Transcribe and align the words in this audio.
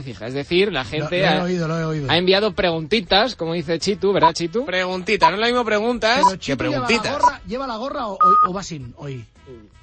Fija. 0.00 0.26
Es 0.26 0.32
decir, 0.32 0.72
la 0.72 0.84
gente 0.86 1.20
Lo- 1.20 1.26
lo 1.26 1.34
he 1.34 1.36
ha, 1.38 1.42
oído, 1.42 1.68
lo 1.68 1.78
he 1.78 1.84
oído. 1.84 2.10
ha 2.10 2.16
enviado 2.16 2.54
preguntitas, 2.54 3.34
como 3.36 3.52
dice 3.52 3.78
Chitu, 3.78 4.12
¿verdad, 4.14 4.32
Chitu? 4.32 4.64
Preguntitas, 4.64 5.28
no 5.28 5.34
es 5.34 5.40
lo 5.40 5.46
mismo 5.46 5.64
preguntas 5.66 6.24
Pero 6.24 6.38
que 6.38 6.46
lleva 6.46 6.54
la 6.80 6.86
preguntitas. 6.86 7.12
gorra, 7.20 7.40
¿Lleva 7.46 7.66
la 7.66 7.76
gorra 7.76 8.06
o, 8.06 8.12
o- 8.14 8.48
o 8.48 8.52
va 8.54 8.62
sin 8.62 8.94
hoy? 8.96 9.26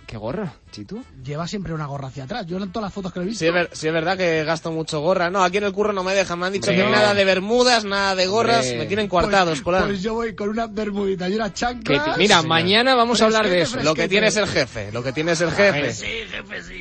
¿Qué 0.10 0.18
gorra, 0.18 0.52
Chitu? 0.72 1.04
Lleva 1.24 1.48
siempre 1.48 1.72
una 1.72 1.86
gorra 1.86 2.08
hacia 2.08 2.24
atrás. 2.24 2.44
Yo 2.48 2.58
en 2.58 2.72
todas 2.72 2.88
las 2.88 2.94
fotos 2.94 3.14
que 3.14 3.20
lo 3.20 3.26
he 3.26 3.28
visto. 3.28 3.42
Sí 3.42 3.46
es, 3.46 3.54
ver- 3.54 3.70
sí 3.74 3.86
es 3.86 3.94
verdad 3.94 4.18
que 4.18 4.44
gasto 4.44 4.72
mucho 4.72 5.02
gorra. 5.02 5.30
No, 5.30 5.44
aquí 5.44 5.58
en 5.58 5.66
el 5.66 5.72
curro 5.72 5.94
no 5.94 6.04
me 6.04 6.16
dejan. 6.16 6.40
Me 6.40 6.48
han 6.48 6.54
dicho 6.54 6.72
que 6.72 6.78
nada 6.84 7.14
de 7.14 7.26
bermudas, 7.26 7.86
nada 7.86 8.16
de 8.16 8.26
gorras. 8.26 8.66
Me 8.76 8.88
tienen 8.88 9.08
coartados, 9.08 9.62
pues, 9.62 9.84
pues 9.84 10.02
yo 10.02 10.16
voy 10.16 10.34
con 10.34 10.50
una 10.50 10.66
bermudita 10.66 11.30
y 11.30 11.36
una 11.36 11.50
Que 11.50 11.60
chancla. 11.60 12.16
mira, 12.18 12.42
mañana 12.42 12.96
vamos 12.96 13.22
a 13.22 13.26
hablar 13.26 13.48
de 13.48 13.62
eso. 13.62 13.80
Lo 13.84 13.94
que 13.94 14.08
tiene 14.08 14.28
es 14.30 14.38
el 14.38 14.48
jefe. 14.48 14.92
Lo 14.92 15.04
que 15.04 15.14
tiene 15.14 15.34
es 15.34 15.42
el 15.42 15.52
jefe. 15.52 15.94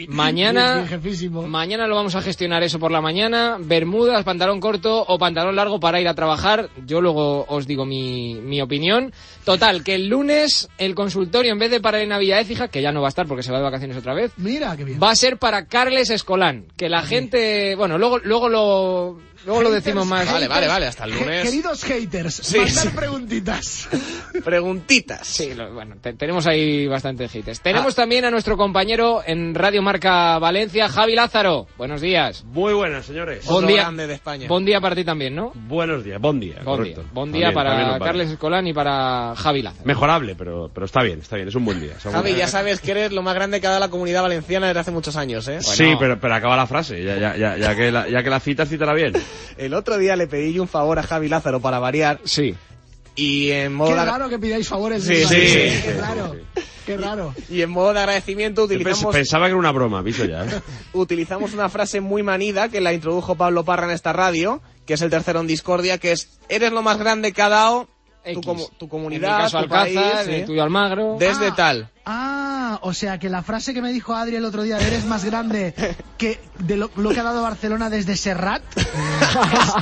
Mañana, 0.09 0.85
Sí, 0.85 0.89
jefísimo. 0.89 1.47
mañana 1.47 1.87
lo 1.87 1.97
vamos 1.97 2.15
a 2.15 2.23
gestionar 2.23 2.63
eso 2.63 2.79
por 2.79 2.91
la 2.91 3.03
mañana. 3.03 3.59
Bermudas, 3.61 4.25
pantalón 4.25 4.59
corto 4.59 5.05
o 5.07 5.19
pantalón 5.19 5.55
largo 5.55 5.79
para 5.81 6.01
ir 6.01 6.09
a 6.09 6.15
trabajar. 6.15 6.71
Yo 6.87 7.03
luego 7.03 7.45
os 7.47 7.67
digo 7.67 7.85
mi, 7.85 8.37
mi 8.41 8.63
opinión. 8.63 9.13
Total, 9.45 9.83
que 9.85 9.95
el 9.97 10.09
lunes 10.09 10.69
el 10.79 10.95
consultorio, 10.95 11.53
en 11.53 11.59
vez 11.59 11.71
de 11.71 11.81
para 11.81 11.99
Elena 11.99 12.19
Villaécija, 12.19 12.69
que 12.69 12.81
ya 12.83 12.91
no 12.93 13.01
va 13.03 13.09
a 13.09 13.11
estar 13.11 13.18
porque 13.27 13.43
se 13.43 13.51
va 13.51 13.59
de 13.59 13.65
vacaciones 13.65 13.97
otra 13.97 14.15
vez, 14.15 14.33
Mira, 14.37 14.77
qué 14.77 14.85
bien. 14.85 15.01
va 15.03 15.11
a 15.11 15.17
ser 15.17 15.39
para 15.39 15.67
Carles 15.67 16.11
Escolán. 16.11 16.67
Que 16.77 16.89
la 16.89 17.03
gente, 17.03 17.75
bueno, 17.75 17.99
luego, 17.99 18.19
luego 18.19 18.49
lo, 18.49 19.21
luego 19.47 19.63
lo 19.63 19.71
decimos 19.71 20.07
más. 20.07 20.31
Vale, 20.31 20.49
vale, 20.49 20.67
vale. 20.69 20.87
Hasta 20.87 21.05
el 21.05 21.13
lunes. 21.13 21.43
Queridos 21.45 21.85
haters, 21.85 22.35
Sí, 22.35 22.59
mandar 22.59 22.85
sí. 22.85 22.89
preguntitas. 22.95 23.89
Preguntitas. 24.45 25.27
Sí, 25.27 25.55
lo- 25.55 25.73
bueno, 25.73 25.97
te- 26.01 26.13
tenemos 26.15 26.47
ahí 26.47 26.87
bastante 26.87 27.29
hites. 27.33 27.61
Tenemos 27.61 27.95
también 27.95 28.25
a 28.25 28.31
nuestro 28.31 28.57
compañero 28.57 29.23
en 29.27 29.55
Radio 29.55 29.83
Marca 29.83 30.39
Valencia, 30.39 30.89
Javi 30.89 31.15
Lázaro. 31.15 31.67
Buenos 31.77 32.01
días. 32.01 32.45
Muy 32.45 32.73
buenas, 32.73 33.07
señores. 33.07 33.41
Otro 33.45 33.55
Bon 33.55 33.67
día. 33.67 33.83
grande 33.83 34.07
de 34.07 34.15
España. 34.15 34.49
Buen 34.49 34.65
día 34.65 34.81
para 34.81 34.95
ti 34.95 35.05
también, 35.05 35.35
¿no? 35.35 35.53
Buenos 35.55 36.05
días, 36.05 36.21
buen 36.21 36.41
día. 36.41 36.55
Buen 36.57 36.65
correcto. 36.65 37.01
día. 37.03 37.11
Buen 37.13 37.33
día 37.33 37.47
También, 37.47 37.55
para 37.55 37.81
también. 37.81 37.99
Carles 38.01 38.31
Escolán 38.31 38.67
y 38.67 38.73
para 38.73 39.35
Javi 39.37 39.63
Lázaro. 39.63 39.85
Mejorable, 39.87 40.35
pero, 40.35 40.71
pero 40.73 40.87
está 40.87 41.03
bien, 41.03 41.21
está 41.21 41.37
bien, 41.37 41.49
es 41.49 41.55
un 41.55 41.65
buen 41.65 41.81
día. 41.81 41.95
Javi, 42.03 42.35
ya 42.35 42.49
sabes 42.49 42.81
que 42.81 42.93
eres 42.93 43.13
lo 43.13 43.23
más 43.23 43.35
grande 43.35 43.61
que 43.61 43.67
ha 43.67 43.71
dado 43.71 43.81
la 43.81 43.91
comunidad 43.91 44.23
valenciana 44.23 44.69
desde 44.69 44.81
hace 44.81 44.91
muchos 44.91 45.17
años, 45.17 45.47
¿eh? 45.49 45.59
Sí, 45.63 45.95
pero, 45.99 46.19
pero 46.21 46.35
acaba 46.35 46.57
la 46.57 46.67
frase, 46.67 47.03
ya, 47.03 47.17
ya, 47.17 47.37
ya, 47.37 47.57
ya 47.57 47.75
que 47.77 47.91
la, 47.91 48.09
ya 48.09 48.23
que 48.23 48.31
la 48.31 48.41
citas, 48.41 48.69
cítala 48.69 48.95
bien. 48.95 49.13
El 49.57 49.75
otro 49.75 49.99
día 49.99 50.17
le 50.17 50.27
pedí 50.27 50.53
yo 50.55 50.63
un 50.63 50.69
favor 50.69 50.99
a 50.99 51.03
Javi 51.03 51.29
Lázaro 51.29 51.61
para 51.61 51.79
variar 51.79 52.21
Sí. 52.25 52.55
y 53.17 53.51
en 53.51 53.75
modo 53.75 53.91
Qué 53.91 53.97
de, 53.97 54.05
raro 54.05 54.29
que 54.29 54.39
pidáis 54.39 54.69
favores. 54.69 55.03
Sí, 55.05 55.15
sí, 55.17 55.25
Madrid. 55.25 55.39
sí, 55.49 55.53
Qué 55.55 55.93
sí, 55.93 55.99
raro. 56.01 56.35
sí, 56.55 56.63
Qué 56.87 56.97
raro. 56.97 57.35
y 57.51 57.63
en 57.63 57.71
modo 57.71 57.93
de 57.93 57.99
agradecimiento 58.01 58.63
utilizamos 58.65 59.15
Pensaba 59.15 59.47
que 59.47 59.51
era 59.51 59.59
una 59.59 59.73
broma, 59.73 59.99
aviso 59.99 60.25
ya. 60.25 60.45
¿eh? 60.45 60.61
utilizamos 60.93 61.53
una 61.53 61.69
frase 61.69 62.01
muy 62.01 62.23
manida 62.23 62.69
que 62.69 62.81
la 62.81 62.93
introdujo 62.93 63.35
Pablo 63.35 63.65
Parra 63.65 63.85
en 63.87 63.91
esta 63.93 64.13
radio, 64.13 64.63
que 64.87 64.95
es 64.95 65.03
el 65.03 65.11
tercero 65.11 65.41
en 65.41 65.47
discordia, 65.47 65.99
que 65.99 66.13
es 66.13 66.39
eres 66.49 66.73
lo 66.73 66.83
más 66.83 66.99
grande 66.99 67.33
que 67.33 67.43
ha 67.43 67.49
dado 68.25 68.35
tu, 68.35 68.41
X. 68.41 68.47
comu- 68.47 68.71
tu 68.79 68.85
En 68.85 68.89
comunidad, 68.91 69.37
mi 69.39 69.43
caso 69.45 69.57
tu 69.59 69.63
Alcázar, 69.65 69.95
país, 69.95 70.29
en 70.29 70.35
el 70.35 70.45
tuyo 70.45 70.63
Almagro. 70.63 71.17
desde 71.19 71.47
Ah. 71.49 71.55
tal. 71.57 71.91
Ah, 72.11 72.79
o 72.83 72.95
sea 72.95 73.19
que 73.19 73.29
la 73.29 73.43
frase 73.43 73.75
que 73.75 73.83
me 73.83 73.93
dijo 73.93 74.15
Adri 74.15 74.37
el 74.37 74.45
otro 74.47 74.63
día 74.63 74.79
eres 74.79 75.05
más 75.05 75.25
grande 75.27 75.75
que 76.17 76.39
de 76.59 76.77
lo, 76.77 76.91
lo 76.97 77.11
que 77.11 77.21
ha 77.21 77.23
dado 77.23 77.43
Barcelona 77.43 77.91
desde 77.91 78.17
Serrat 78.17 78.63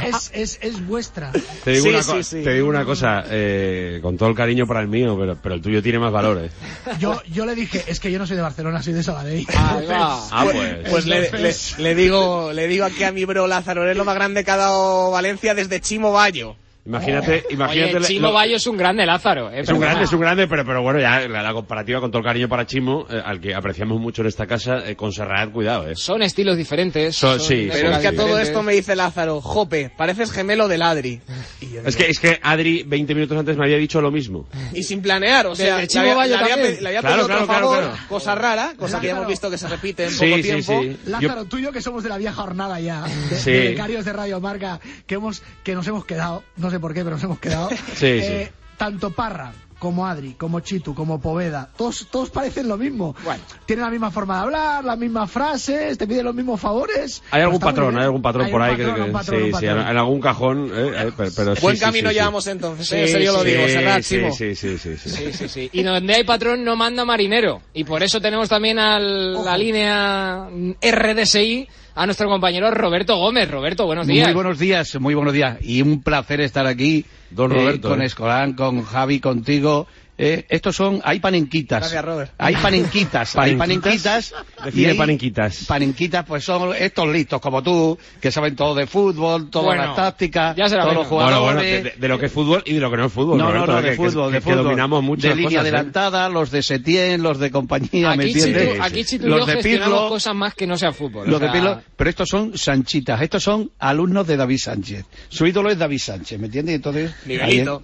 es, 0.04 0.30
es, 0.30 0.30
es, 0.32 0.58
es 0.60 0.86
vuestra. 0.86 1.30
Te 1.64 1.70
digo, 1.72 1.84
Sí, 1.84 1.90
una, 1.90 2.02
sí, 2.02 2.10
co- 2.12 2.22
sí. 2.22 2.42
te 2.42 2.54
digo 2.54 2.68
una 2.68 2.84
cosa, 2.84 3.24
eh, 3.28 4.00
con 4.02 4.16
todo 4.16 4.28
el 4.28 4.34
cariño 4.34 4.66
para 4.66 4.80
el 4.80 4.88
mío, 4.88 5.16
pero, 5.18 5.36
pero 5.40 5.54
el 5.54 5.62
tuyo 5.62 5.82
tiene 5.82 5.98
más 5.98 6.12
valor, 6.12 6.44
¿eh? 6.44 6.50
Yo, 6.98 7.20
yo 7.30 7.46
le 7.46 7.54
dije, 7.54 7.84
es 7.86 8.00
que 8.00 8.10
yo 8.10 8.18
no 8.18 8.26
soy 8.26 8.36
de 8.36 8.42
Barcelona, 8.42 8.82
soy 8.82 8.92
de 8.92 9.02
Sabadell. 9.02 9.46
Va. 9.48 10.26
Ah, 10.32 10.46
pues. 10.52 10.90
Pues 10.90 11.06
le, 11.06 11.20
le, 11.20 11.26
Entonces- 11.26 11.78
le 11.78 11.94
digo 11.94 12.52
le 12.52 12.66
digo 12.68 12.84
aquí 12.86 13.04
a 13.04 13.12
mi 13.12 13.24
bro 13.24 13.46
Lázaro, 13.46 13.84
eres 13.84 13.96
lo 13.96 14.04
más 14.04 14.14
grande 14.14 14.44
que 14.44 14.50
ha 14.50 14.56
dado 14.56 15.10
Valencia 15.10 15.54
desde 15.54 15.80
Chimo 15.80 16.12
Bayo. 16.12 16.56
Imagínate, 16.86 17.44
imagínate. 17.50 17.96
Oye, 17.96 18.06
Chimo 18.06 18.28
lo- 18.28 18.32
Bayo 18.34 18.56
es 18.56 18.66
un 18.66 18.76
grande 18.76 19.04
Lázaro. 19.04 19.50
eh, 19.50 19.60
Es 19.60 19.68
un 19.68 19.80
grande, 19.80 20.04
es 20.04 20.12
un 20.12 20.20
grande, 20.20 20.46
pero, 20.46 20.64
pero 20.64 20.82
bueno, 20.82 21.00
ya 21.00 21.26
la, 21.28 21.42
la 21.42 21.52
comparativa 21.52 22.00
con 22.00 22.10
todo 22.10 22.20
el 22.20 22.24
cariño 22.24 22.48
para 22.48 22.64
Chimo, 22.66 23.06
eh, 23.10 23.20
al 23.24 23.40
que 23.40 23.54
apreciamos 23.54 24.00
mucho 24.00 24.22
en 24.22 24.28
esta 24.28 24.46
casa, 24.46 24.88
eh, 24.88 24.94
con 24.96 25.12
Serrat, 25.12 25.50
cuidado, 25.50 25.88
eh. 25.88 25.96
Son 25.96 26.22
estilos 26.22 26.56
diferentes. 26.56 27.16
Son- 27.16 27.40
sí, 27.40 27.68
Pero 27.72 27.90
es 27.90 27.98
que 27.98 28.06
a 28.08 28.12
todo 28.12 28.26
diferentes. 28.26 28.48
esto 28.48 28.62
me 28.62 28.72
dice 28.74 28.94
Lázaro, 28.94 29.40
Jope, 29.40 29.90
pareces 29.96 30.30
gemelo 30.30 30.68
del 30.68 30.82
Adri. 30.82 31.20
Y, 31.60 31.70
yo 31.72 31.80
Es 31.84 31.96
que, 31.96 32.06
es 32.08 32.20
que 32.20 32.38
Adri, 32.42 32.84
20 32.84 33.14
minutos 33.14 33.36
antes, 33.36 33.56
me 33.56 33.64
había 33.64 33.78
dicho 33.78 34.00
lo 34.00 34.10
mismo. 34.12 34.46
y 34.72 34.82
sin 34.84 35.02
planear, 35.02 35.46
o 35.48 35.56
sea, 35.56 35.84
Chimo 35.86 36.02
había, 36.02 36.14
Bayo 36.14 36.36
le 36.36 36.42
había 36.42 36.54
también. 36.54 36.76
pe- 36.76 36.82
le 36.82 36.88
había 36.88 37.00
Claro, 37.00 37.14
pedido 37.16 37.26
claro, 37.26 37.42
otro 37.42 37.46
claro, 37.54 37.66
favor, 37.70 37.84
claro. 37.90 38.08
cosa 38.08 38.34
rara, 38.36 38.72
cosa 38.78 39.00
que 39.00 39.06
ya 39.08 39.12
hemos 39.14 39.26
visto 39.26 39.50
que 39.50 39.58
se 39.58 39.66
repite 39.68 40.04
en 40.04 40.10
Sí, 40.10 40.24
poco 40.26 40.36
sí, 40.36 40.42
tiempo. 40.42 40.82
sí. 40.82 40.96
Lázaro, 41.10 41.44
tú 41.46 41.58
y 41.58 41.62
yo 41.62 41.72
que 41.72 41.82
somos 41.82 42.02
de 42.04 42.08
la 42.10 42.18
vieja 42.18 42.34
jornada 42.34 42.78
ya, 42.80 43.02
de, 43.30 43.36
Sí. 43.36 43.50
de 43.50 43.60
becarios 43.70 44.04
de 44.04 44.12
Radio 44.12 44.40
Marca, 44.40 44.78
que 45.06 45.16
hemos, 45.16 45.42
que 45.64 45.74
nos 45.74 45.86
hemos 45.88 46.04
quedado, 46.04 46.44
no 46.56 46.70
sé 46.76 46.80
por 46.80 46.92
qué, 46.94 47.02
pero 47.02 47.16
nos 47.16 47.24
hemos 47.24 47.38
quedado. 47.38 47.68
Sí, 47.94 48.06
Eh, 48.06 48.52
Tanto 48.76 49.10
Parra, 49.10 49.52
como 49.78 50.06
Adri, 50.06 50.32
como 50.34 50.60
Chitu, 50.60 50.94
como 50.94 51.20
Poveda, 51.20 51.68
todos, 51.76 52.06
todos 52.10 52.30
parecen 52.30 52.66
lo 52.68 52.76
mismo. 52.78 53.14
Bueno. 53.24 53.42
Tienen 53.66 53.84
la 53.84 53.90
misma 53.90 54.10
forma 54.10 54.36
de 54.36 54.40
hablar, 54.44 54.84
las 54.84 54.98
mismas 54.98 55.30
frases, 55.30 55.98
te 55.98 56.06
piden 56.06 56.24
los 56.24 56.34
mismos 56.34 56.60
favores. 56.60 57.22
Hay 57.30 57.42
algún 57.42 57.60
patrón, 57.60 57.96
hay 57.98 58.04
algún 58.04 58.22
patrón 58.22 58.46
Hay 58.46 58.52
por 58.52 58.62
ahí 58.62 58.76
que, 58.76 58.82
patrón, 58.84 58.96
que- 58.96 59.02
un 59.10 59.12
patrón, 59.12 59.40
sí, 59.44 59.52
sí, 59.60 59.66
en, 59.66 59.78
en 59.78 59.96
algún 59.98 60.20
cajón, 60.20 60.70
eh, 60.74 60.92
eh, 61.08 61.12
pero, 61.16 61.30
pero 61.36 61.56
sí, 61.56 61.62
Buen 61.62 61.76
sí, 61.76 61.82
camino 61.84 62.08
sí, 62.08 62.14
sí. 62.14 62.18
llevamos 62.20 62.46
entonces, 62.46 62.86
Sí, 62.88 62.96
¿eh? 62.96 63.04
Eso 63.04 63.18
yo 63.18 63.32
lo 63.34 63.42
sí, 63.42 63.50
digo, 63.50 63.66
Sí, 63.66 63.72
Serrat, 63.72 64.02
sí, 64.02 64.14
Chimo. 64.16 64.32
sí, 64.32 64.54
sí, 64.54 64.78
sí, 64.78 64.96
sí. 64.96 65.10
Sí, 65.10 65.32
sí, 65.32 65.48
sí. 65.48 65.70
Y 65.72 65.82
donde 65.82 66.14
hay 66.14 66.24
patrón 66.24 66.64
no 66.64 66.74
manda 66.76 67.04
marinero. 67.04 67.60
Y 67.74 67.84
por 67.84 68.02
eso 68.02 68.20
tenemos 68.20 68.48
también 68.48 68.78
a 68.78 68.98
la 68.98 69.58
línea 69.58 70.48
RDSI 70.80 71.68
a 71.94 72.06
nuestro 72.06 72.28
compañero 72.28 72.70
Roberto 72.70 73.16
Gómez. 73.16 73.50
Roberto, 73.50 73.86
buenos 73.86 74.06
días. 74.06 74.26
Muy 74.26 74.34
buenos 74.34 74.58
días, 74.58 75.00
muy 75.00 75.14
buenos 75.14 75.32
días. 75.32 75.58
Y 75.62 75.82
un 75.82 76.02
placer 76.02 76.40
estar 76.40 76.66
aquí 76.66 77.04
Don 77.30 77.52
eh, 77.52 77.54
Roberto, 77.54 77.88
con 77.88 78.02
eh. 78.02 78.06
Escolán, 78.06 78.54
con 78.54 78.82
Javi, 78.84 79.20
contigo. 79.20 79.86
Eh, 80.18 80.46
estos 80.48 80.74
son, 80.74 81.00
hay 81.04 81.20
panenquitas. 81.20 81.80
Gracias, 81.80 82.04
Robert. 82.04 82.32
Hay 82.38 82.56
panenquitas, 82.56 83.36
hay 83.36 83.54
¿Panenquitas? 83.56 84.34
Define 84.64 84.88
hay 84.92 84.96
panenquitas. 84.96 85.64
Panenquitas, 85.66 86.24
pues 86.24 86.42
son 86.44 86.74
estos 86.74 87.06
listos 87.08 87.40
como 87.40 87.62
tú, 87.62 87.98
que 88.20 88.30
saben 88.32 88.56
todo 88.56 88.74
de 88.74 88.86
fútbol, 88.86 89.50
todas 89.50 89.66
Bueno, 89.66 89.82
las 89.86 89.96
tácticas, 89.96 90.56
ya 90.56 90.68
será 90.68 90.82
todos 90.84 90.94
menos. 90.94 91.02
los 91.04 91.08
jugadores. 91.10 91.40
bueno, 91.40 91.60
de, 91.60 91.82
de- 91.82 91.94
de 91.98 92.08
lo 92.08 92.18
que 92.18 92.26
es 92.26 92.32
fútbol 92.32 92.62
y 92.64 92.74
de 92.74 92.80
lo 92.80 92.90
que 92.90 92.96
no 92.96 93.04
es 93.06 93.12
fútbol. 93.12 93.36
No, 93.38 93.44
no, 93.44 93.52
Roberto, 93.52 93.72
no, 93.72 93.78
que- 93.78 93.84
de 93.84 93.90
que- 93.90 93.96
fútbol, 93.96 94.28
que, 94.30 94.34
de 94.36 94.40
fútbol. 94.40 94.64
dominamos 94.64 95.02
mucho 95.02 95.28
De 95.28 95.34
línea 95.34 95.44
cosas, 95.50 95.56
¿eh? 95.56 95.60
adelantada, 95.68 96.28
los 96.30 96.50
de 96.50 96.62
Setién, 96.62 97.22
los 97.22 97.38
de 97.38 97.50
compañía, 97.50 98.14
¿me 98.16 98.24
entiendes? 98.24 98.80
Aquí 98.80 99.04
y 99.10 99.18
los 99.18 99.40
yo 99.40 99.46
de 99.46 99.56
Pirlo, 99.62 100.08
cosas 100.08 100.34
más 100.34 100.54
que 100.54 100.66
no 100.66 100.78
sea 100.78 100.92
fútbol. 100.92 101.26
los 101.28 101.36
o 101.40 101.44
de 101.44 101.50
Pirlo, 101.50 101.82
pero 101.94 102.08
estos 102.10 102.28
son 102.28 102.56
sanchitas, 102.56 103.20
estos 103.20 103.42
son 103.42 103.70
alumnos 103.78 104.26
de 104.26 104.36
David 104.38 104.58
Sánchez. 104.58 105.04
Su 105.28 105.46
ídolo 105.46 105.70
es 105.70 105.78
David 105.78 105.98
Sánchez, 105.98 106.38
¿me 106.40 106.46
entiendes? 106.46 106.74
Entonces, 106.76 107.12
Nivelito. 107.26 107.82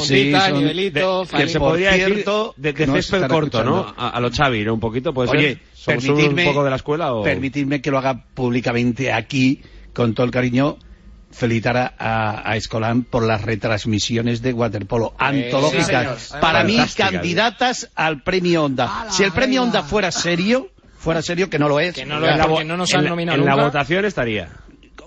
Sí, 0.00 0.32
son- 0.32 0.58
nivelito, 0.58 1.24
Que 1.38 1.48
se 1.48 1.58
podría 1.58 1.92
cierto, 1.94 2.54
decir 2.56 2.62
de, 2.62 2.72
de 2.72 2.86
no 2.86 2.94
se 2.96 3.02
césped 3.02 3.28
corto, 3.28 3.64
¿no? 3.64 3.94
A, 3.96 4.10
a 4.10 4.20
lo 4.20 4.30
Xavi, 4.30 4.64
¿no? 4.64 4.74
Un 4.74 4.80
poquito, 4.80 5.12
puede 5.14 5.30
Oye, 5.30 5.48
ser. 5.54 5.60
¿Somos 5.74 6.04
permitidme, 6.04 6.42
un 6.46 6.48
poco 6.54 6.64
de 6.64 6.70
la 6.70 6.76
escuela 6.76 7.12
o...? 7.12 7.22
permitidme 7.22 7.80
que 7.82 7.90
lo 7.90 7.98
haga 7.98 8.24
públicamente 8.34 9.12
aquí, 9.12 9.60
con 9.92 10.14
todo 10.14 10.24
el 10.26 10.32
cariño, 10.32 10.76
felicitar 11.30 11.76
a, 11.76 11.94
a- 11.98 12.50
a 12.50 12.56
Escolán 12.56 13.02
por 13.02 13.24
las 13.24 13.42
retransmisiones 13.42 14.40
de 14.40 14.52
waterpolo 14.52 15.14
antológicas. 15.18 16.22
sí. 16.22 16.34
Para 16.40 16.64
mí, 16.64 16.78
candidatas 16.96 17.90
al 17.94 18.22
premio 18.22 18.64
Onda. 18.64 19.00
¡Hala, 19.02 19.10
Si 19.10 19.22
el 19.24 19.32
premio! 19.32 19.62
Onda 19.62 19.82
fuera 19.82 20.10
serio, 20.12 20.68
fuera 20.96 21.22
serio, 21.22 21.50
que 21.50 21.58
no 21.58 21.68
lo 21.68 21.80
es. 21.80 21.94
Que 21.94 22.06
no 22.06 22.18
lo 22.20 22.26
En 22.26 22.32
es 22.32 22.38
la 22.38 22.46
porque 22.46 22.64
vo- 22.64 22.66
no 22.66 22.76
nos 22.76 22.94
han 22.94 23.04
nominado 23.04 23.38
En 23.38 23.44
la 23.46 23.56
votación 23.56 24.04
estaría. 24.04 24.48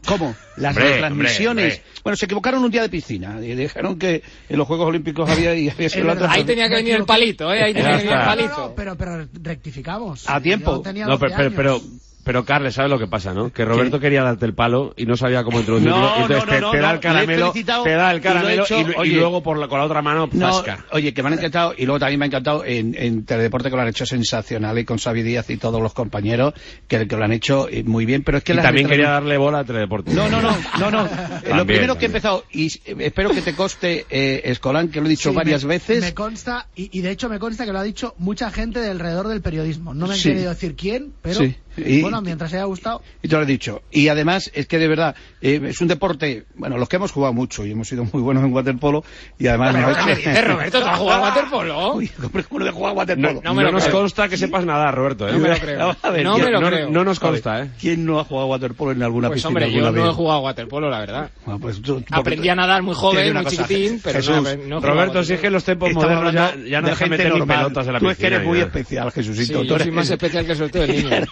¿Cómo? 0.08 0.36
Las 0.56 0.76
Hombre, 0.76 0.94
retransmisiones. 0.94 1.48
hombre, 1.48 1.64
hombre. 1.66 2.02
Bueno, 2.04 2.16
se 2.16 2.26
equivocaron 2.26 2.64
un 2.64 2.72
día 2.72 2.82
de 2.82 2.90
piscina. 2.90 3.40
Y 3.42 3.54
dijeron 3.56 4.00
que 4.00 4.24
en 4.48 4.58
los 4.58 4.66
Juegos 4.66 4.88
Olímpicos 4.88 5.30
había, 5.30 5.54
y 5.54 5.70
había 5.70 5.90
sido 5.90 6.06
la 6.06 6.14
otra. 6.14 6.32
Ahí 6.32 6.46
tenía 6.46 6.70
que 6.70 6.76
venir 6.76 6.96
el 6.96 7.06
palito, 7.06 7.54
¿eh? 7.54 7.62
Ahí 7.62 7.74
tenía 7.74 7.98
que 7.98 8.06
venir 8.06 8.12
el 8.14 8.18
está. 8.18 8.26
No, 8.26 8.32
no, 8.32 8.36
palito. 8.38 8.58
no, 8.70 8.76
pero, 8.76 8.96
pero 8.96 9.28
rectificamos. 9.44 10.30
A 10.30 10.40
tiempo. 10.40 10.72
No, 10.72 10.78
12 10.78 10.86
pero, 10.88 11.20
pero, 11.20 11.36
años. 11.42 11.54
pero, 11.56 11.82
Pero 12.28 12.44
Carles, 12.44 12.74
¿sabes 12.76 12.92
lo 12.92 13.00
que 13.00 13.08
pasa, 13.08 13.34
no? 13.34 13.52
Que 13.54 13.64
Roberto 13.64 14.00
quería 14.02 14.22
darte 14.22 14.46
el 14.46 14.54
palo 14.54 14.94
y 14.98 15.06
no 15.06 15.16
sabía 15.16 15.44
cómo 15.46 15.60
introducirlo. 15.62 15.98
No, 15.98 16.16
entonces 16.22 16.46
no, 16.46 16.52
te, 16.54 16.60
no, 16.62 16.72
te 16.72 16.78
da 16.80 16.88
no, 16.90 16.94
el 16.96 17.00
caramelo, 17.00 17.54
te 17.54 17.64
da 17.64 18.12
el 18.12 18.18
y 18.18 18.20
lo 18.22 18.30
he 18.30 18.34
caramelo 18.34 18.64
hecho, 18.64 18.86
y, 19.04 19.08
y 19.08 19.12
luego 19.14 19.42
por 19.42 19.58
la, 19.58 19.68
con 19.70 19.80
la 19.80 19.86
otra 19.86 20.02
mano, 20.02 20.30
No, 20.34 20.52
zasca. 20.54 20.86
oye, 20.92 21.14
que 21.14 21.24
me 21.24 21.30
han 21.30 21.36
encantado 21.36 21.74
y 21.78 21.86
luego 21.86 22.00
también 22.00 22.20
me 22.20 22.26
ha 22.26 22.28
encantado 22.28 22.66
en, 22.66 22.94
en 22.96 23.26
Teledeporte 23.26 23.70
que 23.70 23.76
lo 23.78 23.82
han 23.82 23.88
hecho 23.88 24.06
sensacional 24.06 24.78
y 24.78 24.84
con 24.84 24.98
Xavi 24.98 25.24
Díaz 25.24 25.50
y 25.50 25.56
todos 25.58 25.82
los 25.82 25.94
compañeros 25.94 26.54
que, 26.90 27.08
que 27.08 27.16
lo 27.16 27.24
han 27.24 27.32
hecho 27.32 27.70
eh, 27.70 27.84
muy 27.86 28.06
bien, 28.06 28.24
pero 28.24 28.40
es 28.40 28.44
que 28.44 28.54
Y 28.54 28.58
también 28.58 28.88
quería 28.90 29.10
darle 29.12 29.38
bola 29.38 29.60
a 29.60 29.64
Teledeporte. 29.64 30.14
No, 30.14 30.28
no, 30.30 30.42
no, 30.42 30.58
no, 30.80 30.92
no. 30.92 31.04
Lo 31.08 31.10
También, 31.50 31.66
primero 31.68 31.98
que 31.98 32.06
he 32.06 32.08
empezado, 32.08 32.44
y 32.52 32.68
eh, 32.68 32.96
espero 33.00 33.30
que 33.30 33.42
te 33.42 33.54
coste, 33.56 34.06
eh, 34.10 34.42
Escolán, 34.44 34.90
que 34.90 35.00
lo 35.00 35.06
he 35.06 35.10
dicho 35.10 35.30
Sí, 35.30 35.36
varias 35.36 35.64
me- 35.64 35.76
veces, 35.76 36.02
Me 36.02 36.14
consta, 36.14 36.68
y, 36.76 36.90
y 36.98 37.02
de 37.02 37.12
hecho 37.12 37.30
me 37.30 37.40
consta 37.40 37.66
que 37.66 37.72
lo 37.72 37.80
ha 37.80 37.84
dicho 37.84 38.16
mucha 38.18 38.52
gente 38.52 38.82
de 38.82 38.90
alrededor 38.90 39.30
del 39.30 39.42
periodismo. 39.42 39.94
No 39.94 40.08
me 40.08 40.14
han 40.14 40.20
Sí. 40.20 40.30
querido 40.30 40.50
decir 40.50 40.76
quién, 40.76 41.14
pero 41.22 41.40
Sí. 41.40 41.56
Y- 41.78 42.02
bueno, 42.02 42.22
mientras 42.22 42.54
haya 42.54 42.64
gustado. 42.66 43.02
Y 43.22 43.28
te 43.28 43.36
lo 43.36 43.44
he 43.44 43.46
dicho. 43.46 43.82
Y 43.92 44.08
además 44.08 44.50
es 44.54 44.68
que 44.68 44.78
de 44.80 44.88
verdad 44.88 45.16
eh, 45.42 45.62
es 45.70 45.80
un 45.82 45.88
deporte, 45.88 46.46
bueno, 46.56 46.78
los 46.78 46.90
que 46.90 46.96
hemos 46.98 47.12
jugado 47.12 47.34
mucho 47.34 47.66
y 47.66 47.72
hemos 47.72 47.88
sido 47.88 48.04
muy 48.12 48.22
buenos 48.22 48.44
en 48.44 48.54
waterpolo 48.54 49.04
y 49.40 49.48
además 49.48 49.74
me 49.74 50.06
¿Qué 50.06 50.16
dices, 50.16 50.48
Roberto? 50.48 50.80
¿Tú 50.82 50.88
has 50.88 50.98
jugado 51.00 51.24
a 51.24 51.30
waterpolo? 51.30 51.94
Uy, 51.96 52.12
hombre, 52.24 52.44
¿cómo 52.44 52.60
no 52.60 52.68
he 52.68 52.72
jugado 52.72 52.94
a 52.94 52.98
waterpolo? 52.98 53.34
No, 53.34 53.42
no 53.42 53.54
me 53.54 53.64
lo 53.64 53.72
nos 53.72 53.84
creo. 53.86 53.96
consta 54.00 54.28
que 54.28 54.38
sepas 54.38 54.66
nadar, 54.66 54.94
Roberto. 54.96 55.28
¿eh? 55.28 55.34
No 55.34 55.40
me 55.40 55.50
lo 55.50 55.56
creo. 55.60 55.96
Ver, 56.12 56.24
No 56.24 56.34
¿quién- 56.36 56.46
me 56.46 56.52
lo 56.52 56.62
no, 56.62 56.68
creo. 56.70 56.90
no 56.90 57.04
nos 57.04 57.20
consta, 57.20 57.62
¿eh? 57.64 57.70
¿Quién 57.80 58.06
no 58.06 58.20
ha 58.20 58.24
jugado 58.24 58.48
a 58.48 58.50
waterpolo 58.52 58.92
en 58.92 59.04
alguna 59.04 59.28
Pues 59.28 59.38
piscina 59.38 59.48
hombre, 59.50 59.72
yo 59.72 59.78
alguna 59.86 59.92
no 60.00 60.06
he 60.06 60.08
vez? 60.10 60.16
jugado 60.16 60.38
a 60.40 60.42
waterpolo, 60.42 60.90
la 60.90 61.00
verdad. 61.00 61.32
Bueno, 61.46 61.60
pues 61.60 61.82
tú- 61.82 62.02
tú- 62.02 62.06
Aprendí 62.12 62.50
a 62.50 62.56
nadar 62.56 62.82
muy 62.82 62.96
joven, 62.96 63.34
muy 63.34 63.46
chiquitín, 63.46 64.00
pero 64.04 64.16
Jesús, 64.18 64.36
no, 64.68 64.80
no 64.80 64.80
Roberto, 64.80 65.24
si 65.24 65.34
es 65.34 65.40
que 65.40 65.48
en 65.48 65.54
los 65.54 65.64
tiempos 65.64 65.94
modernos 65.94 66.34
ya, 66.34 66.56
ya 66.56 66.82
no 66.82 66.88
de 66.88 66.92
deja 66.94 67.06
gente 67.06 67.18
meter 67.18 67.34
ni 67.34 67.46
pelotas 67.46 67.88
en 67.88 67.94
la 67.94 68.00
Tú 68.00 68.06
piscina. 68.08 68.12
es 68.12 68.18
que 68.18 68.28
eres 68.28 68.44
muy 68.48 68.60
especial, 68.60 69.12
Jesucito. 69.12 69.64
yo 69.64 69.78
soy 69.80 69.92
más 69.92 70.10
especial 70.10 70.46
que 70.46 70.52
el 70.54 70.72
del 70.72 70.88
niño. 71.04 71.26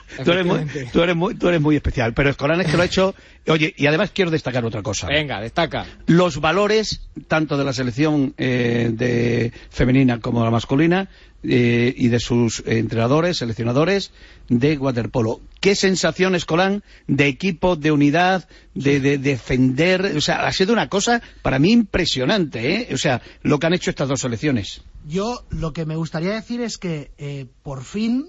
Tú, 0.44 0.56
eres 0.56 0.66
muy, 0.68 0.86
tú, 0.92 1.02
eres 1.02 1.16
muy, 1.16 1.36
tú 1.36 1.48
eres 1.48 1.62
muy 1.62 1.76
especial, 1.76 2.14
pero 2.14 2.30
Escolán 2.30 2.62
es 2.62 2.68
que 2.68 2.78
lo 2.78 2.84
ha 2.84 2.86
hecho... 2.86 3.16
Oye, 3.48 3.74
y 3.78 3.86
además 3.86 4.12
quiero 4.14 4.32
destacar 4.32 4.66
otra 4.66 4.82
cosa. 4.82 5.08
Venga, 5.08 5.40
destaca. 5.40 5.86
Los 6.08 6.42
valores, 6.42 7.08
tanto 7.28 7.58
de 7.58 7.64
la 7.64 7.74
selección 7.74 8.34
eh, 8.38 8.90
de 8.92 9.52
femenina 9.70 10.20
como 10.20 10.40
de 10.40 10.46
la 10.46 10.52
masculina, 10.52 11.10
eh, 11.48 11.94
y 11.96 12.08
de 12.08 12.20
sus 12.20 12.64
entrenadores, 12.66 13.38
seleccionadores 13.38 14.12
de 14.50 14.80
waterpolo. 14.80 15.42
¿Qué 15.60 15.76
sensación, 15.76 16.34
Escolán, 16.34 16.84
de 17.08 17.28
equipo, 17.28 17.76
de 17.76 17.92
unidad, 17.92 18.50
de, 18.74 19.00
de 19.00 19.20
defender? 19.20 20.14
O 20.18 20.22
sea, 20.22 20.48
ha 20.48 20.52
sido 20.52 20.74
una 20.74 20.90
cosa 20.90 21.22
para 21.44 21.60
mí 21.60 21.72
impresionante, 21.72 22.76
¿eh? 22.76 22.88
O 22.94 22.98
sea, 22.98 23.22
lo 23.44 23.60
que 23.60 23.68
han 23.68 23.74
hecho 23.74 23.92
estas 23.92 24.08
dos 24.08 24.22
selecciones. 24.22 24.82
Yo 25.08 25.46
lo 25.52 25.72
que 25.72 25.86
me 25.86 25.96
gustaría 25.96 26.34
decir 26.34 26.62
es 26.62 26.80
que 26.80 27.12
eh, 27.20 27.46
por 27.62 27.84
fin 27.84 28.26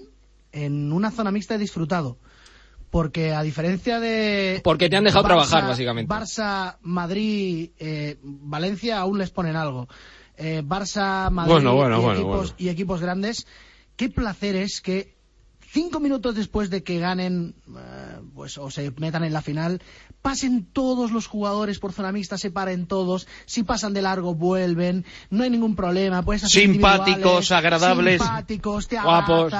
en 0.63 0.91
una 0.91 1.11
zona 1.11 1.31
mixta 1.31 1.55
he 1.55 1.57
disfrutado. 1.57 2.17
Porque 2.89 3.33
a 3.33 3.41
diferencia 3.43 3.99
de... 3.99 4.61
Porque 4.63 4.89
te 4.89 4.95
han 4.95 5.03
dejado 5.03 5.23
Barça- 5.25 5.27
trabajar, 5.27 5.67
básicamente. 5.67 6.13
Barça, 6.13 6.77
Madrid, 6.81 7.71
eh, 7.79 8.17
Valencia 8.23 8.99
aún 8.99 9.17
les 9.17 9.29
ponen 9.29 9.55
algo. 9.57 9.87
Eh, 10.37 10.63
Barça, 10.65 11.29
Madrid 11.29 11.51
Bueno, 11.53 11.75
bueno, 11.75 11.97
y, 11.97 12.01
bueno, 12.01 12.13
equipos, 12.19 12.35
bueno. 12.51 12.55
y 12.57 12.69
equipos 12.69 13.01
grandes. 13.01 13.45
Qué 13.97 14.09
placer 14.09 14.55
es 14.55 14.79
que 14.81 15.17
cinco 15.59 15.99
minutos 15.99 16.35
después 16.35 16.69
de 16.69 16.81
que 16.83 16.97
ganen 16.99 17.55
eh, 17.67 18.19
pues 18.33 18.57
o 18.57 18.71
se 18.71 18.89
metan 18.97 19.25
en 19.25 19.33
la 19.33 19.41
final 19.41 19.81
pasen 20.27 20.65
todos 20.65 21.13
los 21.13 21.25
jugadores 21.25 21.79
por 21.79 21.93
zona 21.93 22.11
mixta 22.11 22.37
se 22.37 22.51
paren 22.51 22.85
todos. 22.85 23.27
Si 23.45 23.63
pasan 23.63 23.93
de 23.93 24.01
largo 24.01 24.35
vuelven. 24.35 25.05
No 25.29 25.43
hay 25.43 25.49
ningún 25.49 25.73
problema 25.73 26.21
puedes 26.21 26.43
hacer 26.43 26.63
Simpáticos, 26.63 27.49
agradables. 27.53 28.21
simpáticos 28.21 28.89
te 28.89 28.99
Guapos. 28.99 29.53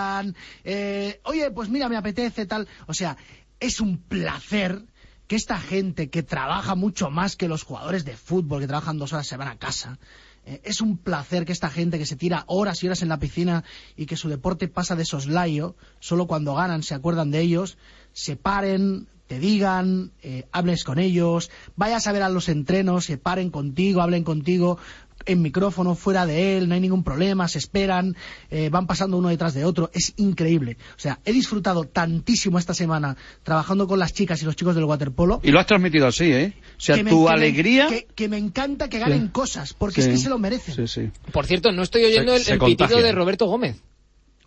eh, 0.65 1.21
oye 1.23 1.51
pues 1.51 1.69
mira 1.69 1.87
me 1.87 1.95
apetece 1.95 2.45
tal. 2.45 2.67
O 2.85 2.93
sea 2.93 3.15
es 3.61 3.79
un 3.79 3.97
placer 3.97 4.83
que 5.27 5.37
esta 5.37 5.57
gente 5.57 6.09
que 6.09 6.21
trabaja 6.21 6.75
mucho 6.75 7.09
más 7.11 7.37
que 7.37 7.47
los 7.47 7.63
jugadores 7.63 8.03
de 8.03 8.17
fútbol 8.17 8.59
que 8.59 8.67
trabajan 8.67 8.97
dos 8.97 9.13
horas 9.13 9.25
se 9.25 9.37
van 9.37 9.47
a 9.47 9.57
casa. 9.57 9.99
Eh, 10.45 10.59
es 10.65 10.81
un 10.81 10.97
placer 10.97 11.45
que 11.45 11.53
esta 11.53 11.69
gente 11.69 11.97
que 11.97 12.05
se 12.05 12.17
tira 12.17 12.43
horas 12.47 12.83
y 12.83 12.87
horas 12.87 13.01
en 13.03 13.09
la 13.09 13.19
piscina 13.19 13.63
y 13.95 14.05
que 14.05 14.17
su 14.17 14.27
deporte 14.27 14.67
pasa 14.67 14.97
de 14.97 15.05
soslayo, 15.05 15.77
solo 16.01 16.27
cuando 16.27 16.55
ganan 16.55 16.83
se 16.83 16.93
acuerdan 16.93 17.31
de 17.31 17.39
ellos, 17.39 17.77
se 18.11 18.35
paren, 18.35 19.07
te 19.27 19.39
digan, 19.39 20.11
eh, 20.23 20.45
hables 20.51 20.83
con 20.83 20.99
ellos, 20.99 21.51
vayas 21.75 22.07
a 22.07 22.11
ver 22.11 22.23
a 22.23 22.29
los 22.29 22.49
entrenos, 22.49 23.05
se 23.05 23.17
paren 23.17 23.49
contigo, 23.49 24.01
hablen 24.01 24.23
contigo 24.23 24.77
en 25.25 25.41
micrófono, 25.41 25.95
fuera 25.95 26.25
de 26.25 26.57
él, 26.57 26.69
no 26.69 26.75
hay 26.75 26.79
ningún 26.79 27.03
problema, 27.03 27.47
se 27.49 27.57
esperan, 27.57 28.15
eh, 28.49 28.69
van 28.69 28.87
pasando 28.87 29.17
uno 29.17 29.27
detrás 29.29 29.53
de 29.53 29.65
otro, 29.65 29.89
es 29.93 30.13
increíble. 30.15 30.77
O 30.95 30.99
sea, 30.99 31.19
he 31.25 31.33
disfrutado 31.33 31.83
tantísimo 31.85 32.59
esta 32.59 32.73
semana 32.73 33.17
trabajando 33.43 33.87
con 33.87 33.99
las 33.99 34.13
chicas 34.13 34.41
y 34.41 34.45
los 34.45 34.55
chicos 34.55 34.75
del 34.75 34.85
waterpolo 34.85 35.41
Y 35.43 35.51
lo 35.51 35.59
has 35.59 35.65
transmitido 35.65 36.07
así, 36.07 36.31
¿eh? 36.31 36.53
O 36.77 36.79
sea, 36.79 37.03
tu 37.03 37.23
me- 37.25 37.29
alegría... 37.29 37.87
que, 37.87 38.07
que 38.15 38.29
me 38.29 38.37
encanta 38.37 38.87
que 38.87 38.99
ganen 38.99 39.23
Sí. 39.23 39.29
cosas, 39.33 39.73
porque 39.73 40.01
Sí. 40.01 40.07
es 40.09 40.15
que 40.15 40.21
se 40.23 40.29
lo 40.29 40.37
merecen. 40.39 40.75
Sí, 40.75 40.87
sí. 40.87 41.09
Por 41.33 41.45
cierto, 41.45 41.71
no 41.73 41.81
estoy 41.83 42.05
oyendo 42.05 42.31
Se- 42.33 42.37
el, 42.37 42.43
se 42.45 42.53
el 42.53 42.59
pitido 42.59 43.01
de 43.01 43.11
Roberto 43.11 43.47
Gómez. 43.47 43.81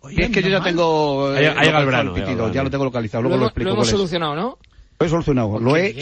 Oye, 0.03 0.23
es 0.25 0.31
que 0.31 0.41
yo 0.41 0.49
ya 0.49 0.59
mal. 0.61 0.67
tengo... 0.69 1.27
Ahí- 1.27 1.43
eh, 1.45 1.49
ahí 1.49 1.65
llega 1.67 1.79
el 1.79 1.85
localizado 1.85 2.15
verano, 2.25 2.53
ya 2.53 2.63
lo 2.63 2.69
tengo 2.71 2.85
localizado, 2.85 3.21
Lo 3.21 3.29
luego 3.29 3.37
lo, 3.39 3.43
hemos, 3.43 3.49
explico 3.51 3.67
lo 3.69 3.73
hemos 3.75 3.87
solucionado, 3.89 4.35
¿no? 4.35 4.57
Lo 5.01 5.05
he 5.07 5.09
solucionado, 5.09 5.59
lo 5.59 5.75
he, 5.75 5.95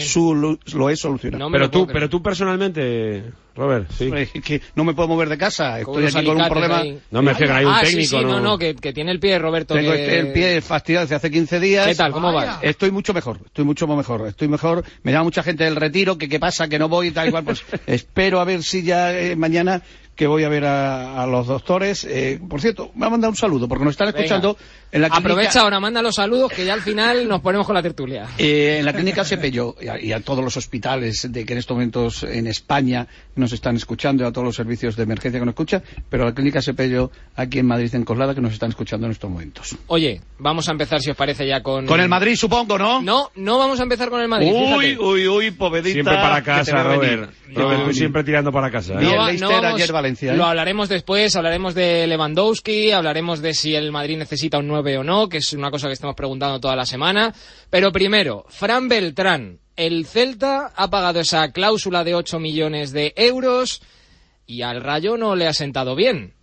lo 0.74 0.90
he 0.90 0.96
solucionado. 0.96 1.44
No 1.44 1.50
Pero 1.50 1.70
tú, 1.70 1.86
pero 1.86 2.08
tú 2.08 2.22
personalmente, 2.22 3.24
Robert, 3.56 3.90
sí. 3.90 4.10
Es 4.14 4.30
que 4.42 4.60
no 4.74 4.84
me 4.84 4.94
puedo 4.94 5.08
mover 5.08 5.28
de 5.28 5.38
casa, 5.38 5.80
estoy 5.80 6.06
aquí 6.06 6.24
con 6.24 6.40
un 6.40 6.48
problema... 6.48 6.78
ahí. 6.80 7.00
No 7.10 7.22
me 7.22 7.32
refiero, 7.32 7.54
hay 7.54 7.64
un 7.64 7.72
ah, 7.72 7.80
sí, 7.82 7.92
técnico, 7.92 8.18
sí, 8.18 8.24
no, 8.24 8.32
¿no? 8.32 8.40
no, 8.40 8.58
que, 8.58 8.74
que 8.74 8.92
tiene 8.92 9.10
el 9.10 9.20
pie 9.20 9.38
Roberto. 9.38 9.74
Tengo 9.74 9.92
que- 9.92 10.18
el 10.18 10.32
pie 10.32 10.60
fastidiado 10.60 11.04
desde 11.06 11.16
hace 11.16 11.30
15 11.30 11.60
días. 11.60 11.86
¿Qué 11.86 11.94
tal? 11.94 12.12
¿Cómo 12.12 12.32
Vaya. 12.32 12.52
vas? 12.52 12.58
Estoy 12.62 12.90
mucho 12.90 13.14
mejor, 13.14 13.40
estoy 13.44 13.64
mucho 13.64 13.86
mejor, 13.86 14.26
estoy 14.28 14.48
mejor. 14.48 14.84
Me 15.02 15.12
llama 15.12 15.24
mucha 15.24 15.42
gente 15.42 15.64
del 15.64 15.76
retiro, 15.76 16.18
que 16.18 16.28
qué 16.28 16.38
pasa, 16.38 16.68
que 16.68 16.78
no 16.78 16.88
voy 16.88 17.08
y 17.08 17.10
tal 17.10 17.28
igual. 17.28 17.44
Pues 17.44 17.64
espero 17.86 18.40
a 18.40 18.44
ver 18.44 18.62
si 18.62 18.82
ya 18.82 19.18
eh, 19.18 19.34
mañana 19.36 19.82
que 20.20 20.26
voy 20.26 20.44
a 20.44 20.50
ver 20.50 20.66
a, 20.66 21.22
a 21.22 21.26
los 21.26 21.46
doctores. 21.46 22.04
Eh, 22.04 22.38
por 22.46 22.60
cierto, 22.60 22.90
me 22.94 23.06
ha 23.06 23.08
mandado 23.08 23.30
un 23.30 23.36
saludo 23.38 23.66
porque 23.66 23.86
nos 23.86 23.92
están 23.92 24.08
Venga. 24.08 24.18
escuchando 24.20 24.54
en 24.92 25.00
la 25.00 25.08
clínica, 25.08 25.30
Aprovecha 25.32 25.60
ahora, 25.62 25.80
manda 25.80 26.02
los 26.02 26.14
saludos 26.16 26.52
que 26.52 26.66
ya 26.66 26.74
al 26.74 26.82
final 26.82 27.26
nos 27.26 27.40
ponemos 27.40 27.66
con 27.66 27.74
la 27.74 27.82
tertulia. 27.82 28.26
eh, 28.36 28.76
en 28.80 28.84
la 28.84 28.92
clínica 28.92 29.24
Sepello 29.24 29.76
y 29.80 29.88
a, 29.88 29.98
y 29.98 30.12
a 30.12 30.20
todos 30.20 30.44
los 30.44 30.58
hospitales 30.58 31.26
de 31.32 31.46
que 31.46 31.54
en 31.54 31.58
estos 31.58 31.74
momentos 31.74 32.22
en 32.24 32.46
España 32.48 33.06
nos 33.34 33.52
están 33.54 33.76
escuchando, 33.76 34.22
y 34.22 34.26
a 34.26 34.30
todos 34.32 34.44
los 34.44 34.56
servicios 34.56 34.94
de 34.94 35.04
emergencia 35.04 35.40
que 35.40 35.46
nos 35.46 35.52
escuchan, 35.54 35.82
pero 36.10 36.24
a 36.24 36.26
la 36.26 36.34
clínica 36.34 36.60
Sepello 36.60 37.10
aquí 37.36 37.58
en 37.58 37.66
Madrid, 37.66 37.94
en 37.94 38.04
Coslada, 38.04 38.34
que 38.34 38.42
nos 38.42 38.52
están 38.52 38.68
escuchando 38.68 39.06
en 39.06 39.12
estos 39.12 39.30
momentos. 39.30 39.74
Oye, 39.86 40.20
vamos 40.38 40.68
a 40.68 40.72
empezar, 40.72 41.00
si 41.00 41.08
os 41.10 41.16
parece, 41.16 41.46
ya 41.46 41.62
con... 41.62 41.86
Con 41.86 41.98
el 41.98 42.10
Madrid, 42.10 42.36
supongo, 42.36 42.76
¿no? 42.78 43.00
No, 43.00 43.30
no 43.36 43.56
vamos 43.58 43.80
a 43.80 43.84
empezar 43.84 44.10
con 44.10 44.20
el 44.20 44.28
Madrid, 44.28 44.52
Uy, 44.52 44.66
fíjate. 44.66 44.98
uy, 45.02 45.28
uy, 45.28 45.50
povedita. 45.52 45.94
Siempre 45.94 46.14
para 46.16 46.36
que 46.36 46.50
te 46.50 46.56
casa. 46.58 46.82
Robert. 46.82 47.30
Robert, 47.54 47.84
tú 47.86 47.94
siempre 47.94 48.22
tirando 48.22 48.52
para 48.52 48.70
casa. 48.70 48.94
¿eh? 48.94 48.98
Bien, 48.98 49.18
va- 49.18 49.26
Leicester, 49.28 49.64
ayer 49.64 49.92
¿eh? 50.22 50.36
Lo 50.36 50.44
hablaremos 50.44 50.88
después, 50.88 51.34
hablaremos 51.36 51.74
de 51.74 52.06
Lewandowski, 52.06 52.92
hablaremos 52.92 53.40
de 53.40 53.54
si 53.54 53.74
el 53.74 53.92
Madrid 53.92 54.18
necesita 54.18 54.58
un 54.58 54.68
9 54.68 54.98
o 54.98 55.04
no, 55.04 55.28
que 55.28 55.38
es 55.38 55.52
una 55.52 55.70
cosa 55.70 55.86
que 55.86 55.94
estamos 55.94 56.16
preguntando 56.16 56.60
toda 56.60 56.76
la 56.76 56.86
semana. 56.86 57.34
Pero 57.68 57.92
primero, 57.92 58.44
Fran 58.48 58.88
Beltrán. 58.88 59.58
El 59.76 60.04
Celta 60.04 60.72
ha 60.76 60.90
pagado 60.90 61.20
esa 61.20 61.52
cláusula 61.52 62.04
de 62.04 62.14
8 62.14 62.38
millones 62.38 62.92
de 62.92 63.14
euros 63.16 63.80
y 64.46 64.62
al 64.62 64.82
Rayo 64.82 65.16
no 65.16 65.36
le 65.36 65.46
ha 65.46 65.54
sentado 65.54 65.94
bien. 65.94 66.34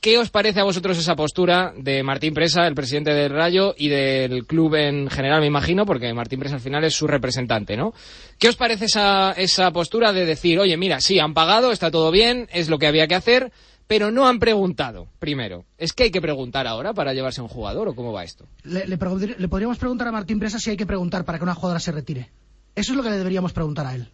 ¿Qué 0.00 0.16
os 0.16 0.30
parece 0.30 0.60
a 0.60 0.64
vosotros 0.64 0.96
esa 0.96 1.14
postura 1.14 1.74
de 1.76 2.02
Martín 2.02 2.32
Presa, 2.32 2.66
el 2.66 2.74
presidente 2.74 3.12
del 3.12 3.32
Rayo, 3.32 3.74
y 3.76 3.88
del 3.88 4.46
club 4.46 4.74
en 4.76 5.10
general, 5.10 5.40
me 5.40 5.46
imagino, 5.46 5.84
porque 5.84 6.14
Martín 6.14 6.40
Presa 6.40 6.54
al 6.54 6.62
final 6.62 6.84
es 6.84 6.94
su 6.94 7.06
representante, 7.06 7.76
¿no? 7.76 7.92
¿Qué 8.38 8.48
os 8.48 8.56
parece 8.56 8.86
esa, 8.86 9.32
esa 9.32 9.70
postura 9.72 10.14
de 10.14 10.24
decir, 10.24 10.58
oye, 10.58 10.78
mira, 10.78 11.02
sí, 11.02 11.18
han 11.18 11.34
pagado, 11.34 11.70
está 11.70 11.90
todo 11.90 12.10
bien, 12.10 12.48
es 12.50 12.70
lo 12.70 12.78
que 12.78 12.86
había 12.86 13.06
que 13.08 13.14
hacer, 13.14 13.52
pero 13.86 14.10
no 14.10 14.26
han 14.26 14.38
preguntado, 14.38 15.08
primero? 15.18 15.66
¿Es 15.76 15.92
que 15.92 16.04
hay 16.04 16.10
que 16.10 16.22
preguntar 16.22 16.66
ahora 16.66 16.94
para 16.94 17.12
llevarse 17.12 17.42
a 17.42 17.44
un 17.44 17.50
jugador 17.50 17.86
o 17.88 17.94
cómo 17.94 18.10
va 18.10 18.24
esto? 18.24 18.46
Le, 18.62 18.86
le 18.86 18.96
podríamos 18.96 19.76
preguntar 19.76 20.08
a 20.08 20.12
Martín 20.12 20.38
Presa 20.38 20.58
si 20.58 20.70
hay 20.70 20.78
que 20.78 20.86
preguntar 20.86 21.26
para 21.26 21.36
que 21.36 21.44
una 21.44 21.54
jugadora 21.54 21.78
se 21.78 21.92
retire. 21.92 22.30
Eso 22.74 22.92
es 22.92 22.96
lo 22.96 23.02
que 23.02 23.10
le 23.10 23.18
deberíamos 23.18 23.52
preguntar 23.52 23.86
a 23.86 23.94
él. 23.94 24.08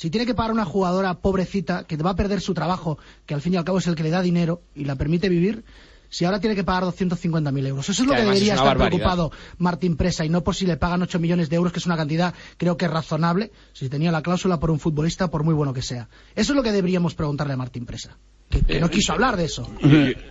Si 0.00 0.08
tiene 0.08 0.24
que 0.24 0.34
pagar 0.34 0.52
a 0.52 0.54
una 0.54 0.64
jugadora 0.64 1.20
pobrecita 1.20 1.84
que 1.84 1.98
va 1.98 2.12
a 2.12 2.16
perder 2.16 2.40
su 2.40 2.54
trabajo, 2.54 2.96
que 3.26 3.34
al 3.34 3.42
fin 3.42 3.52
y 3.52 3.58
al 3.58 3.64
cabo 3.64 3.80
es 3.80 3.86
el 3.86 3.96
que 3.96 4.02
le 4.02 4.08
da 4.08 4.22
dinero 4.22 4.62
y 4.74 4.86
la 4.86 4.96
permite 4.96 5.28
vivir, 5.28 5.62
si 6.08 6.24
ahora 6.24 6.40
tiene 6.40 6.56
que 6.56 6.64
pagar 6.64 6.84
250.000 6.84 7.66
euros. 7.66 7.86
Eso 7.86 8.00
es 8.00 8.08
lo 8.08 8.14
Que 8.14 8.22
debería 8.22 8.54
es 8.54 8.58
estar 8.58 8.78
barbaridad. 8.78 8.96
preocupado 8.96 9.30
Martín 9.58 9.98
Presa 9.98 10.24
y 10.24 10.30
no 10.30 10.42
por 10.42 10.54
si 10.54 10.64
le 10.64 10.78
pagan 10.78 11.02
8 11.02 11.18
millones 11.18 11.50
de 11.50 11.56
euros, 11.56 11.70
que 11.70 11.80
es 11.80 11.84
una 11.84 11.98
cantidad 11.98 12.32
creo 12.56 12.78
que 12.78 12.88
razonable, 12.88 13.52
si 13.74 13.90
tenía 13.90 14.10
la 14.10 14.22
cláusula 14.22 14.58
por 14.58 14.70
un 14.70 14.80
futbolista, 14.80 15.28
por 15.28 15.44
muy 15.44 15.52
bueno 15.52 15.74
que 15.74 15.82
sea. 15.82 16.08
Eso 16.34 16.54
es 16.54 16.56
lo 16.56 16.62
que 16.62 16.72
deberíamos 16.72 17.14
preguntarle 17.14 17.52
a 17.52 17.58
Martín 17.58 17.84
Presa. 17.84 18.16
Que, 18.48 18.62
que 18.62 18.80
no 18.80 18.90
quiso 18.90 19.12
hablar 19.12 19.36
de 19.36 19.44
eso. 19.44 19.70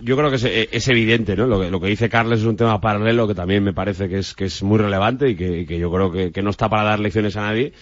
Yo, 0.02 0.16
creo 0.16 0.28
que 0.28 0.36
es, 0.36 0.44
eh, 0.44 0.68
es 0.72 0.88
evidente, 0.88 1.36
¿no? 1.36 1.46
Lo 1.46 1.58
que, 1.58 1.70
lo 1.70 1.80
que 1.80 1.86
dice 1.86 2.10
Carles 2.10 2.40
es 2.40 2.44
un 2.44 2.56
tema 2.56 2.78
paralelo 2.78 3.26
que 3.26 3.34
también 3.34 3.64
me 3.64 3.72
parece 3.72 4.10
que 4.10 4.18
es, 4.18 4.34
que 4.34 4.44
es 4.44 4.62
muy 4.62 4.76
relevante 4.78 5.30
y 5.30 5.36
que, 5.36 5.78
yo 5.78 5.90
creo 5.90 6.12
que, 6.12 6.30
que 6.30 6.42
no 6.42 6.50
está 6.50 6.68
para 6.68 6.82
dar 6.82 7.00
lecciones 7.00 7.36
a 7.38 7.42
nadie. 7.42 7.72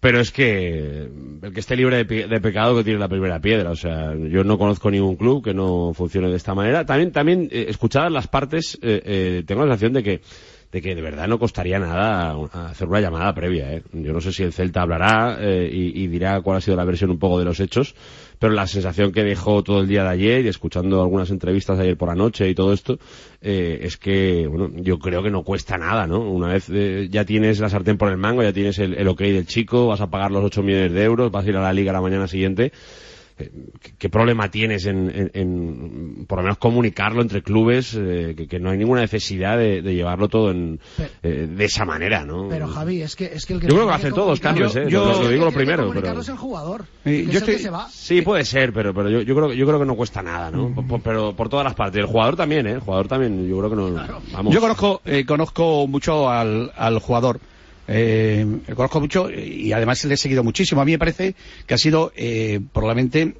Pero 0.00 0.20
es 0.20 0.30
que 0.30 1.08
el 1.42 1.52
que 1.52 1.60
esté 1.60 1.74
libre 1.74 2.04
de, 2.04 2.26
de 2.28 2.40
pecado 2.40 2.76
que 2.76 2.84
tiene 2.84 3.00
la 3.00 3.08
primera 3.08 3.40
piedra. 3.40 3.70
O 3.70 3.76
sea, 3.76 4.14
yo 4.14 4.44
no 4.44 4.58
conozco 4.58 4.90
ningún 4.90 5.16
club 5.16 5.42
que 5.42 5.54
no 5.54 5.92
funcione 5.92 6.28
de 6.28 6.36
esta 6.36 6.54
manera. 6.54 6.84
También, 6.86 7.10
también 7.10 7.48
eh, 7.50 7.66
escuchadas 7.68 8.12
las 8.12 8.28
partes, 8.28 8.78
eh, 8.80 9.02
eh, 9.04 9.42
tengo 9.46 9.62
la 9.62 9.72
sensación 9.72 9.92
de 9.94 10.02
que 10.02 10.20
de 10.72 10.82
que 10.82 10.94
de 10.94 11.00
verdad 11.00 11.26
no 11.28 11.38
costaría 11.38 11.78
nada 11.78 12.36
hacer 12.52 12.88
una 12.88 13.00
llamada 13.00 13.34
previa. 13.34 13.72
¿eh? 13.72 13.82
Yo 13.92 14.12
no 14.12 14.20
sé 14.20 14.32
si 14.32 14.42
el 14.42 14.52
Celta 14.52 14.82
hablará 14.82 15.38
eh, 15.40 15.68
y, 15.72 16.04
y, 16.04 16.08
dirá 16.08 16.40
cuál 16.42 16.58
ha 16.58 16.60
sido 16.60 16.76
la 16.76 16.84
versión 16.84 17.10
un 17.10 17.18
poco 17.18 17.38
de 17.38 17.46
los 17.46 17.60
hechos, 17.60 17.94
pero 18.38 18.52
la 18.52 18.66
sensación 18.66 19.12
que 19.12 19.24
dejó 19.24 19.62
todo 19.62 19.80
el 19.80 19.88
día 19.88 20.02
de 20.04 20.10
ayer 20.10 20.44
y 20.44 20.48
escuchando 20.48 21.00
algunas 21.00 21.30
entrevistas 21.30 21.78
de 21.78 21.84
ayer 21.84 21.96
por 21.96 22.08
la 22.08 22.14
noche 22.14 22.48
y 22.48 22.54
todo 22.54 22.72
esto, 22.72 22.98
eh, 23.40 23.80
es 23.82 23.96
que, 23.96 24.46
bueno, 24.46 24.70
yo 24.76 24.98
creo 24.98 25.22
que 25.22 25.30
no 25.30 25.42
cuesta 25.42 25.78
nada, 25.78 26.06
¿no? 26.06 26.20
Una 26.20 26.48
vez 26.48 26.68
eh, 26.70 27.08
ya 27.10 27.24
tienes 27.24 27.60
la 27.60 27.68
sartén 27.68 27.98
por 27.98 28.10
el 28.10 28.16
mango, 28.16 28.42
ya 28.42 28.52
tienes 28.52 28.78
el, 28.78 28.94
el 28.94 29.08
ok 29.08 29.20
del 29.20 29.46
chico, 29.46 29.88
vas 29.88 30.00
a 30.00 30.10
pagar 30.10 30.30
los 30.30 30.44
8 30.44 30.62
millones 30.62 30.92
de 30.92 31.04
euros, 31.04 31.30
vas 31.30 31.46
a 31.46 31.48
ir 31.48 31.56
a 31.56 31.62
la 31.62 31.72
liga 31.72 31.92
la 31.92 32.00
mañana 32.00 32.28
siguiente 32.28 32.72
¿Qué, 33.98 34.08
problema 34.08 34.50
tienes 34.50 34.86
en, 34.86 35.10
en, 35.14 35.30
en, 35.34 36.26
por 36.26 36.38
lo 36.38 36.42
menos 36.42 36.58
comunicarlo 36.58 37.22
entre 37.22 37.42
clubes? 37.42 37.94
Eh, 37.98 38.34
que, 38.36 38.48
que, 38.48 38.58
no 38.58 38.70
hay 38.70 38.78
ninguna 38.78 39.00
necesidad 39.02 39.56
de, 39.56 39.80
de 39.82 39.94
llevarlo 39.94 40.28
todo 40.28 40.50
en, 40.50 40.80
Pero- 40.96 41.10
eh, 41.22 41.46
de 41.46 41.64
esa 41.64 41.84
manera, 41.84 42.24
¿no? 42.24 42.48
Pero 42.48 42.66
Javi, 42.68 43.02
es 43.02 43.14
que, 43.16 43.26
es 43.26 43.46
que 43.46 43.54
el 43.54 43.60
que 43.60 43.68
Yo 43.68 43.74
creo 43.74 43.86
que 43.86 43.94
hacen 43.94 44.12
todos 44.14 44.40
cambios, 44.40 44.74
¿eh? 44.76 44.86
Yo- 44.88 45.04
Lo- 45.04 45.22
lo 45.22 45.28
digo 45.28 45.44
lo 45.44 45.52
primero, 45.52 45.90
pero... 45.94 46.20
es 46.20 46.28
el 46.28 46.36
jugador. 46.36 46.84
Eh, 47.04 47.24
que 47.26 47.32
yo 47.32 47.38
es 47.38 47.42
el 47.48 47.54
que 47.54 47.58
se 47.58 47.70
va. 47.70 47.88
Sí, 47.90 48.22
puede 48.22 48.44
ser, 48.44 48.72
pero, 48.72 48.92
pero 48.92 49.08
yo, 49.10 49.22
yo 49.22 49.34
creo, 49.34 49.52
yo 49.52 49.66
creo 49.66 49.78
que 49.78 49.86
no 49.86 49.94
cuesta 49.96 50.22
nada, 50.22 50.50
¿no? 50.50 50.74
Por- 50.74 50.86
por- 50.86 51.00
pero 51.02 51.32
por 51.34 51.48
todas 51.48 51.64
las 51.64 51.74
partes. 51.74 52.00
El 52.00 52.06
jugador 52.06 52.36
también, 52.36 52.66
¿eh? 52.66 52.72
El 52.72 52.80
jugador 52.80 53.08
también, 53.08 53.48
yo 53.48 53.58
creo 53.58 53.70
que 53.70 53.76
no... 53.76 53.90
Vamos. 54.32 54.52
Yo 54.54 54.60
conozco, 54.60 55.00
eh, 55.04 55.24
conozco 55.24 55.86
mucho 55.86 56.28
al, 56.28 56.72
al 56.76 56.98
jugador. 56.98 57.40
Eh, 57.88 58.46
le 58.66 58.74
conozco 58.74 59.00
mucho 59.00 59.30
y 59.30 59.72
además 59.72 60.04
le 60.04 60.14
he 60.14 60.16
seguido 60.18 60.44
muchísimo. 60.44 60.80
A 60.80 60.84
mí 60.84 60.92
me 60.92 60.98
parece 60.98 61.34
que 61.66 61.74
ha 61.74 61.78
sido 61.78 62.12
eh, 62.16 62.60
probablemente 62.72 63.34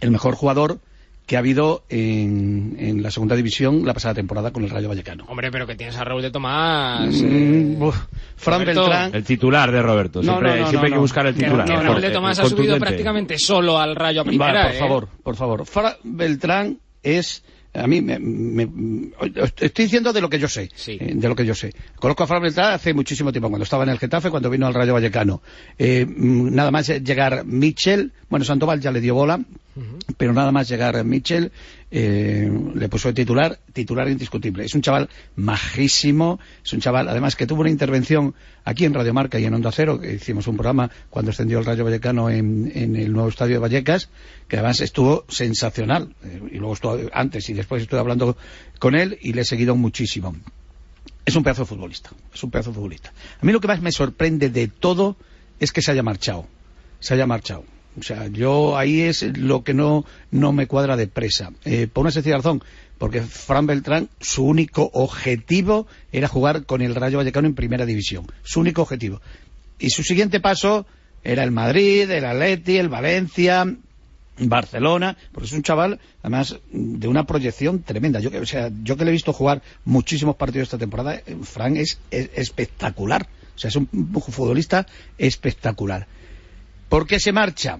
el 0.00 0.10
mejor 0.10 0.34
jugador 0.36 0.78
que 1.26 1.36
ha 1.36 1.40
habido 1.40 1.84
en, 1.88 2.74
en 2.80 3.02
la 3.04 3.10
segunda 3.12 3.36
división 3.36 3.84
la 3.86 3.94
pasada 3.94 4.14
temporada 4.14 4.50
con 4.52 4.64
el 4.64 4.70
Rayo 4.70 4.88
Vallecano. 4.88 5.24
Hombre, 5.28 5.50
pero 5.52 5.64
que 5.66 5.76
tienes 5.76 5.96
a 5.96 6.02
Raúl 6.04 6.22
de 6.22 6.30
Tomás. 6.32 7.14
eh, 7.22 7.24
Mm, 7.76 7.82
uf, 7.82 7.96
Fran 8.36 8.60
Roberto, 8.62 8.80
Beltrán. 8.82 9.14
El 9.14 9.24
titular 9.24 9.70
de 9.70 9.80
Roberto. 9.82 10.22
No, 10.22 10.32
Siempre, 10.32 10.50
no, 10.56 10.60
no, 10.62 10.68
siempre 10.70 10.86
hay 10.86 10.90
no, 10.90 10.96
que 10.96 11.00
buscar 11.00 11.26
el 11.26 11.34
titular. 11.36 11.66
que 11.66 11.72
eh, 11.72 11.80
Raúl 11.80 12.00
de 12.00 12.08
eh, 12.08 12.10
Tomás 12.10 12.38
ha 12.40 12.46
subido 12.46 12.78
prácticamente 12.78 13.38
solo 13.38 13.78
al 13.78 13.94
Rayo 13.94 14.22
a 14.22 14.24
primera. 14.24 14.52
Va, 14.54 14.66
por 14.66 14.74
¿eh? 14.74 14.78
favor, 14.78 15.08
por 15.22 15.36
favor. 15.36 15.66
Fran 15.66 15.92
Beltrán 16.02 16.78
es 17.02 17.44
a 17.74 17.86
mí 17.86 18.00
me, 18.00 18.18
me- 18.18 18.68
estoy 19.60 19.84
diciendo 19.84 20.12
de 20.12 20.20
lo 20.20 20.28
que 20.28 20.38
yo 20.38 20.48
sé, 20.48 20.68
Sí. 20.74 20.98
eh, 21.00 21.12
de 21.14 21.28
lo 21.28 21.34
que 21.36 21.46
yo 21.46 21.54
sé. 21.54 21.72
Conozco 21.96 22.24
a 22.24 22.38
Beltrán 22.40 22.72
hace 22.74 22.92
muchísimo 22.94 23.30
tiempo, 23.32 23.48
cuando 23.48 23.64
estaba 23.64 23.84
en 23.84 23.90
el 23.90 23.98
Getafe, 23.98 24.30
cuando 24.30 24.50
vino 24.50 24.66
al 24.66 24.74
Rayo 24.74 24.92
Vallecano. 24.94 25.40
Eh, 25.78 26.04
mm, 26.06 26.54
nada 26.54 26.70
más 26.70 26.88
llegar 26.88 27.44
Mitchell, 27.44 28.12
bueno, 28.28 28.44
Sandoval 28.44 28.80
ya 28.80 28.90
le 28.90 29.00
dio 29.00 29.14
bola, 29.14 29.40
pero 30.16 30.32
nada 30.32 30.52
más 30.52 30.68
llegar 30.68 31.02
Mitchell, 31.04 31.52
eh, 31.90 32.50
le 32.74 32.88
puso 32.88 33.08
de 33.08 33.14
titular, 33.14 33.58
titular 33.72 34.08
indiscutible. 34.08 34.64
Es 34.64 34.74
un 34.74 34.82
chaval 34.82 35.08
majísimo, 35.36 36.38
es 36.64 36.72
un 36.72 36.80
chaval, 36.80 37.08
además, 37.08 37.36
que 37.36 37.46
tuvo 37.46 37.62
una 37.62 37.70
intervención 37.70 38.34
aquí 38.64 38.84
en 38.84 38.94
Radio 38.94 39.14
Marca 39.14 39.38
y 39.38 39.44
en 39.44 39.54
Onda 39.54 39.72
Cero, 39.72 40.00
que 40.00 40.14
hicimos 40.14 40.46
un 40.46 40.56
programa 40.56 40.90
cuando 41.08 41.30
extendió 41.30 41.58
el 41.58 41.64
Rayo 41.64 41.84
Vallecano 41.84 42.30
en, 42.30 42.70
en 42.74 42.96
el 42.96 43.12
nuevo 43.12 43.28
estadio 43.28 43.54
de 43.54 43.60
Vallecas, 43.60 44.08
que 44.48 44.56
además 44.56 44.80
estuvo 44.80 45.24
sensacional. 45.28 46.14
Eh, 46.24 46.40
y 46.52 46.58
luego 46.58 46.74
estuvo, 46.74 46.98
antes 47.12 47.48
y 47.48 47.54
después 47.54 47.82
estuve 47.82 48.00
hablando 48.00 48.36
con 48.78 48.94
él 48.94 49.18
y 49.20 49.32
le 49.32 49.42
he 49.42 49.44
seguido 49.44 49.76
muchísimo. 49.76 50.36
Es 51.24 51.36
un 51.36 51.42
pedazo 51.42 51.62
de 51.62 51.66
futbolista, 51.66 52.10
es 52.32 52.42
un 52.42 52.50
pedazo 52.50 52.70
de 52.70 52.74
futbolista. 52.74 53.12
A 53.40 53.46
mí 53.46 53.52
lo 53.52 53.60
que 53.60 53.68
más 53.68 53.80
me 53.80 53.92
sorprende 53.92 54.50
de 54.50 54.68
todo 54.68 55.16
es 55.58 55.72
que 55.72 55.82
se 55.82 55.90
haya 55.92 56.02
marchado, 56.02 56.46
se 56.98 57.14
haya 57.14 57.26
marchado. 57.26 57.64
O 58.00 58.02
sea, 58.02 58.28
yo 58.28 58.76
ahí 58.76 59.02
es 59.02 59.22
lo 59.38 59.62
que 59.62 59.74
no, 59.74 60.04
no 60.30 60.52
me 60.52 60.66
cuadra 60.66 60.96
de 60.96 61.06
presa. 61.06 61.52
Eh, 61.64 61.86
por 61.86 62.02
una 62.02 62.10
sencilla 62.10 62.36
razón, 62.36 62.62
porque 62.98 63.22
Fran 63.22 63.66
Beltrán, 63.66 64.08
su 64.20 64.44
único 64.44 64.90
objetivo 64.92 65.86
era 66.12 66.28
jugar 66.28 66.64
con 66.64 66.82
el 66.82 66.94
Rayo 66.94 67.18
Vallecano 67.18 67.46
en 67.46 67.54
primera 67.54 67.86
división. 67.86 68.26
Su 68.42 68.60
único 68.60 68.82
objetivo. 68.82 69.20
Y 69.78 69.90
su 69.90 70.02
siguiente 70.02 70.40
paso 70.40 70.86
era 71.22 71.44
el 71.44 71.50
Madrid, 71.50 72.10
el 72.10 72.24
Atleti, 72.24 72.76
el 72.76 72.88
Valencia, 72.88 73.66
Barcelona, 74.38 75.16
porque 75.32 75.46
es 75.46 75.52
un 75.52 75.62
chaval, 75.62 76.00
además, 76.22 76.58
de 76.72 77.08
una 77.08 77.26
proyección 77.26 77.82
tremenda. 77.82 78.20
Yo 78.20 78.30
que, 78.30 78.38
o 78.38 78.46
sea, 78.46 78.70
yo 78.82 78.96
que 78.96 79.04
le 79.04 79.10
he 79.10 79.12
visto 79.12 79.32
jugar 79.32 79.62
muchísimos 79.84 80.36
partidos 80.36 80.66
esta 80.66 80.78
temporada, 80.78 81.14
eh, 81.14 81.36
Fran 81.42 81.76
es, 81.76 81.98
es 82.10 82.30
espectacular. 82.34 83.28
O 83.54 83.58
sea, 83.58 83.68
es 83.68 83.76
un 83.76 83.88
futbolista 83.88 84.86
espectacular. 85.18 86.06
¿Por 86.90 87.06
qué 87.06 87.18
se 87.18 87.32
marcha? 87.32 87.78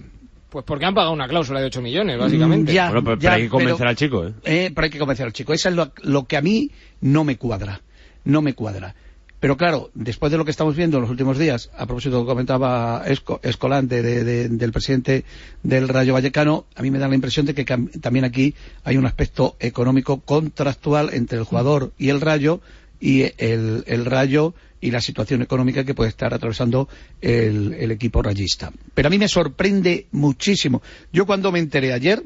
Pues 0.49 0.65
porque 0.65 0.85
han 0.85 0.93
pagado 0.95 1.13
una 1.13 1.27
cláusula 1.27 1.59
de 1.59 1.67
8 1.67 1.81
millones, 1.81 2.17
básicamente. 2.17 2.71
Mm, 2.71 2.75
ya. 2.75 2.85
Bueno, 2.87 3.03
pero, 3.03 3.19
pero 3.19 3.33
hay 3.33 3.41
que 3.43 3.49
convencer 3.49 3.77
pero- 3.77 3.89
al 3.89 3.95
chico, 3.95 4.25
¿eh? 4.27 4.33
Eh, 4.43 4.71
pero 4.73 4.85
hay 4.85 4.91
que 4.91 4.99
convencer 4.99 5.25
al 5.27 5.33
chico. 5.33 5.53
Eso 5.53 5.69
es 5.69 5.75
lo, 5.75 5.91
lo 6.01 6.25
que 6.25 6.35
a 6.37 6.41
mí 6.41 6.71
no 7.01 7.23
me 7.23 7.37
cuadra. 7.37 7.81
No 8.25 8.41
me 8.41 8.53
cuadra. 8.55 8.95
Pero 9.39 9.57
claro, 9.57 9.89
después 9.95 10.31
de 10.31 10.37
lo 10.37 10.45
que 10.45 10.51
estamos 10.51 10.75
viendo 10.75 10.97
en 10.97 11.01
los 11.01 11.09
últimos 11.09 11.37
días, 11.39 11.71
a 11.75 11.85
propósito 11.87 12.15
de 12.15 12.21
lo 12.21 12.25
que 12.27 12.31
comentaba 12.31 13.03
Esco- 13.07 13.39
Escolante 13.43 14.03
de- 14.03 14.23
de- 14.23 14.49
del 14.49 14.71
presidente 14.71 15.23
del 15.63 15.87
Rayo 15.87 16.13
Vallecano, 16.13 16.65
a 16.75 16.81
mí 16.83 16.91
me 16.91 16.99
da 16.99 17.07
la 17.07 17.15
impresión 17.15 17.45
de 17.47 17.55
que 17.55 17.65
cam- 17.65 17.89
también 18.01 18.23
aquí 18.25 18.53
hay 18.83 18.97
un 18.97 19.05
aspecto 19.07 19.55
económico 19.59 20.19
contractual 20.19 21.09
entre 21.13 21.39
el 21.39 21.45
jugador 21.45 21.91
y 21.97 22.09
el 22.09 22.21
Rayo 22.21 22.61
y 22.99 23.23
el, 23.39 23.83
el 23.87 24.05
Rayo 24.05 24.53
y 24.81 24.91
la 24.91 24.99
situación 24.99 25.41
económica 25.43 25.83
que 25.85 25.93
puede 25.93 26.09
estar 26.09 26.33
atravesando 26.33 26.89
el, 27.21 27.91
equipo 27.91 28.21
rayista. 28.21 28.71
Pero 28.93 29.07
a 29.07 29.11
mí 29.11 29.17
me 29.19 29.27
sorprende 29.27 30.07
muchísimo. 30.11 30.81
Yo 31.13 31.25
cuando 31.25 31.51
me 31.51 31.59
enteré 31.59 31.93
ayer, 31.93 32.21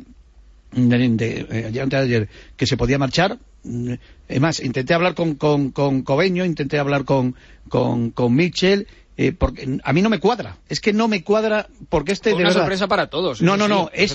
de, 0.71 1.09
de- 1.09 1.47
eh, 1.49 1.71
de 1.71 1.97
ayer, 1.97 2.29
que 2.55 2.65
se 2.65 2.77
podía 2.77 2.97
marchar. 2.97 3.37
mm, 3.63 3.93
Es 4.29 4.41
más, 4.41 4.59
intenté 4.61 4.93
hablar 4.93 5.13
con, 5.15 5.35
con, 5.35 5.71
con 5.71 6.01
Cobeño, 6.01 6.45
intenté 6.45 6.79
hablar 6.79 7.03
con, 7.05 7.35
con, 7.69 8.11
con 8.11 8.33
Mitchell, 8.33 8.87
eh, 9.17 9.31
porque 9.31 9.79
a 9.83 9.93
mí 9.93 10.01
no 10.01 10.09
me 10.09 10.19
cuadra. 10.19 10.57
Es 10.67 10.81
que 10.81 10.91
no 10.93 11.07
me 11.07 11.23
cuadra 11.23 11.67
porque 11.89 12.11
este 12.11 12.29
de 12.31 12.35
una 12.35 12.43
verdad- 12.49 12.61
sorpresa 12.61 12.87
para 12.87 13.07
todos. 13.09 13.41
no, 13.41 13.55
no, 13.55 13.65
sí, 13.65 13.69
no, 13.69 13.89
es, 13.93 14.11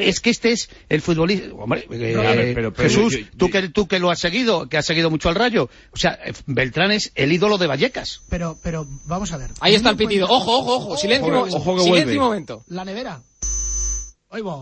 es- 0.00 0.20
que 0.20 0.30
este 0.30 0.52
es 0.52 0.68
el 0.88 1.00
futbolista. 1.00 1.54
Hombre, 1.54 1.86
eh, 1.90 2.14
a 2.16 2.20
ver, 2.34 2.54
pero- 2.54 2.72
pero 2.72 2.88
Jesús, 2.88 3.12
yo- 3.14 3.18
yo- 3.20 3.26
tú, 3.36 3.50
que, 3.50 3.68
tú 3.70 3.88
que 3.88 3.98
lo 3.98 4.10
has 4.10 4.18
seguido, 4.18 4.68
que 4.68 4.76
has 4.76 4.84
seguido 4.86 5.10
mucho 5.10 5.28
al 5.28 5.34
rayo. 5.36 5.70
O 5.92 5.96
sea, 5.96 6.18
eh, 6.24 6.32
Beltrán 6.46 6.90
es 6.92 7.12
el 7.14 7.32
ídolo 7.32 7.56
de 7.58 7.66
Vallecas. 7.66 8.20
Pero, 8.28 8.58
pero, 8.62 8.86
vamos 9.06 9.32
a 9.32 9.38
ver. 9.38 9.50
Ahí 9.60 9.74
está 9.74 9.90
el 9.90 9.96
pitido. 9.96 10.26
cuenta- 10.28 10.42
Ojo, 10.44 10.58
ojo, 10.58 10.74
ojo. 10.76 10.96
Silencio, 10.98 11.28
Ojo, 11.42 11.56
ojo 11.56 11.76
que 11.76 11.82
silencio 11.82 11.90
vuelve. 12.06 12.18
un 12.18 12.24
momento. 12.24 12.64
La 12.68 12.84
nevera. 12.84 13.20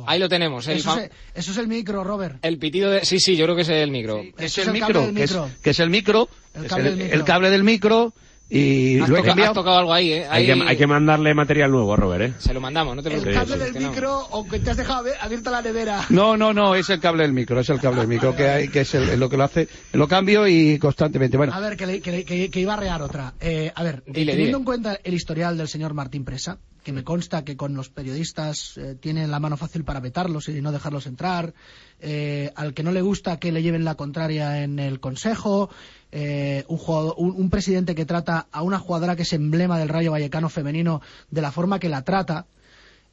Ahí 0.07 0.19
lo 0.19 0.29
tenemos. 0.29 0.67
El, 0.67 0.79
Eso 0.79 0.99
es, 0.99 1.11
eso 1.33 1.53
es 1.53 1.57
el 1.59 1.69
micro, 1.69 2.03
Robert. 2.03 2.39
el 2.43 2.59
pitido 2.59 2.91
de... 2.91 3.05
Sí, 3.05 3.21
sí, 3.21 3.37
yo 3.37 3.45
creo 3.45 3.55
que 3.55 3.63
es 3.63 3.69
el 3.69 3.93
micro. 3.93 4.21
Sí. 4.21 4.35
Es 4.37 4.59
el 4.59 4.63
es 4.63 4.67
el 4.67 4.73
micro, 4.73 5.01
que 5.15 5.23
es, 5.23 5.31
micro. 5.31 5.51
que 5.63 5.71
es 5.71 5.79
el 5.79 5.91
micro, 5.91 6.29
El 6.55 6.65
es 6.65 6.69
cable 6.71 6.89
el, 6.89 6.97
del 6.97 7.05
micro. 7.05 7.19
el 7.21 7.25
cable 7.25 7.51
del 7.51 7.63
micro 7.63 8.15
y 8.53 8.99
Has, 8.99 9.09
lo 9.09 9.15
he 9.15 9.19
toca- 9.19 9.21
has 9.21 9.27
cambiado. 9.37 9.55
tocado 9.55 9.79
algo 9.79 9.93
ahí, 9.95 10.13
¿eh? 10.13 10.27
Hay, 10.29 10.45
que, 10.45 10.53
hay 10.53 10.77
que 10.77 10.87
mandarle 10.89 11.33
material 11.35 11.71
nuevo 11.71 11.95
a 11.95 11.97
Robert, 11.97 12.23
¿eh? 12.25 12.35
Se 12.39 12.53
lo 12.53 12.61
mandamos, 12.61 12.97
no 12.97 13.03
te 13.03 13.09
El 13.15 13.21
preocupes. 13.23 13.37
cable 13.39 13.55
sí, 13.55 13.61
del 13.61 13.73
que 13.75 13.81
no. 13.81 13.89
micro, 13.91 14.27
aunque 14.33 14.59
te 14.59 14.71
has 14.73 14.77
dejado 14.77 15.05
abierta 15.21 15.51
la 15.53 15.63
nevera. 15.63 16.05
No, 16.11 16.37
no, 16.37 16.53
no, 16.53 16.75
es 16.75 16.91
el 16.91 16.99
cable 17.01 17.23
del 17.23 17.33
micro, 17.33 17.61
es 17.61 17.69
el 17.71 17.81
cable 17.81 18.01
del 18.01 18.09
micro 18.09 18.35
que 18.35 18.49
hay, 18.49 18.69
que 18.69 18.81
es 18.81 18.95
el- 18.95 19.21
lo 19.21 19.29
que 19.31 19.37
lo 19.37 19.45
hace, 19.45 19.69
lo 19.93 20.09
cambio 20.09 20.49
y 20.49 20.79
constantemente. 20.79 21.37
Bueno, 21.37 21.55
A 21.55 21.61
ver, 21.61 21.77
que, 21.77 21.87
le- 21.87 22.01
que 22.01 22.11
le- 22.11 22.25
que- 22.25 22.51
que 22.51 22.61
iba 22.61 22.75
a 22.75 22.77
rear 22.77 23.01
otra. 23.03 23.35
Eh, 23.41 23.71
a 23.75 23.83
ver, 23.85 24.03
Dile, 24.07 24.33
teniendo 24.33 24.45
dile. 24.47 24.59
en 24.59 24.65
cuenta 24.65 24.99
el 25.05 25.15
historial 25.15 25.57
del 25.57 25.69
señor 25.69 25.95
Martín 25.95 26.25
Presa, 26.25 26.59
que 26.83 26.93
me 26.93 27.05
consta 27.05 27.45
que 27.45 27.57
con 27.57 27.75
los 27.75 27.89
periodistas 27.91 28.77
eh, 28.79 28.97
tiene 28.99 29.27
la 29.27 29.39
mano 29.41 29.57
fácil 29.57 29.85
para 29.85 30.01
vetarlos 30.01 30.49
y 30.49 30.61
no 30.63 30.73
dejarlos 30.73 31.07
entrar, 31.07 31.53
eh, 32.01 32.53
al 32.57 32.73
que 32.75 32.83
no 32.83 32.93
le 32.93 33.03
gusta 33.03 33.39
que 33.39 33.53
le 33.53 33.63
lleven 33.63 33.85
la 33.85 33.95
contraria 33.97 34.63
en 34.63 34.79
el 34.79 35.01
consejo, 35.01 35.71
eh, 36.13 36.65
un, 36.69 36.79
jugador- 36.79 37.15
un- 37.19 37.35
un 37.37 37.51
presidente 37.51 37.95
que 37.95 38.07
trata 38.07 38.47
a 38.51 38.63
una 38.63 38.79
jugadora 38.79 39.17
que 39.17 39.23
es 39.23 39.33
emblema 39.33 39.79
del 39.79 39.89
Rayo 39.89 40.13
Vallecano 40.13 40.49
femenino 40.49 41.01
de 41.31 41.43
la 41.43 41.53
forma 41.53 41.79
que 41.79 41.89
la 41.89 42.03
trata, 42.03 42.47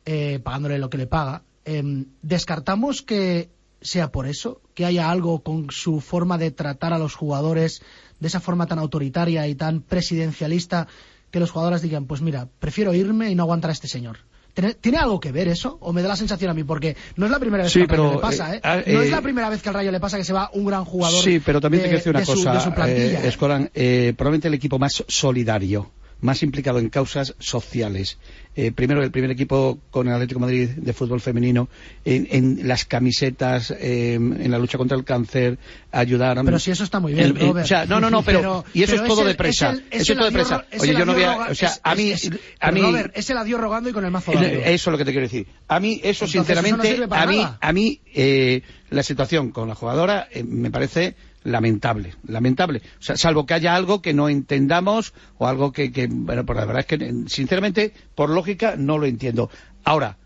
eh, 0.06 0.40
pagándole 0.44 0.78
lo 0.80 0.90
que 0.90 0.98
le 0.98 1.08
paga. 1.08 1.44
Em, 1.66 2.06
¿Descartamos 2.22 3.02
que 3.02 3.50
sea 3.82 4.12
por 4.12 4.26
eso? 4.28 4.62
¿Que 4.74 4.86
haya 4.86 5.12
algo 5.12 5.44
con 5.44 5.70
su 5.70 6.00
forma 6.00 6.38
de 6.38 6.52
tratar 6.52 6.94
a 6.94 6.98
los 6.98 7.14
jugadores 7.16 7.82
de 8.20 8.28
esa 8.28 8.40
forma 8.40 8.66
tan 8.68 8.80
autoritaria 8.80 9.48
y 9.48 9.54
tan 9.56 9.82
presidencialista 9.82 10.88
que 11.32 11.40
los 11.40 11.52
jugadores 11.52 11.82
digan, 11.82 12.06
pues 12.06 12.22
mira, 12.22 12.48
prefiero 12.60 12.94
irme 12.94 13.30
y 13.32 13.36
no 13.36 13.44
aguantar 13.44 13.70
a 13.70 13.74
este 13.74 13.88
señor? 13.88 14.20
¿Tiene, 14.54 14.74
tiene 14.74 14.98
algo 14.98 15.20
que 15.20 15.32
ver 15.32 15.48
eso? 15.50 15.78
¿O 15.82 15.94
me 15.94 16.02
da 16.02 16.08
la 16.08 16.16
sensación 16.16 16.50
a 16.50 16.54
mí? 16.56 16.64
Porque 16.64 16.96
no 17.16 17.26
es 17.26 17.32
la 17.32 17.38
primera 17.40 17.64
vez 17.64 17.72
Sí, 17.72 17.80
que 17.80 17.84
al 17.84 17.90
Rayo 17.90 18.04
pero, 18.10 18.16
le 18.16 18.22
pasa, 18.22 18.56
¿eh? 18.56 18.58
eh, 18.58 18.62
ah, 18.64 18.76
no 18.88 19.02
es 19.02 19.08
eh, 19.08 19.12
la 19.12 19.22
primera 19.22 19.50
vez 19.50 19.62
que 19.62 19.70
al 19.70 19.76
Rayo 19.76 19.92
le 19.92 20.00
pasa 20.00 20.18
que 20.18 20.24
se 20.24 20.34
va 20.34 20.50
un 20.54 20.66
gran 20.66 20.84
jugador 20.84 21.24
Sí, 21.24 21.40
pero 21.46 21.62
también 21.62 21.84
de, 21.84 21.90
te 21.90 22.02
quiero 22.02 22.14
decir 22.14 22.14
de 22.14 22.18
una 22.18 22.26
su- 22.26 22.34
cosa, 22.46 22.54
de 22.54 22.60
su 22.62 22.74
plantilla. 22.74 23.24
Escolan, 23.28 23.70
eh, 23.76 24.14
probablemente 24.18 24.48
el 24.48 24.56
equipo 24.56 24.80
más 24.80 25.04
solidario, 25.08 25.92
más 26.22 26.42
implicado 26.44 26.80
en 26.80 26.90
causas 26.90 27.36
sociales. 27.40 28.18
Eh, 28.56 28.72
primero, 28.72 29.04
el 29.04 29.12
primer 29.12 29.30
equipo 29.30 29.78
con 29.92 30.08
el 30.08 30.14
Atlético 30.16 30.40
de 30.40 30.46
Madrid 30.46 30.70
de 30.70 30.94
fútbol 30.94 31.22
femenino, 31.22 31.70
en, 32.06 32.28
en 32.32 32.68
las 32.68 32.86
camisetas, 32.86 33.70
eh, 33.72 34.16
en 34.16 34.50
la 34.50 34.58
lucha 34.58 34.80
contra 34.80 34.98
el 34.98 35.04
cáncer, 35.04 35.60
ayudaron. 35.92 36.44
Pero 36.46 36.58
si 36.58 36.72
eso 36.72 36.84
está 36.84 37.00
muy 37.00 37.14
bien, 37.14 37.38
El- 37.38 37.50
o 37.58 37.66
sea, 37.66 37.86
no, 37.86 38.00
no, 38.00 38.10
no, 38.10 38.24
pero, 38.24 38.66
y 38.74 38.82
eso 38.84 38.94
pero 38.94 39.04
es 39.04 39.08
todo 39.10 39.22
el- 39.22 39.28
de 39.28 39.36
presa. 39.36 39.70
el- 39.72 39.84
eso 39.92 40.14
es 40.14 40.18
todo 40.18 40.26
de 40.26 40.32
presa. 40.32 40.66
es 40.72 40.82
Oye, 40.82 40.94
yo 40.96 41.06
no 41.06 41.14
voy 41.14 41.24
a, 41.24 41.38
o 41.52 41.56
sea, 41.56 41.70
es- 41.70 41.82
a 41.84 41.94
mí, 41.96 42.10
es- 42.10 42.24
es- 42.26 42.40
a 42.60 42.72
mí, 42.72 42.82
Robert, 42.82 43.12
es 43.16 43.30
el 43.30 43.38
adiós 43.38 43.62
rogando 43.62 43.90
y 43.90 43.94
con 43.94 44.04
el 44.06 44.10
mazo 44.12 44.32
dando. 44.32 44.48
Eso 44.48 44.66
es 44.70 44.88
lo 44.88 44.98
que 44.98 45.06
te 45.06 45.12
quiero 45.12 45.28
decir. 45.28 45.48
A 45.68 45.80
mí, 45.80 46.00
eso 46.04 46.26
Entonces, 46.26 46.30
eso 46.30 46.38
no 46.40 46.44
sinceramente, 46.84 47.16
a 47.16 47.26
mí, 47.28 47.38
nada. 47.38 47.58
a 47.62 47.74
mí, 47.74 48.02
eh, 48.16 48.62
la 48.90 49.04
situación 49.04 49.52
con 49.52 49.68
la 49.68 49.76
jugadora 49.76 50.28
eh, 50.32 50.44
me 50.44 50.72
parece 50.72 51.16
lamentable, 51.44 52.14
lamentable. 52.28 52.82
O 53.00 53.02
sea, 53.04 53.18
salvo 53.18 53.46
que 53.46 53.54
haya 53.54 53.76
algo 53.76 54.02
que 54.02 54.14
no 54.14 54.30
entendamos 54.30 55.14
o 55.38 55.48
algo 55.48 55.72
que, 55.72 55.92
que 55.92 56.08
bueno, 56.10 56.46
pues 56.46 56.58
la 56.58 56.66
verdad 56.66 56.86
es 56.88 56.98
que, 56.98 57.14
sinceramente, 57.28 57.94
por 58.16 58.30
lógica, 58.30 58.76
no 58.78 58.98
lo 58.98 59.06
entiendo. 59.06 59.50
Ahora, 59.84 60.18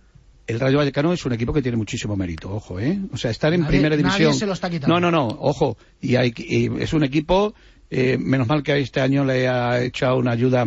el 0.48 0.60
Rayo 0.60 0.80
Vallecano 0.80 1.14
es 1.14 1.26
un 1.26 1.34
equipo 1.34 1.54
que 1.54 1.62
tiene 1.62 1.78
muchísimo 1.78 2.16
mérito, 2.16 2.52
ojo, 2.54 2.80
¿eh? 2.80 3.00
O 3.14 3.18
sea, 3.18 3.32
estar 3.32 3.54
en 3.54 3.62
Nadie- 3.62 3.68
primera 3.68 3.96
nadie 3.96 4.04
división. 4.04 4.34
se 4.34 4.46
lo 4.46 4.54
está 4.54 4.70
quitando. 4.70 5.00
No, 5.00 5.12
no, 5.12 5.12
no, 5.12 5.28
ojo. 5.40 5.78
Y, 6.02 6.16
hay, 6.16 6.34
y 6.38 6.82
es 6.82 6.92
un 6.94 7.04
equipo, 7.04 7.54
eh, 7.90 8.18
menos 8.20 8.48
mal 8.48 8.64
que 8.64 8.78
este 8.80 9.00
año 9.02 9.24
le 9.24 9.48
ha 9.48 9.82
hecho 9.82 10.14
una 10.16 10.32
ayuda 10.32 10.66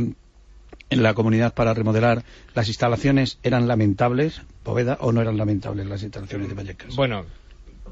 en 0.90 1.02
la 1.02 1.14
comunidad 1.14 1.54
para 1.54 1.74
remodelar 1.74 2.22
las 2.54 2.68
instalaciones. 2.68 3.38
¿Eran 3.42 3.66
lamentables, 3.66 4.42
Poveda, 4.62 4.96
o 5.00 5.12
no 5.12 5.20
eran 5.20 5.36
lamentables 5.36 5.86
las 5.86 6.02
instalaciones 6.02 6.48
de 6.48 6.54
Vallecas? 6.54 6.94
Bueno, 6.96 7.24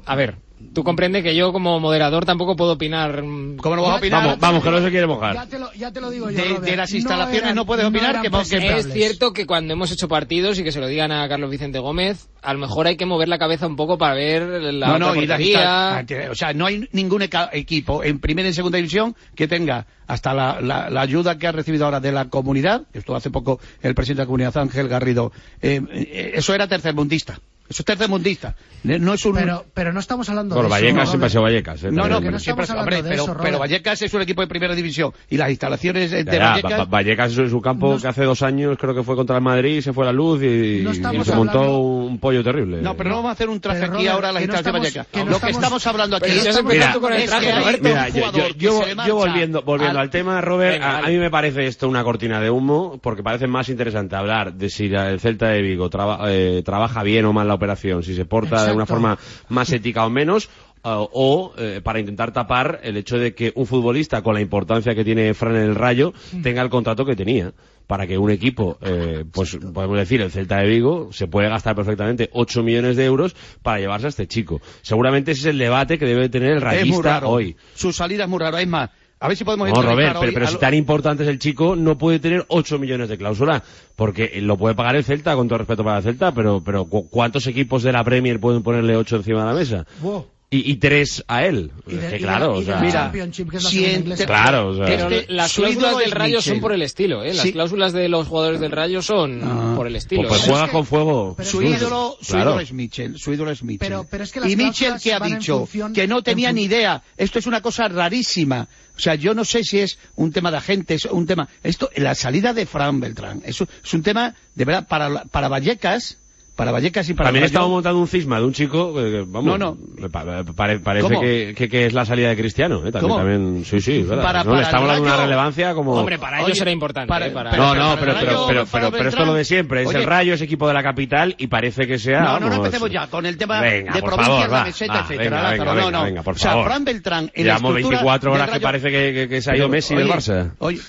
a 0.05 0.15
ver, 0.15 0.35
tú 0.73 0.83
comprendes 0.83 1.23
que 1.23 1.35
yo 1.35 1.51
como 1.51 1.79
moderador 1.79 2.25
tampoco 2.25 2.55
puedo 2.55 2.73
opinar. 2.73 3.21
mm, 3.23 3.57
¿Cómo 3.57 3.75
no 3.75 3.81
vas 3.83 3.91
a 3.91 3.97
opinar? 3.97 4.23
Vamos, 4.23 4.39
vamos, 4.39 4.63
que 4.63 4.71
no 4.71 4.81
se 4.81 4.89
quiere 4.91 5.07
mojar. 5.07 5.35
Ya 5.35 5.45
te 5.45 5.59
lo, 5.59 5.73
ya 5.73 5.91
te 5.91 5.99
lo 6.01 6.09
digo 6.09 6.29
yo, 6.29 6.59
De- 6.61 6.75
las 6.77 6.93
instalaciones 6.93 7.41
eran- 7.43 7.55
no 7.55 7.65
puedes 7.65 7.85
opinar, 7.85 8.21
que 8.21 8.29
va- 8.29 8.43
que- 8.43 8.49
presentables. 8.49 8.85
Es 8.87 8.93
cierto 8.93 9.33
que 9.33 9.45
cuando 9.45 9.73
hemos 9.73 9.91
hecho 9.91 10.07
partidos 10.07 10.59
y 10.59 10.63
que 10.63 10.71
se 10.71 10.79
lo 10.79 10.87
digan 10.87 11.11
a 11.11 11.27
Carlos 11.27 11.49
Vicente 11.51 11.79
Gómez, 11.79 12.29
a 12.41 12.53
lo 12.53 12.59
mejor 12.59 12.87
hay 12.87 12.95
que 12.97 13.05
mover 13.05 13.27
la 13.27 13.37
cabeza 13.37 13.67
un 13.67 13.75
poco 13.75 13.97
para 13.97 14.13
ver 14.15 14.43
la 14.73 14.87
no, 14.87 14.93
otra 14.95 15.07
no, 15.07 15.15
y 15.15 15.19
instala- 15.23 16.05
O 16.31 16.35
sea, 16.35 16.53
no 16.53 16.65
hay 16.65 16.87
ningún 16.91 17.21
equipo 17.21 18.03
en 18.03 18.19
primera 18.19 18.47
y 18.49 18.53
segunda 18.53 18.77
división 18.77 19.15
que 19.35 19.47
tenga 19.47 19.85
hasta 20.07 20.33
la, 20.33 20.59
la- 20.61 20.89
la 20.89 21.01
ayuda 21.01 21.37
que 21.37 21.47
ha 21.47 21.51
recibido 21.51 21.85
ahora 21.85 21.99
de 21.99 22.11
la 22.11 22.29
comunidad. 22.29 22.83
Esto 22.93 23.15
hace 23.15 23.29
poco 23.31 23.59
el 23.81 23.95
presidente 23.95 24.19
de 24.21 24.23
la 24.23 24.27
comunidad, 24.27 24.57
Ángel 24.57 24.87
Garrido. 24.87 25.31
eh, 25.61 25.81
eh, 25.91 26.31
eso 26.35 26.53
era 26.53 26.67
tercermundista. 26.67 27.39
Eso 27.69 27.81
es 27.81 27.85
tercermundista. 27.85 28.55
No 28.83 29.13
es 29.13 29.25
un. 29.25 29.35
Pero, 29.35 29.65
pero 29.73 29.93
no 29.93 29.99
estamos 30.01 30.27
hablando 30.29 30.55
Bueno, 30.55 30.69
de 30.69 30.75
eso. 30.75 30.83
Vallecas 30.85 31.09
siempre 31.09 31.27
ha 31.27 31.29
sido 31.29 31.41
Vallecas. 31.43 31.83
¿eh? 31.85 31.91
no, 31.91 32.07
no, 32.09 32.17
que 32.17 32.25
pero 32.25 32.31
no 32.31 32.39
siempre. 32.39 32.63
estamos 32.63 32.81
hombre, 32.81 32.95
hablando 32.97 33.09
de 33.25 33.33
pero, 33.33 33.51
eso. 33.51 33.59
Vallecas 33.59 34.01
es 34.01 34.13
un 34.13 34.21
equipo 34.21 34.41
de 34.41 34.47
primera 34.47 34.75
división 34.75 35.13
y 35.29 35.37
las 35.37 35.49
instalaciones 35.49 36.11
de, 36.11 36.23
de 36.25 36.31
Ya, 36.31 36.37
ya, 36.37 36.49
Vallecas. 36.49 36.79
Va- 36.81 36.85
Vallecas 36.85 37.37
es 37.37 37.53
un 37.53 37.61
campo 37.61 37.93
No- 37.93 38.01
que 38.01 38.07
hace 38.07 38.23
dos 38.25 38.41
años 38.43 38.77
creo 38.77 38.93
que 38.93 39.01
fue 39.03 39.15
contra 39.15 39.37
el 39.37 39.41
Madrid, 39.41 39.79
se 39.81 39.93
fue 39.93 40.03
la 40.05 40.11
luz 40.11 40.43
y, 40.43 40.81
No 40.83 40.89
y 40.91 40.97
estamos 40.97 41.25
se 41.25 41.33
montó 41.35 41.79
un 41.79 42.19
pollo 42.19 42.43
terrible. 42.43 42.81
No, 42.81 42.95
pero 42.97 43.09
no 43.11 43.15
vamos 43.17 43.29
a 43.29 43.31
hacer 43.31 43.47
un 43.49 43.61
traje 43.61 43.79
Pero, 43.79 43.93
aquí 43.93 44.01
Robert, 44.03 44.13
ahora 44.15 44.29
a 44.29 44.31
las 44.33 44.41
instalaciones 44.43 44.73
de 44.93 44.99
Vallecas. 44.99 45.07
que 45.07 45.23
no 45.23 45.31
Lo 45.31 45.39
que 45.39 45.51
estamos- 45.51 45.87
hablando 45.87 46.15
aquí 46.17 46.31
es 46.31 46.43
que. 46.57 46.63
Mira, 46.63 48.09
yo, 48.09 48.49
yo- 48.57 49.15
volviendo, 49.15 49.61
volviendo 49.61 49.99
al, 49.99 50.09
tema, 50.09 50.41
Robert, 50.41 50.81
a, 50.83 51.01
mí 51.07 51.17
me 51.17 51.29
parece 51.31 51.65
esto 51.67 51.87
una 51.87 52.03
cortina 52.03 52.39
de 52.41 52.49
humo, 52.49 52.99
porque 53.01 53.23
parece 53.23 53.47
más 53.47 53.69
interesante 53.69 54.15
hablar 54.15 54.53
de 54.53 54.69
si 54.69 54.89
la- 54.89 55.09
el 55.09 55.19
Celta 55.19 55.47
de 55.47 55.61
Vigo 55.61 55.89
eh, 56.27 56.61
trabaja 56.65 57.03
bien 57.03 57.25
o 57.25 57.33
mal 57.33 57.47
la 57.53 57.55
operación, 57.55 58.03
si 58.03 58.15
se 58.15 58.25
porta 58.25 58.65
de 58.65 58.73
una 58.73 58.85
forma 58.85 59.17
más 59.49 59.71
ética 59.71 60.05
o 60.05 60.09
menos, 60.09 60.49
uh, 60.83 61.07
o 61.11 61.53
eh, 61.57 61.81
para 61.83 61.99
intentar 61.99 62.31
tapar 62.33 62.79
el 62.83 62.97
hecho 62.97 63.17
de 63.17 63.33
que 63.33 63.51
un 63.55 63.65
futbolista 63.65 64.21
con 64.21 64.33
la 64.33 64.41
importancia 64.41 64.95
que 64.95 65.03
tiene 65.03 65.33
Fran 65.33 65.55
en 65.55 65.61
el 65.63 65.75
Rayo 65.75 66.13
tenga 66.41 66.61
el 66.61 66.69
contrato 66.69 67.05
que 67.05 67.15
tenía 67.15 67.53
para 67.87 68.07
que 68.07 68.17
un 68.17 68.31
equipo, 68.31 68.77
eh, 68.81 69.25
pues 69.31 69.57
podemos 69.73 69.97
decir 69.97 70.21
el 70.21 70.31
Celta 70.31 70.57
de 70.59 70.67
Vigo, 70.67 71.09
se 71.11 71.27
puede 71.27 71.49
gastar 71.49 71.75
perfectamente 71.75 72.29
8 72.31 72.63
millones 72.63 72.95
de 72.95 73.05
euros 73.05 73.35
para 73.61 73.79
llevarse 73.79 74.07
a 74.07 74.09
este 74.09 74.27
chico. 74.27 74.61
Seguramente 74.81 75.31
ese 75.31 75.41
es 75.41 75.45
el 75.47 75.57
debate 75.57 75.97
que 75.97 76.05
debe 76.05 76.29
tener 76.29 76.51
el 76.51 76.57
Es 76.57 76.63
muy 76.63 76.69
rayista 76.71 77.01
raro. 77.15 77.29
hoy. 77.29 77.55
Su 77.75 77.91
salida 77.91 78.23
es 78.23 78.29
muy 78.29 78.39
raro. 78.39 78.57
Es 78.57 78.67
más, 78.67 78.89
a 79.23 79.27
ver 79.29 79.37
si 79.37 79.43
podemos 79.45 79.69
No, 79.69 79.81
Robert, 79.81 80.17
pero, 80.19 80.47
si 80.47 80.53
lo- 80.53 80.59
tan 80.59 80.73
importante 80.73 81.23
es 81.23 81.29
el 81.29 81.39
chico, 81.39 81.75
no 81.77 81.97
puede 81.97 82.19
tener 82.19 82.43
8 82.49 82.77
millones 82.77 83.07
de 83.07 83.17
cláusula, 83.17 83.63
porque 83.95 84.39
lo 84.41 84.57
puede 84.57 84.75
pagar 84.75 84.95
el 84.97 85.03
Celta, 85.05 85.35
con 85.35 85.47
todo 85.47 85.59
respeto 85.59 85.83
para 85.83 85.97
el 85.97 86.03
Celta, 86.03 86.33
pero, 86.33 86.61
pero 86.63 86.85
¿cu- 86.85 87.07
¿cuántos 87.09 87.47
equipos 87.47 87.83
de 87.83 87.93
la 87.93 88.03
Premier 88.03 88.39
pueden 88.39 88.63
ponerle 88.63 88.97
8 88.97 89.15
encima 89.15 89.39
de 89.41 89.45
la 89.45 89.53
mesa? 89.53 89.85
Wow. 90.01 90.25
Y, 90.53 90.71
y 90.71 90.75
3 90.75 91.23
a 91.27 91.45
él. 91.45 91.71
Y 91.87 91.95
de- 91.95 91.97
Es 91.97 92.01
que 92.03 92.07
y 92.07 92.11
de- 92.11 92.17
claro, 92.19 92.53
o 92.53 92.63
sea... 92.63 92.77
Mira, 92.79 92.93
Championship, 93.05 93.49
que 93.49 93.57
es 93.57 93.63
la 93.63 93.69
si 93.69 93.75
segunda 93.77 93.95
en- 93.95 94.01
inglesa. 94.03 94.25
Claro, 94.25 94.67
o 94.69 94.75
sea... 94.75 94.85
Pero 94.85 95.09
las 95.29 95.51
su 95.51 95.61
cláusulas 95.61 95.97
del 95.97 96.11
Rayo 96.11 96.41
son 96.41 96.51
Mitchell. 96.53 96.61
por 96.61 96.71
el 96.73 96.81
estilo, 96.83 97.23
¿eh? 97.23 97.33
Las 97.33 97.43
Sí. 97.43 97.51
cláusulas 97.53 97.93
de 97.93 98.07
los 98.09 98.27
jugadores 98.27 98.59
del 98.59 98.71
Rayo 98.71 99.01
son 99.01 99.41
Ah. 99.43 99.73
por 99.75 99.87
el 99.87 99.95
estilo. 99.95 100.27
Pues, 100.27 100.41
¿eh? 100.43 100.45
juega 100.47 100.63
es 100.65 100.69
que- 100.69 100.71
con 100.73 100.85
fuego. 100.85 101.33
pero 101.35 101.49
Su 101.49 101.61
ídolo, 101.63 102.17
su 102.21 102.33
Claro. 102.33 102.49
ídolo 102.51 102.61
es 102.61 102.71
Mitchell, 102.73 103.17
su 103.17 103.33
ídolo 103.33 103.51
es 103.51 103.63
Mitchell. 103.63 103.79
Pero- 103.89 104.05
pero 104.09 104.23
es 104.23 104.31
que 104.31 104.39
las 104.41 104.49
y 104.51 104.55
Mitchell 104.55 104.93
que 105.01 105.13
ha 105.13 105.19
dicho 105.19 105.59
función- 105.65 105.93
que 105.93 106.07
no 106.07 106.19
en 106.19 106.23
tenía 106.23 106.51
ni 106.51 106.63
idea. 106.63 107.01
Esto 107.17 107.39
es 107.39 107.47
una 107.47 107.61
cosa 107.61 107.87
rarísima. 107.87 108.67
O 108.95 108.99
sea, 108.99 109.15
yo 109.15 109.33
no 109.33 109.43
sé 109.43 109.63
si 109.63 109.79
es 109.79 109.97
un 110.15 110.31
tema 110.31 110.51
de 110.51 110.57
agentes, 110.57 111.05
un 111.05 111.25
tema. 111.25 111.49
Esto, 111.63 111.89
la 111.95 112.13
salida 112.13 112.53
de 112.53 112.67
Fran 112.67 112.99
Beltrán, 112.99 113.41
eso 113.43 113.67
es 113.83 113.93
un 113.93 114.03
tema 114.03 114.35
de 114.53 114.65
verdad 114.65 114.87
para 114.87 115.09
la- 115.09 115.25
para 115.25 115.47
Vallecas, 115.47 116.19
para 116.55 116.71
Vallecas 116.71 117.09
y 117.09 117.13
para 117.15 117.27
También 117.29 117.45
estamos 117.45 117.69
montando 117.69 117.99
un 117.99 118.07
cisma 118.07 118.37
de 118.39 118.45
un 118.45 118.53
chico 118.53 118.93
que, 118.93 119.01
que, 119.11 119.23
vamos, 119.27 119.57
No, 119.57 119.75
no. 119.99 120.09
pa- 120.09 120.43
pare- 120.55 120.79
parece 120.79 121.19
que, 121.19 121.53
que- 121.57 121.67
que 121.67 121.85
es 121.87 121.93
la 121.93 122.05
salida 122.05 122.29
de 122.29 122.35
Cristiano, 122.37 122.85
¿eh? 122.85 122.91
También, 122.91 123.01
¿Cómo? 123.01 123.17
también, 123.17 123.65
sí, 123.65 123.81
sí, 123.81 124.03
verdad. 124.03 124.23
Para- 124.23 124.43
no, 124.43 124.51
para 124.51 124.57
le 124.61 124.63
estamos 124.65 124.87
dando 124.87 125.01
una 125.03 125.11
Rayo- 125.13 125.23
relevancia 125.23 125.73
como... 125.73 125.93
Hombre, 125.93 126.19
para 126.19 126.41
ellos 126.41 126.61
era 126.61 126.69
importante. 126.71 127.07
para- 127.09 127.27
¿eh? 127.27 127.31
Para- 127.31 127.49
pero- 127.51 127.63
no, 127.63 127.75
no, 127.75 127.95
pero, 127.99 128.13
pero, 128.19 128.45
pero, 128.47 128.65
pero, 128.71 128.91
pero 128.91 129.09
esto 129.09 129.21
es 129.21 129.27
lo 129.27 129.33
de 129.33 129.45
siempre, 129.45 129.81
es 129.81 129.87
Oye, 129.87 129.97
el 129.99 130.05
Rayo, 130.05 130.33
es 130.35 130.41
equipo 130.41 130.67
de 130.67 130.73
la 130.75 130.83
capital 130.83 131.33
y 131.39 131.47
parece 131.47 131.87
que 131.87 131.97
sea... 131.97 132.19
No, 132.21 132.25
no, 132.33 132.39
no 132.41 132.49
vamos, 132.49 132.65
empecemos 132.65 132.91
ya 132.91 133.07
con 133.07 133.25
el 133.25 133.35
tema 133.37 133.59
Venga, 133.59 133.93
de 133.93 133.99
por 134.01 134.09
provincias, 134.11 134.37
favor, 134.37 134.49
la 134.51 134.57
va, 134.59 134.63
meseta, 134.65 134.93
va, 134.93 134.99
etcétera. 135.01 135.23
venga, 135.29 135.41
Lázaro. 135.41 135.57
venga, 135.57 135.73
no, 135.73 135.75
venga, 135.87 135.97
no. 135.99 136.03
venga, 136.05 136.21
por 136.23 136.35
o 136.35 136.37
sea, 136.37 136.51
favor. 136.51 136.65
Fran 136.67 136.85
Beltrán 136.85 137.31
en 137.33 137.47
la 137.47 137.53
Llevamos 137.55 137.71
estructura 137.77 137.97
24 138.03 138.31
horas 138.31 138.49
que 138.51 138.59
parece 138.59 138.91
que, 139.27 139.41
se 139.41 139.51
ha 139.51 139.57
ido 139.57 139.69
Messi 139.69 139.95
del 139.95 140.07
Barça. 140.07 140.51
Oye, 140.59 140.79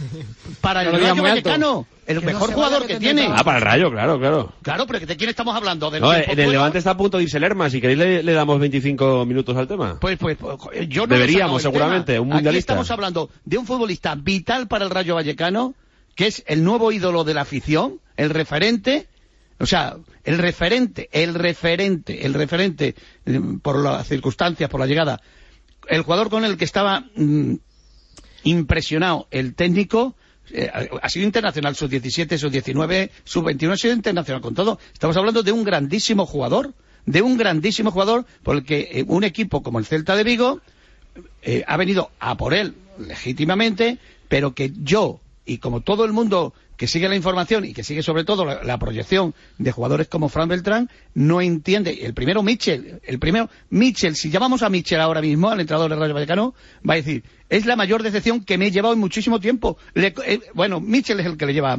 para 0.60 0.84
No 0.84 0.90
el 0.90 1.00
Rayo. 1.00 1.22
Vallecano, 1.22 1.86
el 2.06 2.16
no 2.16 2.22
mejor 2.22 2.52
jugador 2.52 2.86
que 2.86 2.96
tiene. 2.98 3.28
Ah, 3.34 3.42
para 3.44 3.58
el 3.58 3.64
Rayo, 3.64 3.90
claro, 3.90 4.18
claro. 4.18 4.52
Claro, 4.62 4.86
pero 4.86 5.06
¿de 5.06 5.16
quién 5.16 5.30
estamos 5.30 5.53
hablando? 5.54 5.90
¿Del 5.90 6.02
No, 6.02 6.14
en 6.14 6.38
el? 6.38 6.50
Levante 6.50 6.78
está 6.78 6.90
a 6.90 6.96
punto 6.96 7.18
de 7.18 7.24
irse 7.24 7.40
Lerma, 7.40 7.70
si 7.70 7.80
queréis 7.80 7.98
le, 7.98 8.22
le 8.22 8.32
damos 8.32 8.58
25 8.60 9.24
minutos 9.26 9.56
al 9.56 9.66
tema. 9.66 9.98
Pues, 10.00 10.18
pues, 10.18 10.36
pues, 10.36 10.58
yo 10.88 11.06
no 11.06 11.14
Deberíamos, 11.14 11.62
seguramente, 11.62 12.14
tema. 12.14 12.20
un 12.22 12.28
Aquí 12.28 12.34
mundialista. 12.36 12.72
estamos 12.72 12.90
hablando 12.90 13.30
de 13.44 13.58
un 13.58 13.66
futbolista 13.66 14.14
vital 14.14 14.68
para 14.68 14.84
el 14.84 14.90
Rayo 14.90 15.14
Vallecano, 15.14 15.74
que 16.14 16.26
es 16.26 16.44
el 16.46 16.64
nuevo 16.64 16.92
ídolo 16.92 17.24
de 17.24 17.34
la 17.34 17.42
afición, 17.42 18.00
el 18.16 18.30
referente, 18.30 19.08
o 19.58 19.66
sea, 19.66 19.96
el 20.24 20.38
referente, 20.38 21.08
el 21.12 21.34
referente, 21.34 22.26
el 22.26 22.34
referente, 22.34 22.94
eh, 23.26 23.40
por 23.62 23.82
las 23.82 24.06
circunstancias, 24.06 24.68
por 24.70 24.80
la 24.80 24.86
llegada, 24.86 25.20
el 25.88 26.02
jugador 26.02 26.30
con 26.30 26.44
el 26.44 26.56
que 26.56 26.64
estaba 26.64 27.04
mm, 27.16 27.54
impresionado 28.44 29.26
el 29.30 29.54
técnico, 29.54 30.16
eh, 30.52 30.70
ha 31.00 31.08
sido 31.08 31.24
internacional 31.24 31.74
sub-17, 31.74 32.36
sub-19, 32.38 33.10
sub-21, 33.24 33.72
ha 33.72 33.76
sido 33.76 33.94
internacional 33.94 34.42
con 34.42 34.54
todo. 34.54 34.78
Estamos 34.92 35.16
hablando 35.16 35.42
de 35.42 35.52
un 35.52 35.64
grandísimo 35.64 36.26
jugador, 36.26 36.74
de 37.06 37.22
un 37.22 37.36
grandísimo 37.36 37.90
jugador, 37.90 38.26
porque 38.42 38.88
eh, 38.92 39.04
un 39.06 39.24
equipo 39.24 39.62
como 39.62 39.78
el 39.78 39.86
Celta 39.86 40.16
de 40.16 40.24
Vigo 40.24 40.60
eh, 41.42 41.64
ha 41.66 41.76
venido 41.76 42.10
a 42.18 42.36
por 42.36 42.54
él 42.54 42.74
legítimamente, 42.98 43.98
pero 44.28 44.54
que 44.54 44.72
yo, 44.82 45.20
y 45.46 45.58
como 45.58 45.80
todo 45.80 46.04
el 46.04 46.12
mundo 46.12 46.54
que 46.76 46.86
sigue 46.88 47.08
la 47.08 47.14
información 47.14 47.64
y 47.64 47.72
que 47.72 47.84
sigue 47.84 48.02
sobre 48.02 48.24
todo 48.24 48.44
la, 48.44 48.64
la 48.64 48.78
proyección 48.78 49.34
de 49.58 49.70
jugadores 49.70 50.08
como 50.08 50.28
Fran 50.28 50.48
Beltrán, 50.48 50.90
no 51.14 51.40
entiende. 51.40 52.04
El 52.04 52.14
primero, 52.14 52.42
Mitchell, 52.42 53.00
el 53.04 53.18
primero, 53.18 53.48
Mitchell, 53.70 54.16
si 54.16 54.30
llamamos 54.30 54.62
a 54.62 54.70
Mitchell 54.70 55.00
ahora 55.00 55.20
mismo, 55.20 55.50
al 55.50 55.60
entrenador 55.60 55.90
del 55.90 56.00
Rayo 56.00 56.14
Vallecano, 56.14 56.54
va 56.88 56.94
a 56.94 56.96
decir, 56.96 57.22
es 57.48 57.66
la 57.66 57.76
mayor 57.76 58.02
decepción 58.02 58.42
que 58.44 58.58
me 58.58 58.66
he 58.66 58.70
llevado 58.72 58.94
en 58.94 59.00
muchísimo 59.00 59.38
tiempo. 59.38 59.76
Le- 59.94 60.14
eh, 60.26 60.40
bueno, 60.54 60.80
Mitchell 60.80 61.20
es 61.20 61.26
el 61.26 61.36
que 61.36 61.46
le 61.46 61.52
lleva 61.54 61.78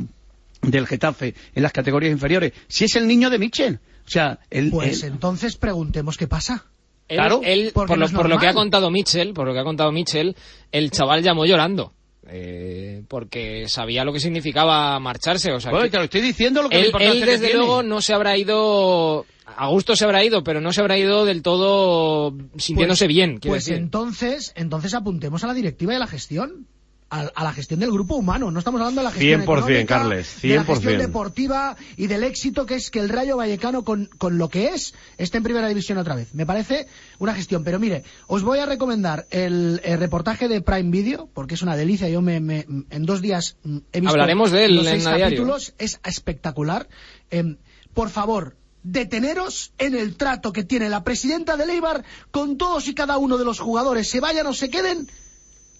del 0.61 0.87
Getafe 0.87 1.35
en 1.53 1.63
las 1.63 1.73
categorías 1.73 2.11
inferiores. 2.13 2.53
Si 2.67 2.85
es 2.85 2.95
el 2.95 3.07
niño 3.07 3.29
de 3.29 3.39
Mitchell. 3.39 3.79
O 4.05 4.09
sea, 4.09 4.39
el, 4.49 4.69
Pues 4.71 5.03
el- 5.03 5.13
entonces 5.13 5.57
preguntemos 5.57 6.15
qué 6.17 6.27
pasa. 6.27 6.65
Él, 7.07 7.17
Claro, 7.17 7.41
él, 7.43 7.71
por, 7.73 7.89
no 7.89 7.95
lo, 7.97 8.09
por 8.09 8.29
lo 8.29 8.39
que 8.39 8.47
ha 8.47 8.53
contado 8.53 8.89
Mitchell, 8.89 9.33
por 9.33 9.45
lo 9.45 9.53
que 9.53 9.59
ha 9.59 9.63
contado 9.63 9.91
Mitchell, 9.91 10.35
el 10.71 10.89
chaval 10.91 11.21
llamó 11.21 11.45
llorando. 11.45 11.91
Eh, 12.27 13.03
porque 13.07 13.67
sabía 13.67 14.03
lo 14.03 14.11
que 14.13 14.19
significaba 14.19 14.99
marcharse. 14.99 15.51
O 15.51 15.59
sea, 15.59 15.71
Bueno, 15.71 15.85
que 15.85 15.91
te 15.91 15.97
lo 15.97 16.03
estoy 16.03 16.21
diciendo 16.21 16.61
lo 16.63 16.69
que 16.69 16.79
él, 16.79 16.91
él, 16.99 17.19
que 17.19 17.25
desde 17.25 17.45
tiene. 17.47 17.59
luego 17.59 17.83
no 17.83 18.01
se 18.01 18.13
habrá 18.13 18.37
ido. 18.37 19.25
A 19.57 19.67
gusto 19.67 19.95
se 19.95 20.03
habrá 20.05 20.23
ido, 20.23 20.43
pero 20.43 20.59
no 20.59 20.73
se 20.73 20.81
habrá 20.81 20.97
ido 20.97 21.23
del 21.23 21.41
todo 21.43 22.35
sintiéndose 22.57 23.05
Pues- 23.05 23.15
bien. 23.15 23.39
Pues 23.39 23.65
decir. 23.65 23.77
entonces, 23.81 24.51
entonces 24.55 24.93
apuntemos 24.93 25.43
a 25.43 25.47
la 25.47 25.53
directiva 25.53 25.93
y 25.93 25.95
a 25.97 25.99
la 25.99 26.07
gestión. 26.07 26.67
A, 27.15 27.21
a 27.33 27.43
la 27.45 27.53
gestión 27.53 27.79
del 27.79 27.91
grupo 27.91 28.15
humano, 28.15 28.51
no 28.51 28.59
estamos 28.59 28.81
hablando 28.81 28.99
de 28.99 29.05
la 29.05 29.11
gestión 29.11 29.41
100%, 29.41 29.43
económica, 29.43 29.85
Carles, 29.85 30.41
de 30.41 30.55
la 30.55 30.63
gestión 30.65 30.93
100%. 30.95 30.97
deportiva 30.97 31.77
y 31.95 32.07
del 32.07 32.23
éxito 32.23 32.65
que 32.65 32.75
es 32.75 32.91
que 32.91 32.99
el 32.99 33.07
Rayo 33.07 33.37
Vallecano 33.37 33.83
con, 33.85 34.07
con 34.17 34.37
lo 34.37 34.49
que 34.49 34.69
es 34.73 34.93
esté 35.17 35.37
en 35.37 35.43
primera 35.43 35.67
división 35.69 35.97
otra 35.97 36.15
vez. 36.15 36.33
Me 36.33 36.45
parece 36.45 36.87
una 37.19 37.33
gestión, 37.33 37.63
pero 37.63 37.79
mire, 37.79 38.03
os 38.27 38.43
voy 38.43 38.59
a 38.59 38.65
recomendar 38.65 39.27
el, 39.29 39.79
el 39.85 39.97
reportaje 39.99 40.47
de 40.49 40.59
Prime 40.61 40.91
Video 40.91 41.29
porque 41.33 41.53
es 41.53 41.61
una 41.61 41.77
delicia. 41.77 42.09
Yo 42.09 42.21
me, 42.21 42.39
me- 42.41 42.65
en 42.89 43.05
dos 43.05 43.21
días 43.21 43.55
mm, 43.63 43.77
he 43.93 43.99
visto 44.01 44.11
Hablaremos 44.11 44.51
de 44.51 44.65
él 44.65 44.75
los 44.75 44.85
en 44.87 44.93
seis 44.93 45.03
Diario. 45.05 45.25
capítulos, 45.25 45.73
es 45.77 45.99
espectacular. 46.03 46.89
Em, 47.31 47.55
por 47.93 48.09
favor, 48.09 48.57
deteneros 48.83 49.71
en 49.77 49.95
el 49.95 50.15
trato 50.15 50.51
que 50.51 50.63
tiene 50.63 50.89
la 50.89 51.03
presidenta 51.03 51.55
de 51.57 51.65
Leibar 51.65 52.03
con 52.31 52.57
todos 52.57 52.87
y 52.87 52.93
cada 52.93 53.17
uno 53.17 53.37
de 53.37 53.45
los 53.45 53.59
jugadores, 53.59 54.09
se 54.09 54.19
vayan 54.19 54.47
o 54.47 54.53
se 54.53 54.69
queden, 54.69 55.07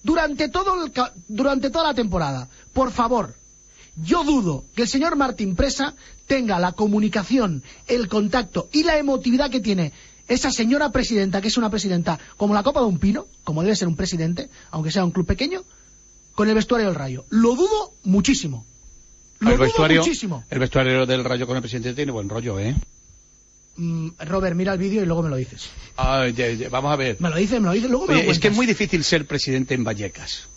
durante, 0.05 0.49
todo 0.49 0.85
el 0.85 0.91
durante 1.27 1.71
toda 1.71 1.85
la 1.85 1.93
temporada. 1.95 2.47
Por 2.73 2.91
favor, 2.91 3.33
yo 3.97 4.23
dudo 4.23 4.63
que 4.75 4.83
el 4.83 4.87
señor 4.87 5.15
Martín 5.15 5.55
Presa 5.55 5.95
tenga 6.27 6.59
la 6.59 6.73
comunicación, 6.73 7.63
el 7.87 8.07
contacto 8.07 8.69
y 8.71 8.83
la 8.83 8.97
emotividad 8.99 9.49
que 9.49 9.61
tiene 9.61 9.93
esa 10.27 10.51
señora 10.51 10.91
presidenta, 10.91 11.41
que 11.41 11.47
es 11.47 11.57
una 11.57 11.71
presidenta 11.71 12.19
como 12.37 12.53
la 12.53 12.61
copa 12.61 12.81
de 12.81 12.85
un 12.85 12.99
pino, 12.99 13.25
como 13.43 13.63
debe 13.63 13.75
ser 13.75 13.87
un 13.87 13.95
presidente, 13.95 14.49
aunque 14.69 14.91
sea 14.91 15.03
un 15.03 15.11
club 15.11 15.25
pequeño, 15.25 15.63
con 16.35 16.47
el 16.47 16.55
vestuario 16.55 16.87
del 16.87 16.95
Rayo. 16.95 17.25
Lo 17.29 17.55
dudo 17.55 17.93
muchísimo. 18.03 18.63
Lo 19.39 19.49
el 19.49 19.55
dudo 19.57 19.65
vestuario, 19.65 20.01
muchísimo. 20.01 20.43
el 20.49 20.59
vestuario 20.59 21.05
del 21.07 21.23
Rayo 21.23 21.47
con 21.47 21.55
el 21.55 21.61
presidente 21.61 21.93
tiene 21.93 22.11
buen 22.11 22.29
rollo, 22.29 22.59
¿eh? 22.59 22.75
Mm, 23.77 24.09
Robert, 24.27 24.55
mira 24.55 24.73
el 24.73 24.79
vídeo 24.79 25.03
y 25.03 25.05
luego 25.05 25.23
me 25.23 25.29
lo 25.29 25.35
dices. 25.35 25.69
Ah, 25.97 26.27
ya, 26.33 26.49
ya, 26.51 26.69
vamos 26.69 26.93
a 26.93 26.95
ver. 26.95 27.17
Me 27.19 27.29
lo 27.29 27.35
dices, 27.35 27.59
me 27.59 27.67
lo 27.67 27.73
dices, 27.73 27.89
luego 27.89 28.07
me 28.07 28.13
Oye, 28.15 28.23
lo 28.25 28.31
es 28.31 28.39
que 28.39 28.47
es 28.47 28.53
cuentas. 28.53 28.55
muy 28.57 28.65
difícil 28.67 29.03
ser 29.03 29.25
presidente 29.27 29.73
en 29.73 29.83
Vallecas. 29.83 30.47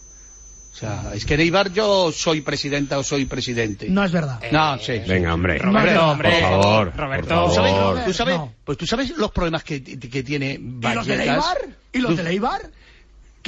O 0.72 0.76
sea, 0.80 1.10
es 1.12 1.24
que 1.24 1.34
en 1.34 1.40
Eibar 1.40 1.72
yo 1.72 2.12
soy 2.12 2.40
presidenta 2.40 2.98
o 2.98 3.02
soy 3.02 3.24
presidente. 3.24 3.88
No 3.90 4.04
es 4.04 4.12
verdad. 4.12 4.40
No, 4.52 4.78
sí. 4.78 4.92
Venga, 5.08 5.34
hombre. 5.34 5.58
Roberto, 5.58 6.06
hombre, 6.10 6.30
por 6.30 6.40
favor. 6.40 6.92
Roberto. 6.96 7.28
por 7.34 7.48
¿Tú 7.48 7.54
sabes, 7.56 7.72
favor. 7.72 8.04
tú 8.04 8.12
sabes- 8.12 8.36
No. 8.36 8.52
pues 8.64 8.78
tú 8.78 8.86
sabes 8.86 9.10
los 9.16 9.32
problemas 9.32 9.64
que, 9.64 9.82
que 9.82 10.22
tiene 10.22 10.52
¿Y 10.52 10.58
los 10.58 10.80
Vallecas. 10.80 11.06
de 11.08 11.16
Leibar? 11.16 11.58
¿Y 11.92 11.98
los 11.98 12.16
de 12.16 12.22
Leibar? 12.22 12.70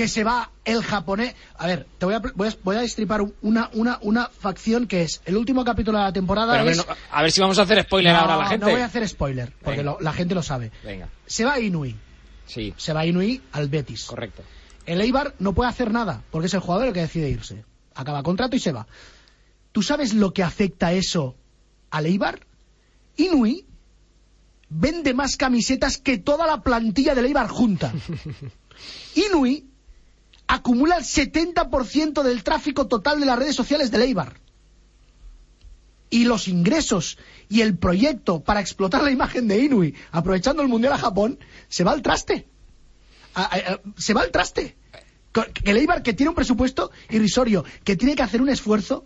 Que 0.01 0.09
se 0.09 0.25
va 0.25 0.51
el 0.65 0.83
japonés. 0.83 1.35
A 1.59 1.67
ver, 1.67 1.87
te 1.99 2.07
voy 2.07 2.15
a, 2.15 2.21
voy 2.21 2.49
a, 2.49 2.55
voy 2.65 2.77
a 2.77 2.81
destripar 2.81 3.21
una, 3.43 3.69
una, 3.75 3.99
una 4.01 4.29
facción 4.31 4.87
que 4.87 5.03
es 5.03 5.21
el 5.27 5.37
último 5.37 5.63
capítulo 5.63 5.99
de 5.99 6.05
la 6.05 6.13
temporada. 6.13 6.57
Pero, 6.57 6.71
es... 6.71 6.79
no- 6.79 6.87
a 7.11 7.21
ver 7.23 7.31
si 7.31 7.41
vamos 7.43 7.59
a 7.59 7.63
hacer 7.63 7.83
spoiler 7.83 8.15
No, 8.15 8.21
ahora 8.21 8.35
a 8.35 8.39
la 8.39 8.47
gente. 8.47 8.65
No 8.65 8.73
voy 8.73 8.81
a 8.81 8.87
hacer 8.87 9.07
spoiler, 9.07 9.53
porque 9.63 9.83
lo- 9.83 9.99
la 10.01 10.13
gente 10.15 10.35
lo 10.35 10.43
sabe. 10.43 10.73
Venga, 10.83 11.09
Se 11.27 11.45
va 11.45 11.61
Inui. 11.61 11.97
sí, 12.47 12.73
Se 12.79 12.95
va 12.95 13.05
Inui 13.05 13.43
al 13.53 13.69
Betis. 13.69 14.05
correcto. 14.07 14.43
El 14.87 15.03
Eibar 15.03 15.35
no 15.39 15.53
puede 15.53 15.69
hacer 15.69 15.93
nada, 15.93 16.23
porque 16.31 16.47
es 16.47 16.55
el 16.55 16.61
jugador 16.61 16.89
el 16.89 16.95
que 16.95 17.01
decide 17.01 17.29
irse. 17.29 17.65
Acaba 17.95 18.23
contrato 18.23 18.57
y 18.57 18.59
se 18.61 18.73
va. 18.73 18.87
¿Tú 19.73 19.83
sabes 19.83 20.15
lo 20.15 20.33
que 20.33 20.43
afecta 20.43 20.93
eso 20.93 21.37
al 21.91 22.07
Eibar? 22.07 22.41
Inui 23.19 23.67
vende 24.71 25.13
más 25.13 25.37
camisetas 25.37 25.99
que 25.99 26.17
toda 26.17 26.47
la 26.47 26.63
plantilla 26.63 27.15
del 27.15 27.27
Eibar 27.27 27.49
junta. 27.49 27.93
Inui 29.15 29.67
acumula 30.51 30.97
el 30.97 31.05
70% 31.05 32.23
del 32.23 32.43
tráfico 32.43 32.89
total 32.89 33.21
de 33.21 33.27
las 33.27 33.39
redes 33.39 33.55
sociales 33.55 33.91
del 33.91 34.03
Eibar. 34.03 34.41
Y 36.11 36.25
los 36.25 36.49
ingresos 36.49 37.19
y 37.49 37.61
el 37.61 37.79
proyecto 37.79 38.41
para 38.41 38.61
explotar 38.61 39.05
la 39.05 39.13
imagen 39.13 39.47
de 39.47 39.61
Inui, 39.61 39.95
aprovechando 40.11 40.61
el 40.63 40.69
Mundial 40.69 40.93
a 40.95 40.99
Japón, 40.99 41.39
se 41.69 41.85
va 41.85 41.93
al 41.93 42.03
traste. 42.03 42.49
Se 43.97 44.13
va 44.13 44.23
al 44.23 44.33
traste. 44.33 44.77
Que 45.33 45.71
el 45.71 45.77
Eibar, 45.77 46.03
que 46.03 46.15
tiene 46.15 46.31
un 46.31 46.35
presupuesto 46.35 46.91
irrisorio, 47.11 47.65
que 47.85 47.95
tiene 47.95 48.17
que 48.17 48.25
hacer 48.25 48.43
un 48.43 48.49
esfuerzo, 48.49 49.05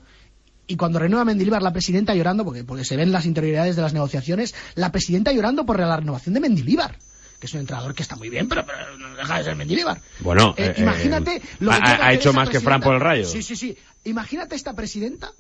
y 0.67 0.77
cuando 0.77 0.99
renueva 0.99 1.27
Mendilibar, 1.27 1.63
la 1.63 1.75
presidenta 1.75 2.15
llorando, 2.15 2.47
porque, 2.47 2.65
porque 2.65 2.87
se 2.87 2.97
ven 2.97 3.13
las 3.13 3.27
interioridades 3.27 3.77
de 3.77 3.83
las 3.83 3.93
negociaciones, 3.93 4.55
la 4.77 4.91
presidenta 4.91 5.31
llorando 5.31 5.67
por 5.67 5.79
la 5.79 5.95
renovación 5.95 6.33
de 6.33 6.41
Mendilibar, 6.41 6.97
que 7.45 7.49
es 7.49 7.53
un 7.55 7.61
entrenador 7.61 7.95
que 7.95 8.03
está 8.03 8.17
muy 8.17 8.31
bien, 8.31 8.49
pero, 8.49 8.65
pero 8.65 8.97
no 8.97 9.15
deja 9.15 9.37
de 9.37 9.45
ser 9.45 9.55
Mendilibar. 9.55 10.01
Bueno, 10.21 10.55
Eh, 10.57 10.73
eh, 10.77 10.81
imagínate 10.81 11.37
eh, 11.37 11.43
lo 11.61 11.71
que 11.73 11.77
ha- 11.77 12.07
ha 12.07 12.13
hecho 12.15 12.33
más 12.33 12.49
que 12.49 12.59
Fran 12.59 12.81
por 12.81 12.95
el 12.95 13.01
Rayo. 13.03 13.27
Sí, 13.27 13.43
sí, 13.43 13.55
sí. 13.55 13.77
Imagínate 14.05 14.55
esta 14.57 14.73
presidenta 14.75 15.31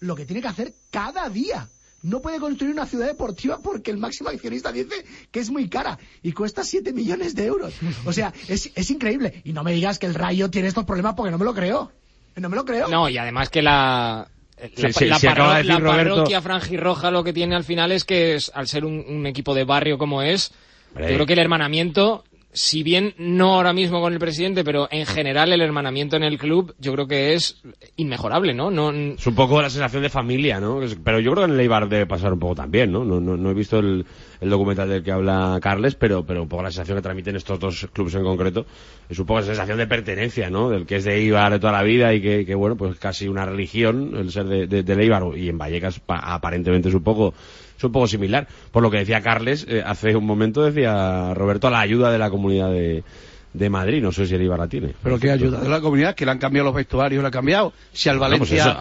lo 0.00 0.16
que 0.16 0.24
tiene 0.24 0.42
que 0.42 0.48
hacer 0.48 0.74
cada 0.90 1.28
día. 1.28 1.68
No 2.02 2.20
puede 2.20 2.40
construir 2.40 2.72
una 2.72 2.86
ciudad 2.86 3.06
deportiva 3.06 3.58
porque 3.62 3.92
el 3.92 3.98
máximo 3.98 4.30
accionista 4.30 4.72
dice 4.72 5.04
que 5.30 5.38
es 5.38 5.50
muy 5.50 5.68
cara 5.68 5.96
y 6.24 6.32
cuesta 6.32 6.64
7 6.64 6.92
millones 6.92 7.36
de 7.36 7.44
euros. 7.46 7.72
O 8.04 8.12
sea, 8.12 8.32
es, 8.48 8.70
es 8.74 8.90
increíble. 8.90 9.40
Y 9.44 9.52
no 9.52 9.62
me 9.62 9.72
digas 9.72 10.00
que 10.00 10.06
el 10.06 10.14
Rayo 10.14 10.50
tiene 10.50 10.66
estos 10.68 10.84
problemas 10.84 11.14
porque 11.14 11.30
no 11.30 11.38
me 11.38 11.44
lo 11.44 11.54
creo. 11.54 11.92
No 12.34 12.48
me 12.48 12.56
lo 12.56 12.64
creo. 12.64 12.88
No, 12.88 13.08
y 13.08 13.16
además 13.16 13.48
que 13.48 13.62
la... 13.62 14.28
La, 14.58 14.68
Sí, 14.76 14.92
sí, 14.92 15.04
la 15.04 15.18
de 15.20 15.34
Roberto- 15.78 15.86
parroquia 16.16 16.42
franjirroja 16.42 17.12
lo 17.12 17.22
que 17.22 17.32
tiene 17.32 17.54
al 17.54 17.62
final 17.62 17.92
es 17.92 18.04
que 18.04 18.34
es, 18.34 18.50
al 18.52 18.66
ser 18.66 18.84
un, 18.84 19.04
un 19.08 19.24
equipo 19.26 19.54
de 19.54 19.62
barrio 19.62 19.98
como 19.98 20.20
es. 20.20 20.50
Yo 20.96 21.14
creo 21.14 21.26
que 21.26 21.32
el 21.34 21.38
hermanamiento, 21.38 22.24
si 22.52 22.82
bien 22.82 23.14
no 23.18 23.54
ahora 23.54 23.72
mismo 23.72 24.00
con 24.00 24.12
el 24.14 24.18
presidente, 24.18 24.64
pero 24.64 24.88
en 24.90 25.06
general 25.06 25.52
el 25.52 25.60
hermanamiento 25.60 26.16
en 26.16 26.22
el 26.24 26.38
club, 26.38 26.74
yo 26.80 26.92
creo 26.94 27.06
que 27.06 27.34
es 27.34 27.60
inmejorable, 27.96 28.54
¿no? 28.54 28.70
no 28.70 28.90
Es 28.90 29.26
un 29.26 29.34
poco 29.34 29.60
la 29.62 29.70
sensación 29.70 30.02
de 30.02 30.08
familia, 30.08 30.58
¿no? 30.58 30.80
Pero 31.04 31.20
yo 31.20 31.32
creo 31.32 31.44
que 31.46 31.50
en 31.52 31.54
el 31.56 31.60
Eibar 31.60 31.88
debe 31.88 32.06
pasar 32.06 32.32
un 32.32 32.38
poco 32.40 32.54
también, 32.56 32.90
¿no? 32.90 33.04
No, 33.04 33.20
no, 33.20 33.36
no 33.36 33.50
he 33.50 33.54
visto 33.54 33.78
el, 33.78 34.04
el 34.40 34.50
documental 34.50 34.88
del 34.88 35.02
que 35.04 35.12
habla 35.12 35.58
Carles, 35.60 35.94
pero, 35.94 36.24
pero 36.24 36.42
un 36.42 36.48
poco 36.48 36.62
la 36.62 36.70
sensación 36.70 36.96
que 36.98 37.02
transmiten 37.02 37.36
estos 37.36 37.60
dos 37.60 37.86
clubes 37.92 38.14
en 38.14 38.24
concreto 38.24 38.66
es 39.08 39.18
un 39.18 39.26
poco 39.26 39.40
la 39.40 39.46
sensación 39.46 39.78
de 39.78 39.86
pertenencia, 39.86 40.48
¿no? 40.50 40.70
Del 40.70 40.86
que 40.86 40.96
es 40.96 41.04
de 41.04 41.16
Eibar 41.16 41.52
de 41.52 41.60
toda 41.60 41.72
la 41.74 41.82
vida 41.82 42.12
y 42.14 42.20
que, 42.22 42.44
que 42.46 42.54
bueno, 42.54 42.76
pues 42.76 42.98
casi 42.98 43.28
una 43.28 43.44
religión 43.44 44.14
el 44.16 44.32
ser 44.32 44.46
de, 44.46 44.66
de, 44.66 44.82
del 44.82 45.00
Eibar 45.00 45.22
y 45.36 45.48
en 45.48 45.58
Vallecas 45.58 46.00
pa- 46.00 46.34
aparentemente 46.34 46.88
es 46.88 46.94
un 46.94 47.04
poco 47.04 47.34
es 47.78 47.84
un 47.84 47.92
poco 47.92 48.06
similar. 48.06 48.46
Por 48.70 48.82
lo 48.82 48.90
que 48.90 48.98
decía 48.98 49.22
Carles, 49.22 49.64
eh, 49.68 49.82
hace 49.84 50.14
un 50.16 50.26
momento 50.26 50.62
decía 50.62 51.32
Roberto, 51.34 51.68
a 51.68 51.70
la 51.70 51.80
ayuda 51.80 52.10
de 52.10 52.18
la 52.18 52.28
comunidad 52.28 52.70
de, 52.70 53.04
de 53.52 53.70
Madrid, 53.70 54.02
no 54.02 54.12
sé 54.12 54.26
si 54.26 54.34
el 54.34 54.42
Eibar 54.42 54.58
la 54.58 54.68
tiene. 54.68 54.94
Pero 55.02 55.18
qué 55.18 55.30
ayuda 55.30 55.60
de 55.60 55.68
la 55.68 55.80
comunidad, 55.80 56.14
que 56.14 56.24
le 56.24 56.32
han 56.32 56.38
cambiado 56.38 56.66
los 56.66 56.74
vestuarios, 56.74 57.22
le 57.22 57.26
han 57.26 57.32
cambiado. 57.32 57.72
Si 57.92 58.08
al 58.08 58.18
Valencia, 58.18 58.76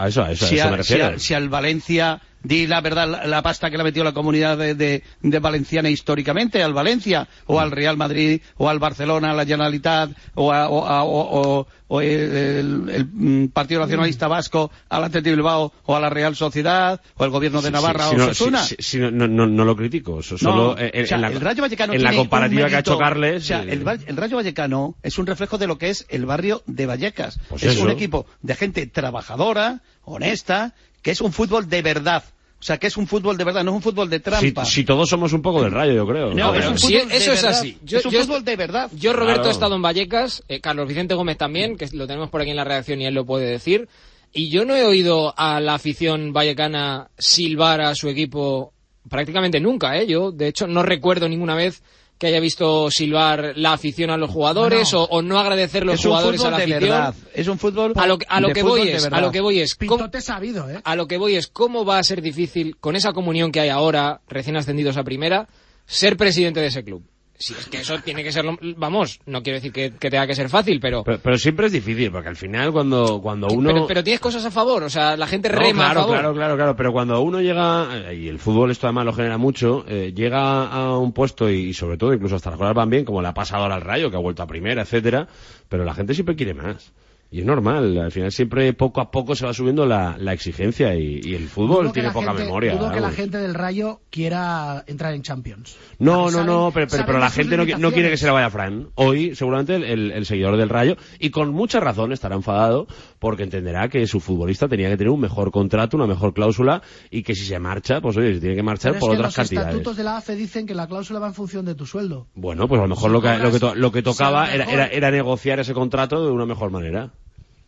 si 1.18 1.34
al 1.34 1.50
Valencia, 1.50 2.22
di 2.48 2.68
la 2.68 2.82
verdad, 2.82 3.08
la, 3.10 3.26
la 3.28 3.42
pasta 3.42 3.70
que 3.70 3.78
le 3.78 3.82
ha 3.82 3.84
metido 3.84 4.04
la 4.04 4.14
comunidad 4.14 4.58
de, 4.58 4.76
de, 4.76 5.04
de 5.22 5.40
valenciana 5.40 5.90
históricamente, 5.90 6.64
al 6.64 6.74
Valencia, 6.74 7.28
o 7.46 7.60
al 7.60 7.72
Real 7.72 7.98
Madrid, 7.98 8.42
o 8.58 8.70
al 8.70 8.80
Barcelona, 8.80 9.32
a 9.32 9.34
la 9.34 9.46
Generalitat, 9.46 10.12
o, 10.36 10.52
a- 10.54 10.70
o, 10.70 10.86
a- 10.86 11.04
o- 11.04 11.68
o- 11.90 12.02
el, 12.02 12.10
el- 12.10 12.90
el, 12.90 13.06
mm, 13.12 13.48
Partido 13.50 13.80
Nacionalista 13.82 14.28
Vasco, 14.28 14.72
al 14.90 15.04
Atlético 15.06 15.36
Bilbao, 15.36 15.74
o 15.86 15.96
a 15.96 16.00
la 16.00 16.10
Real 16.10 16.36
Sociedad, 16.36 17.00
o 17.16 17.24
al 17.24 17.30
Gobierno 17.30 17.62
de 17.62 17.72
Navarra, 17.72 18.06
sí, 18.10 18.16
sí, 18.16 18.22
o 18.22 18.24
Osasuna. 18.26 18.64
sí, 18.64 18.98
no, 19.00 19.12
no, 19.12 19.48
no, 19.48 19.66
lo 19.66 19.76
critico. 19.76 20.22
so- 20.22 20.38
Solo 20.38 20.76
No, 20.76 20.78
eh, 20.78 20.92
en, 20.94 21.04
o 21.04 21.08
sea, 21.08 21.16
en 21.16 21.22
la, 21.22 21.28
el 21.30 21.42
Rayo 21.42 21.62
Vallecano 21.62 21.94
en 21.94 22.04
la 22.04 22.14
comparativa 22.14 22.68
que 22.68 22.76
ha 22.76 22.80
hecho 22.80 22.98
Carles. 22.98 23.44
o 23.44 23.46
sea, 23.48 23.64
eh, 23.64 23.68
el, 23.72 23.88
Va- 23.88 23.94
el 24.06 24.18
Rayo 24.18 24.36
Vallecano 24.38 24.96
es 25.04 25.18
un 25.18 25.26
reflejo 25.28 25.58
de 25.58 25.68
lo 25.68 25.78
que 25.78 25.90
es 25.90 26.06
el 26.10 26.26
barrio 26.26 26.62
de 26.66 26.86
Vallecas. 26.86 27.40
Pues 27.50 27.64
es 27.64 27.74
eso. 27.76 27.84
un 27.84 27.90
equipo 27.92 28.26
de 28.42 28.56
gente 28.56 28.86
trabajadora, 28.88 29.82
honesta, 30.04 30.74
que 31.02 31.12
es 31.12 31.22
un 31.22 31.32
fútbol 31.32 31.70
de 31.70 31.82
verdad. 31.82 32.24
O 32.60 32.64
sea, 32.64 32.78
que 32.80 32.88
es 32.88 32.98
un 32.98 33.06
fútbol 33.06 33.38
de 33.38 33.44
verdad, 33.44 33.64
no 33.64 33.70
es 33.72 33.76
un 33.76 33.82
fútbol 33.84 34.10
de 34.10 34.18
si, 34.18 34.24
trampa. 34.24 34.66
si 34.66 34.84
todos 34.84 35.08
somos 35.08 35.32
un 35.32 35.44
poco 35.44 35.62
del 35.62 35.72
rayo, 35.72 35.94
yo 35.94 36.08
creo. 36.08 36.34
No, 36.34 36.56
es 36.56 36.66
de 36.66 37.02
eso 37.16 37.32
es 37.34 37.42
verdad. 37.44 37.60
así. 37.60 37.78
Yo- 37.84 38.00
es 38.00 38.06
un 38.06 38.12
yo- 38.12 38.22
fútbol 38.24 38.44
de 38.44 38.56
verdad. 38.56 38.90
Yo, 38.96 39.14
Roberto, 39.14 39.42
Claro. 39.42 39.50
he 39.50 39.52
estado 39.54 39.76
en 39.76 39.82
Vallecas, 39.84 40.44
eh, 40.48 40.60
Carlos 40.60 40.88
Vicente 40.88 41.14
Gómez 41.14 41.38
también, 41.38 41.78
que 41.78 41.88
lo 41.94 42.08
tenemos 42.08 42.30
por 42.30 42.42
aquí 42.42 42.50
en 42.50 42.56
la 42.56 42.64
redacción 42.64 43.00
y 43.00 43.06
él 43.06 43.14
lo 43.14 43.26
puede 43.26 43.46
decir. 43.46 43.88
Y 44.34 44.50
yo 44.50 44.66
no 44.66 44.76
he 44.76 44.84
oído 44.86 45.34
a 45.38 45.60
la 45.60 45.76
afición 45.76 46.34
vallecana 46.34 47.10
silbar 47.18 47.82
a 47.82 47.94
su 47.96 48.10
equipo 48.10 48.74
prácticamente 49.08 49.60
nunca, 49.60 49.96
¿eh? 49.98 50.08
Yo, 50.08 50.32
de 50.32 50.48
hecho, 50.48 50.68
no 50.68 50.84
recuerdo 50.84 51.30
ninguna 51.30 51.56
vez 51.56 51.82
que 52.18 52.28
haya 52.28 52.40
visto 52.40 52.90
silbar 52.90 53.54
la 53.56 53.74
afición 53.74 54.10
a 54.10 54.18
los 54.18 54.30
jugadores 54.32 54.92
No, 54.94 55.00
no. 55.00 55.06
O, 55.06 55.18
o 55.18 55.22
no 55.22 55.40
agradecer 55.40 55.86
los 55.86 56.00
es 56.00 56.06
un 56.06 56.12
jugadores 56.12 56.44
a 56.44 56.50
la 56.52 56.58
de 56.58 56.64
afición. 56.64 56.82
verdad. 56.82 57.16
Es 57.34 57.48
un 57.48 57.60
fútbol 57.60 57.94
A 57.96 58.08
lo, 58.08 58.18
que- 58.18 58.26
a 58.30 58.40
lo 58.42 58.48
de 58.50 58.54
que 58.56 58.64
voy 58.64 58.90
es, 58.90 59.06
a 59.06 59.22
lo 59.22 59.32
que 59.32 59.42
voy 59.42 59.60
es, 59.60 59.76
¿cómo- 59.76 60.10
sabido, 60.20 60.70
¿eh? 60.70 60.82
a 60.84 60.96
lo 60.96 61.08
que 61.08 61.18
voy 61.18 61.36
es 61.36 61.48
cómo 61.48 61.86
va 61.86 62.00
a 62.00 62.04
ser 62.04 62.22
difícil, 62.22 62.76
con 62.80 62.96
esa 62.96 63.14
comunión 63.14 63.52
que 63.52 63.60
hay 63.60 63.70
ahora, 63.70 64.22
recién 64.28 64.58
ascendidos 64.58 64.98
a 64.98 65.04
primera, 65.04 65.48
ser 65.86 66.18
presidente 66.18 66.60
de 66.60 66.68
ese 66.68 66.84
club. 66.84 67.04
Si 67.40 67.54
es 67.54 67.68
que 67.68 67.78
eso 67.82 68.00
tiene 68.00 68.24
que 68.24 68.32
ser, 68.32 68.44
lo- 68.46 68.58
vamos, 68.78 69.20
no 69.28 69.44
quiero 69.44 69.58
decir 69.58 69.72
que, 69.72 69.92
que 69.92 70.10
tenga 70.10 70.26
que 70.26 70.34
ser 70.34 70.50
fácil, 70.50 70.80
pero, 70.80 71.04
Pero, 71.04 71.20
pero 71.20 71.38
siempre 71.38 71.68
es 71.68 71.72
difícil, 71.72 72.12
porque 72.12 72.30
al 72.30 72.36
final 72.36 72.72
cuando, 72.72 73.20
cuando 73.22 73.48
uno... 73.52 73.70
pero, 73.72 73.88
pero 73.88 74.04
tienes 74.04 74.20
cosas 74.20 74.44
a 74.44 74.50
favor, 74.50 74.82
o 74.82 74.90
sea, 74.90 75.16
la 75.16 75.28
gente 75.28 75.48
No, 75.50 75.60
rema 75.60 75.84
claro, 75.86 76.00
a 76.00 76.04
favor. 76.04 76.16
claro, 76.18 76.34
claro, 76.34 76.56
claro, 76.56 76.76
pero 76.76 76.92
cuando 76.92 77.22
uno 77.22 77.40
llega, 77.40 77.90
eh, 78.12 78.16
y 78.16 78.28
el 78.28 78.40
fútbol 78.40 78.72
esto 78.72 78.88
además 78.88 79.06
lo 79.06 79.14
genera 79.14 79.38
mucho, 79.38 79.86
eh, 79.88 80.14
llega 80.16 80.66
a 80.68 80.98
un 80.98 81.14
puesto 81.14 81.48
y, 81.50 81.58
y 81.70 81.74
sobre 81.76 81.98
todo 81.98 82.12
incluso 82.12 82.36
hasta 82.38 82.50
las 82.50 82.58
cosas 82.58 82.74
van 82.74 82.90
bien, 82.90 83.06
como 83.06 83.22
le 83.22 83.28
ha 83.28 83.34
pasado 83.36 83.62
ahora 83.64 83.76
al 83.76 83.82
Rayo, 83.82 84.10
que 84.10 84.18
ha 84.18 84.20
vuelto 84.22 84.42
a 84.42 84.48
primera, 84.48 84.82
etcétera, 84.82 85.28
pero 85.70 85.86
la 85.86 85.94
gente 85.94 86.16
siempre 86.16 86.36
quiere 86.36 86.56
más. 86.56 86.92
Y 87.30 87.42
es 87.42 87.46
normal, 87.46 87.98
al 87.98 88.12
final 88.12 88.32
siempre 88.32 88.72
poco 88.72 89.02
a 89.02 89.12
poco 89.12 89.36
se 89.36 89.46
va 89.46 89.54
subiendo 89.54 89.86
la, 89.86 90.16
la 90.18 90.32
exigencia 90.32 90.96
y, 90.96 91.20
y 91.22 91.36
el 91.36 91.50
fútbol 91.50 91.92
tiene 91.92 92.08
la 92.08 92.14
poca 92.14 92.28
gente- 92.28 92.44
memoria. 92.44 92.76
Dudo 92.76 92.90
que 92.92 93.02
la 93.02 93.12
gente 93.12 93.38
del 93.38 93.54
Rayo 93.54 94.00
quiera 94.10 94.86
entrar 94.88 95.14
en 95.14 95.24
Champions. 95.24 95.76
No, 96.00 96.32
no, 96.32 96.46
no, 96.46 96.72
pero, 96.74 96.88
pero, 96.90 97.06
pero 97.06 97.20
la 97.20 97.30
gente 97.30 97.58
no, 97.58 97.66
no 97.66 97.92
quiere 97.92 98.10
que 98.10 98.16
se 98.18 98.28
le 98.28 98.32
vaya 98.32 98.50
Fran. 98.50 98.88
Hoy, 98.96 99.36
seguramente, 99.36 99.76
el, 99.76 99.84
el- 99.84 100.12
el 100.12 100.26
seguidor 100.26 100.56
del 100.56 100.70
Rayo, 100.70 100.96
y 101.20 101.30
con 101.30 101.52
mucha 101.52 101.82
razón 101.82 102.14
estará 102.14 102.36
enfadado, 102.36 102.88
porque 103.20 103.44
entenderá 103.44 103.90
que 103.90 104.06
su 104.08 104.20
futbolista 104.20 104.68
tenía 104.68 104.90
que 104.90 104.98
tener 104.98 105.12
un 105.12 105.20
mejor 105.20 105.52
contrato, 105.52 105.98
una 105.98 106.06
mejor 106.08 106.34
cláusula, 106.34 106.82
y 107.10 107.24
que 107.24 107.34
si 107.36 107.46
se 107.46 107.58
marcha, 107.60 108.00
pues 108.02 108.16
oye, 108.18 108.36
se 108.36 108.40
tiene 108.40 108.56
que 108.56 108.64
marchar 108.64 108.92
Pero 108.92 108.98
es 108.98 109.02
por 109.02 109.10
que 109.12 109.16
otras 109.18 109.30
los 109.30 109.36
cantidades. 109.36 109.68
estatutos 109.70 109.98
de 109.98 110.04
la 110.04 110.18
AFE 110.18 110.36
dicen 110.36 110.66
que 110.68 110.76
la 110.76 110.88
cláusula 110.88 111.20
va 111.20 111.28
en 111.28 111.34
función 111.34 111.66
de 111.66 111.76
tu 111.76 111.86
sueldo. 111.86 112.28
Bueno, 112.36 112.68
pues 112.68 112.80
a 112.80 112.84
lo 112.84 112.90
mejor 112.90 113.10
Si 113.10 113.14
lo 113.14 113.22
que, 113.22 113.38
lo 113.40 113.52
que, 113.52 113.60
to- 113.60 113.76
lo 113.76 113.92
que 113.92 114.02
tocaba 114.04 114.48
era, 114.54 114.66
mejor. 114.66 114.74
era, 114.74 114.88
era 114.88 115.12
negociar 115.12 115.60
ese 115.60 115.74
contrato 115.74 116.26
de 116.26 116.32
una 116.32 116.46
mejor 116.46 116.70
manera. 116.72 117.12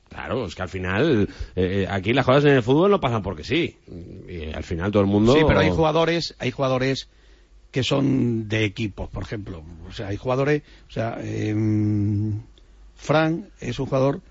Claro, 0.10 0.46
es 0.46 0.56
que 0.56 0.62
al 0.64 0.70
final, 0.70 1.28
eh, 1.56 1.84
eh, 1.84 1.88
aquí 1.90 2.14
las 2.14 2.26
cosas 2.26 2.46
en 2.46 2.52
el 2.56 2.64
fútbol 2.64 2.90
no 2.92 3.00
pasan 3.00 3.22
porque 3.22 3.44
sí. 3.44 3.76
Y 4.28 4.52
al 4.52 4.64
final 4.64 4.92
todo 4.92 5.02
el 5.04 5.08
mundo... 5.08 5.34
Sí, 5.34 5.42
pero 5.48 5.60
hay 5.60 5.70
jugadores, 5.70 6.36
hay 6.40 6.50
jugadores 6.52 7.10
que 7.72 7.84
son 7.84 8.48
de 8.50 8.66
equipos, 8.66 9.08
por 9.10 9.22
ejemplo. 9.22 9.62
O 9.88 9.92
sea, 9.92 10.08
hay 10.08 10.18
jugadores, 10.18 10.64
o 10.88 10.92
sea, 10.92 11.20
em, 11.24 12.42
Fran 12.96 13.50
es 13.60 13.78
un 13.80 13.86
jugador 13.86 14.22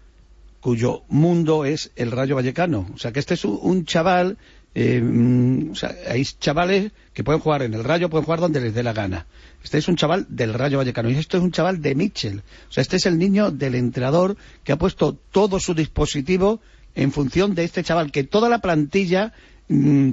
cuyo 0.60 1.02
mundo 1.08 1.64
es 1.64 1.90
el 1.96 2.10
Rayo 2.10 2.36
Vallecano. 2.36 2.86
O 2.94 2.98
sea, 2.98 3.12
que 3.12 3.20
este 3.20 3.34
es 3.34 3.44
un, 3.44 3.84
chaval 3.84 4.38
eh, 4.74 5.00
mm, 5.00 5.72
o 5.72 5.74
sea, 5.74 5.94
hay 6.08 6.24
chavales 6.24 6.92
que 7.12 7.24
pueden 7.24 7.40
jugar 7.40 7.62
en 7.62 7.74
el 7.74 7.84
Rayo, 7.84 8.10
pueden 8.10 8.24
jugar 8.24 8.40
donde 8.40 8.60
les 8.60 8.74
dé 8.74 8.82
la 8.82 8.92
gana. 8.92 9.26
Este 9.62 9.78
es 9.78 9.88
un 9.88 9.96
chaval 9.96 10.26
del 10.28 10.54
Rayo 10.54 10.78
Vallecano 10.78 11.10
y 11.10 11.16
esto 11.16 11.36
es 11.36 11.42
un 11.42 11.52
chaval 11.52 11.82
de 11.82 11.94
Mitchell. 11.94 12.42
O 12.68 12.72
sea, 12.72 12.82
este 12.82 12.96
es 12.96 13.06
el 13.06 13.18
niño 13.18 13.50
del 13.50 13.74
entrenador 13.74 14.36
que 14.64 14.72
ha 14.72 14.78
puesto 14.78 15.14
todo 15.14 15.58
su 15.58 15.74
dispositivo 15.74 16.60
en 16.94 17.12
función 17.12 17.54
de 17.54 17.64
este 17.64 17.82
chaval, 17.82 18.12
que 18.12 18.24
toda 18.24 18.48
la 18.48 18.60
plantilla 18.60 19.32
mm, 19.68 20.12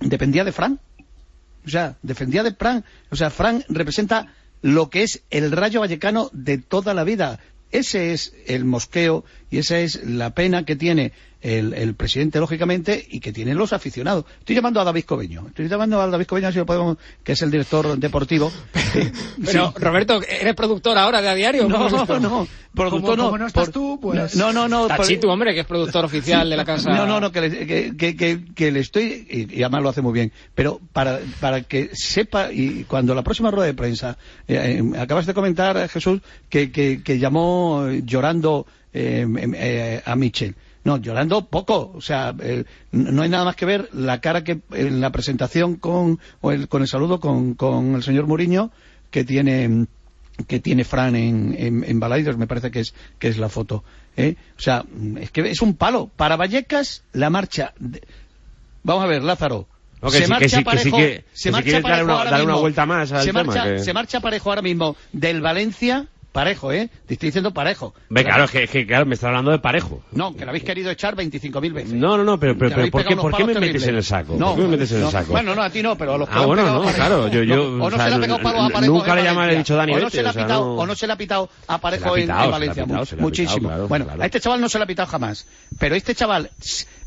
dependía 0.00 0.44
de 0.44 0.52
Fran. 0.52 0.80
O 1.64 1.68
sea, 1.68 1.96
dependía 2.02 2.42
de 2.42 2.54
Fran. 2.54 2.84
O 3.10 3.16
sea, 3.16 3.30
Fran 3.30 3.64
representa 3.68 4.32
lo 4.62 4.90
que 4.90 5.02
es 5.02 5.22
el 5.30 5.52
Rayo 5.52 5.80
Vallecano 5.80 6.30
de 6.32 6.58
toda 6.58 6.94
la 6.94 7.04
vida. 7.04 7.38
Ese 7.70 8.12
es 8.12 8.34
el 8.46 8.64
mosqueo 8.64 9.24
y 9.50 9.58
esa 9.58 9.78
es 9.78 10.04
la 10.04 10.30
pena 10.30 10.64
que 10.64 10.76
tiene 10.76 11.12
el, 11.40 11.72
el, 11.72 11.94
presidente, 11.94 12.38
lógicamente, 12.38 13.04
y 13.08 13.20
que 13.20 13.32
tienen 13.32 13.56
los 13.56 13.72
aficionados. 13.72 14.24
Estoy 14.38 14.54
llamando 14.54 14.80
a 14.80 14.84
David 14.84 15.04
Cobeño. 15.04 15.46
Estoy 15.48 15.68
llamando 15.68 16.00
a 16.00 16.06
David 16.06 16.26
Cobeño, 16.26 16.52
si 16.52 16.58
lo 16.58 16.66
podemos, 16.66 16.98
que 17.24 17.32
es 17.32 17.42
el 17.42 17.50
director 17.50 17.98
deportivo. 17.98 18.52
Pero, 19.44 19.72
sí. 19.74 19.82
Roberto, 19.82 20.20
¿eres 20.22 20.54
productor 20.54 20.98
ahora 20.98 21.22
de 21.22 21.28
a 21.28 21.34
diario? 21.34 21.66
No, 21.66 21.88
no. 21.88 22.46
Productor 22.72 23.00
como, 23.00 23.16
no. 23.16 23.24
como 23.24 23.38
no 23.38 23.46
estás 23.46 23.64
por, 23.64 23.72
tú, 23.72 23.98
pues... 24.00 24.36
No, 24.36 24.52
no, 24.52 24.68
no. 24.68 24.86
Tachi, 24.86 25.18
tu 25.18 25.28
hombre, 25.28 25.54
que 25.54 25.60
es 25.60 25.66
productor 25.66 26.04
oficial 26.04 26.48
de 26.48 26.56
la 26.56 26.64
casa. 26.64 26.90
No, 26.90 27.06
no, 27.06 27.20
no, 27.20 27.32
que 27.32 27.40
le, 27.40 27.66
que, 27.66 27.96
que, 27.96 28.16
que, 28.16 28.44
que 28.54 28.70
le 28.70 28.80
estoy, 28.80 29.26
y, 29.28 29.58
y, 29.58 29.62
además 29.62 29.82
lo 29.82 29.88
hace 29.88 30.02
muy 30.02 30.12
bien, 30.12 30.32
pero 30.54 30.80
para, 30.92 31.20
para 31.40 31.62
que 31.62 31.90
sepa, 31.94 32.52
y 32.52 32.84
cuando 32.84 33.14
la 33.14 33.22
próxima 33.22 33.50
rueda 33.50 33.66
de 33.66 33.74
prensa, 33.74 34.18
eh, 34.46 34.82
eh, 34.94 34.98
acabas 34.98 35.26
de 35.26 35.34
comentar, 35.34 35.88
Jesús, 35.88 36.20
que, 36.48 36.70
que, 36.70 37.02
que 37.02 37.18
llamó 37.18 37.88
llorando 38.04 38.66
eh, 38.92 39.26
eh, 39.54 40.02
a 40.04 40.16
Michel. 40.16 40.54
No, 40.82 40.96
llorando 40.96 41.46
poco. 41.46 41.92
O 41.94 42.00
sea, 42.00 42.34
eh, 42.40 42.64
no 42.92 43.22
hay 43.22 43.28
nada 43.28 43.44
más 43.44 43.56
que 43.56 43.66
ver 43.66 43.88
la 43.92 44.20
cara 44.20 44.44
que 44.44 44.60
en 44.72 45.00
la 45.00 45.10
presentación 45.10 45.76
con, 45.76 46.18
o 46.40 46.52
el, 46.52 46.68
con 46.68 46.82
el 46.82 46.88
saludo 46.88 47.20
con, 47.20 47.54
con 47.54 47.94
el 47.94 48.02
señor 48.02 48.26
Muriño 48.26 48.70
que 49.10 49.24
tiene 49.24 49.86
que 50.46 50.58
tiene 50.58 50.84
Fran 50.84 51.16
en, 51.16 51.54
en, 51.58 51.84
en 51.84 52.00
Balaidos, 52.00 52.38
me 52.38 52.46
parece 52.46 52.70
que 52.70 52.80
es, 52.80 52.94
que 53.18 53.28
es 53.28 53.36
la 53.36 53.50
foto. 53.50 53.84
¿eh? 54.16 54.36
O 54.56 54.60
sea, 54.60 54.84
es 55.20 55.30
que 55.30 55.50
es 55.50 55.60
un 55.60 55.74
palo. 55.76 56.10
Para 56.16 56.36
Vallecas, 56.36 57.02
la 57.12 57.28
marcha. 57.28 57.74
De... 57.78 58.00
Vamos 58.82 59.04
a 59.04 59.06
ver, 59.06 59.22
Lázaro. 59.22 59.68
No, 60.00 60.10
que 60.10 60.16
se 60.16 60.24
sí, 60.24 60.30
marcha 60.30 60.44
que 60.44 60.48
sí, 60.48 60.64
parejo, 60.64 60.96
que 60.96 61.02
sí 61.06 61.12
que, 61.12 61.24
se 61.34 61.50
marcha 61.50 61.64
si 61.64 61.64
quieres 61.64 61.82
parejo 61.82 61.96
dar 61.98 62.04
una, 62.06 62.14
ahora 62.14 62.30
dar 62.30 62.40
una 62.40 62.52
mismo. 62.52 62.60
vuelta 62.62 62.86
más 62.86 63.12
al 63.12 63.20
se 63.20 63.26
tema. 63.26 63.44
marcha, 63.44 63.64
que... 63.64 63.78
se 63.80 63.92
marcha 63.92 64.20
parejo 64.20 64.48
ahora 64.48 64.62
mismo 64.62 64.96
del 65.12 65.42
Valencia 65.42 66.08
parejo, 66.32 66.72
¿eh? 66.72 66.88
Te 67.06 67.14
estoy 67.14 67.28
diciendo 67.28 67.52
parejo. 67.52 67.92
Ve, 68.08 68.24
claro, 68.24 68.44
es 68.44 68.70
que, 68.70 68.86
claro, 68.86 69.04
me 69.06 69.14
está 69.14 69.28
hablando 69.28 69.50
de 69.50 69.58
parejo. 69.58 70.02
No, 70.12 70.34
que 70.36 70.44
lo 70.44 70.50
habéis 70.50 70.64
querido 70.64 70.90
echar 70.90 71.16
25.000 71.16 71.72
veces. 71.72 71.92
No, 71.92 72.16
no, 72.16 72.24
no, 72.24 72.38
pero, 72.38 72.56
pero, 72.56 72.74
pero 72.76 72.90
¿por, 72.90 73.02
qué, 73.02 73.08
pegado 73.08 73.22
¿por 73.22 73.30
unos 73.34 73.38
qué 73.48 73.54
me 73.54 73.60
metes 73.66 73.86
en 73.86 73.96
el 73.96 74.04
saco? 74.04 74.36
No, 74.38 74.46
¿Por 74.48 74.56
qué 74.56 74.62
me 74.62 74.68
metes 74.68 74.90
en 74.92 74.98
el 74.98 75.02
no. 75.04 75.10
saco? 75.10 75.32
Bueno, 75.32 75.54
no, 75.54 75.62
a 75.62 75.70
ti 75.70 75.82
no, 75.82 75.96
pero 75.96 76.14
a 76.14 76.18
los 76.18 76.28
que 76.28 76.34
Ah, 76.38 76.46
bueno, 76.46 76.64
no, 76.64 76.82
claro, 76.92 77.28
yo- 77.28 77.42
yo, 77.42 77.62
o 77.64 77.66
o 77.84 77.90
no 77.90 77.96
sea, 77.96 78.04
se 78.04 78.10
le 78.10 78.16
ha 78.16 78.20
pegado 78.20 78.40
palo 78.42 78.62
a 78.62 78.68
parejo 78.70 78.92
nunca 78.92 79.14
le 79.14 79.52
he 79.54 79.56
dicho 79.56 79.76
Dani 79.76 79.92
o 79.94 80.00
no 80.00 80.10
se 80.10 80.22
le 80.22 80.28
ha 80.28 80.30
o 80.30 80.34
pitado, 80.34 80.64
no- 80.64 80.74
o 80.82 80.86
no 80.86 80.94
se 80.94 81.06
le 81.06 81.12
ha 81.12 81.16
pitado 81.16 81.48
a 81.66 81.78
parejo 81.78 82.16
en- 82.16 82.28
Valencia. 82.28 82.86
muchísimo. 83.18 83.70
bueno, 83.88 84.06
a 84.18 84.24
este 84.26 84.40
chaval 84.40 84.60
no 84.60 84.68
se 84.68 84.78
le 84.78 84.84
ha 84.84 84.86
pitado 84.86 85.08
jamás. 85.08 85.46
Pero 85.78 85.94
este 85.94 86.14
chaval, 86.14 86.50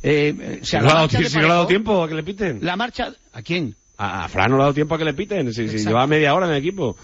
eh, 0.02 0.60
Si 0.62 0.70
se 0.72 0.78
ha 0.78 0.84
dado 0.84 1.66
tiempo 1.68 2.04
a 2.04 2.08
que 2.10 2.16
le 2.16 2.24
piten. 2.24 2.60
La 2.62 2.76
marcha, 2.76 3.14
¿a 3.34 3.42
quién? 3.42 3.76
A, 3.98 4.28
Fran 4.28 4.50
no 4.52 4.58
le 4.58 4.64
ha 4.64 4.66
dado 4.66 4.74
tiempo 4.74 4.96
a 4.96 4.98
que 4.98 5.06
le 5.06 5.14
piten. 5.14 5.48
Si, 5.54 5.56
si 5.56 5.62
Exacto. 5.64 5.90
lleva 5.90 6.08
media 6.08 6.34
hora 6.34 6.46
en 6.48 6.54
el 6.54 6.58
equipo. 6.58 6.98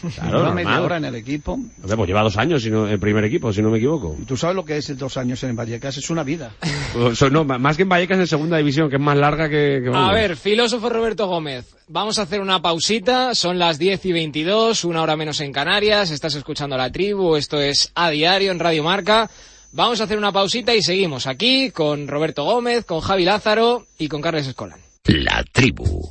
Claro, 0.00 0.30
Lleva 0.30 0.30
normal. 0.30 0.54
media 0.54 0.82
hora 0.82 0.96
en 0.96 1.04
el 1.04 1.14
equipo. 1.14 1.52
Hombre, 1.52 1.96
pues 1.96 2.06
lleva 2.08 2.22
dos 2.22 2.36
años 2.36 2.64
no, 2.66 2.86
el 2.86 2.98
primer 2.98 3.24
equipo, 3.24 3.52
si 3.52 3.62
no 3.62 3.70
me 3.70 3.78
equivoco. 3.78 4.16
Tú 4.26 4.36
sabes 4.36 4.56
lo 4.56 4.64
que 4.64 4.76
es 4.76 4.96
dos 4.96 5.16
años 5.16 5.42
en 5.44 5.56
Vallecas, 5.56 5.96
es 5.96 6.10
una 6.10 6.22
vida. 6.22 6.52
No, 7.30 7.44
más 7.44 7.76
que 7.76 7.82
en 7.82 7.88
Vallecas 7.88 8.18
en 8.18 8.26
segunda 8.26 8.56
división, 8.56 8.88
que 8.90 8.96
es 8.96 9.02
más 9.02 9.16
larga 9.16 9.48
que... 9.48 9.82
que 9.84 9.90
A 9.94 10.12
ver, 10.12 10.36
filósofo 10.36 10.88
Roberto 10.88 11.26
Gómez, 11.26 11.76
vamos 11.88 12.18
a 12.18 12.22
hacer 12.22 12.40
una 12.40 12.60
pausita, 12.60 13.34
son 13.34 13.58
las 13.58 13.78
10 13.78 14.06
y 14.06 14.12
22, 14.12 14.84
una 14.84 15.02
hora 15.02 15.16
menos 15.16 15.40
en 15.40 15.52
Canarias, 15.52 16.10
estás 16.10 16.34
escuchando 16.34 16.76
La 16.76 16.90
Tribu, 16.90 17.36
esto 17.36 17.60
es 17.60 17.92
A 17.94 18.10
Diario 18.10 18.50
en 18.50 18.58
Radio 18.58 18.82
Marca. 18.82 19.30
Vamos 19.72 20.00
a 20.00 20.04
hacer 20.04 20.18
una 20.18 20.32
pausita 20.32 20.74
y 20.74 20.82
seguimos 20.82 21.26
aquí 21.28 21.70
con 21.70 22.08
Roberto 22.08 22.42
Gómez, 22.44 22.84
con 22.84 23.00
Javi 23.00 23.24
Lázaro 23.24 23.86
y 23.98 24.08
con 24.08 24.20
Carles 24.20 24.48
Escolán. 24.48 24.80
La 25.04 25.44
tribu. 25.52 26.10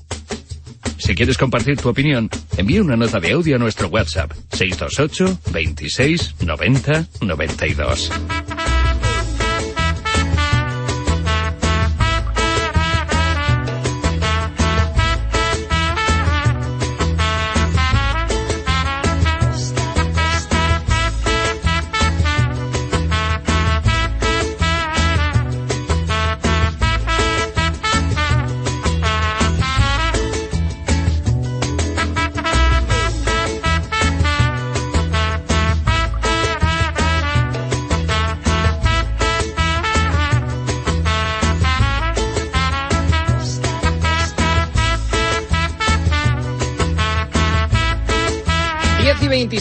Si 0.99 1.15
quieres 1.15 1.37
compartir 1.37 1.77
tu 1.77 1.89
opinión, 1.89 2.29
envía 2.57 2.81
una 2.81 2.97
nota 2.97 3.19
de 3.19 3.31
audio 3.31 3.55
a 3.55 3.59
nuestro 3.59 3.87
WhatsApp 3.87 4.31
628 4.51 5.39
26 5.51 6.35
90 6.41 7.07
92. 7.21 8.11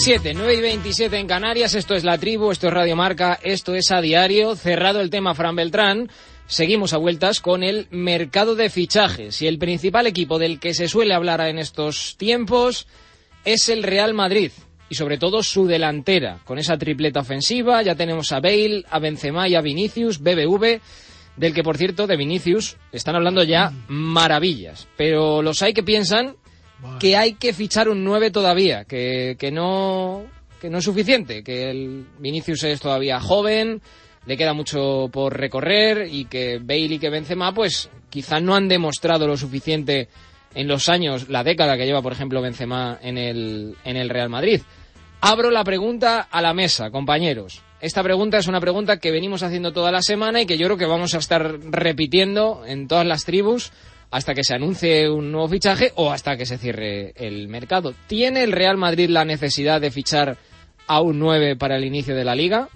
27, 0.09 0.38
9 0.38 0.55
y 0.55 0.61
27 0.62 1.18
en 1.18 1.27
Canarias, 1.27 1.75
esto 1.75 1.94
es 1.94 2.03
La 2.03 2.16
Tribu, 2.16 2.51
esto 2.51 2.68
es 2.68 2.73
Radio 2.73 2.97
Marca, 2.97 3.38
esto 3.42 3.75
es 3.75 3.90
A 3.92 4.01
Diario, 4.01 4.57
cerrado 4.57 5.03
el 5.03 5.11
tema 5.11 5.35
Fran 5.35 5.55
Beltrán, 5.55 6.09
seguimos 6.47 6.94
a 6.94 6.97
vueltas 6.97 7.40
con 7.40 7.62
el 7.62 7.88
mercado 7.90 8.55
de 8.55 8.71
fichajes. 8.71 9.42
Y 9.42 9.47
el 9.47 9.59
principal 9.59 10.07
equipo 10.07 10.38
del 10.38 10.61
que 10.61 10.73
se 10.73 10.88
suele 10.88 11.12
hablar 11.12 11.42
en 11.42 11.59
estos 11.59 12.16
tiempos 12.16 12.87
es 13.44 13.68
el 13.68 13.83
Real 13.83 14.14
Madrid 14.14 14.51
y 14.88 14.94
sobre 14.94 15.18
todo 15.18 15.42
su 15.42 15.66
delantera, 15.66 16.38
con 16.47 16.59
esa 16.59 16.79
tripleta 16.79 17.21
ofensiva, 17.21 17.83
ya 17.83 17.94
tenemos 17.94 18.33
a 18.33 18.40
Bale, 18.40 18.85
a 18.88 18.99
Benzema 19.01 19.47
y 19.47 19.57
a 19.57 19.61
Vinicius, 19.61 20.21
BBV, 20.21 20.81
del 21.37 21.53
que 21.53 21.62
por 21.62 21.77
cierto 21.77 22.07
de 22.07 22.16
Vinicius 22.16 22.79
están 22.92 23.14
hablando 23.14 23.42
ya 23.42 23.75
maravillas, 23.88 24.88
pero 24.97 25.42
los 25.42 25.61
hay 25.61 25.75
que 25.75 25.83
piensan 25.83 26.37
que 27.01 27.17
hay 27.17 27.35
que 27.35 27.53
fichar 27.53 27.88
un 27.88 28.05
9 28.05 28.31
todavía, 28.31 28.85
que, 28.85 29.37
que 29.38 29.51
no 29.51 30.25
que 30.61 30.71
no 30.71 30.79
es 30.79 30.85
suficiente, 30.85 31.45
que 31.45 31.71
el 31.71 32.07
Vinicius 32.19 32.64
es 32.64 32.81
todavía 32.81 33.21
joven, 33.21 33.81
le 34.27 34.37
queda 34.37 34.55
mucho 34.55 35.09
por 35.12 35.38
recorrer 35.38 36.09
y 36.11 36.25
que 36.25 36.59
Bale 36.59 36.95
y 36.95 36.99
que 36.99 37.11
Benzema 37.11 37.55
pues 37.55 37.91
quizá 38.11 38.41
no 38.41 38.57
han 38.57 38.69
demostrado 38.69 39.27
lo 39.27 39.37
suficiente 39.37 40.09
en 40.55 40.67
los 40.67 40.88
años, 40.88 41.29
la 41.29 41.45
década 41.45 41.77
que 41.77 41.87
lleva 41.87 42.03
por 42.03 42.12
ejemplo 42.12 42.43
Benzema 42.43 42.99
en 43.01 43.19
el 43.19 43.77
en 43.85 43.97
el 43.97 44.09
Real 44.09 44.29
Madrid. 44.29 44.62
Abro 45.21 45.51
la 45.51 45.64
pregunta 45.64 46.29
a 46.31 46.43
la 46.43 46.55
mesa, 46.55 46.91
compañeros. 46.91 47.62
Esta 47.81 48.03
pregunta 48.03 48.38
es 48.38 48.49
una 48.49 48.61
pregunta 48.61 48.99
que 48.99 49.12
venimos 49.12 49.43
haciendo 49.43 49.73
toda 49.73 49.93
la 49.93 50.03
semana 50.03 50.41
y 50.41 50.47
que 50.47 50.59
yo 50.59 50.67
creo 50.67 50.79
que 50.79 50.87
vamos 50.87 51.14
a 51.14 51.19
estar 51.19 51.59
repitiendo 51.71 52.64
en 52.67 52.88
todas 52.88 53.07
las 53.07 53.25
tribus 53.25 53.73
hasta 54.11 54.35
que 54.35 54.44
se 54.44 54.55
anuncie 54.55 55.09
un 55.11 55.31
nuevo 55.33 55.49
fichaje 55.49 55.92
o 55.97 56.11
hasta 56.11 56.37
que 56.37 56.47
se 56.47 56.59
cierre 56.59 57.12
el 57.16 57.49
mercado. 57.49 57.94
¿Tiene 58.07 58.42
el 58.42 58.53
Real 58.53 58.77
Madrid 58.77 59.11
la 59.11 59.25
necesidad 59.25 59.81
de 59.81 59.90
fichar 59.90 60.37
a 60.87 61.01
un 61.01 61.18
9 61.18 61.57
para 61.57 61.77
el 61.77 61.85
inicio 61.85 62.14
de 62.16 62.25
la 62.25 62.35
liga? 62.35 62.68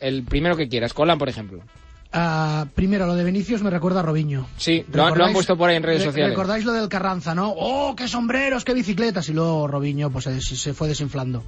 El 0.00 0.24
primero 0.24 0.56
que 0.56 0.68
quieras, 0.68 0.92
Colan, 0.92 1.18
por 1.18 1.28
ejemplo. 1.30 1.62
Ah, 2.12 2.66
primero, 2.74 3.06
lo 3.06 3.14
de 3.14 3.24
Vinicius 3.24 3.62
me 3.62 3.70
recuerda 3.70 4.00
a 4.00 4.02
Robinho. 4.02 4.46
Sí, 4.56 4.84
lo, 4.92 5.04
han- 5.06 5.16
lo 5.18 5.24
han 5.24 5.32
puesto 5.32 5.56
por 5.56 5.68
ahí 5.70 5.76
en 5.76 5.82
redes 5.82 6.00
re- 6.00 6.06
sociales. 6.06 6.30
¿Recordáis 6.30 6.64
lo 6.64 6.72
del 6.72 6.88
Carranza, 6.88 7.34
no? 7.34 7.52
¡Oh, 7.56 7.96
qué 7.96 8.06
sombreros, 8.06 8.64
qué 8.64 8.74
bicicletas! 8.74 9.28
Y 9.28 9.32
luego 9.32 9.66
Robinho 9.66 10.10
pues 10.10 10.24
se, 10.24 10.40
se 10.40 10.72
fue 10.74 10.88
desinflando. 10.88 11.44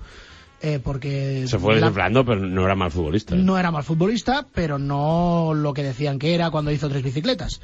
Eh, 0.61 0.81
porque... 0.83 1.45
Se 1.47 1.59
fue 1.59 1.75
la- 1.75 1.83
desinflando, 1.83 2.25
pero 2.25 2.41
no 2.41 2.65
era 2.65 2.75
mal 2.75 2.91
futbolista. 2.91 3.35
¿eh? 3.35 3.39
No 3.39 3.59
era 3.59 3.71
mal 3.71 3.85
futbolista, 3.85 4.47
pero 4.53 4.79
no 4.79 5.53
lo 5.55 5.73
que 5.73 5.83
decían 5.85 6.19
que 6.19 6.35
era 6.35 6.51
cuando 6.51 6.73
hizo 6.73 6.89
tres 6.89 7.03
bicicletas. 7.03 7.61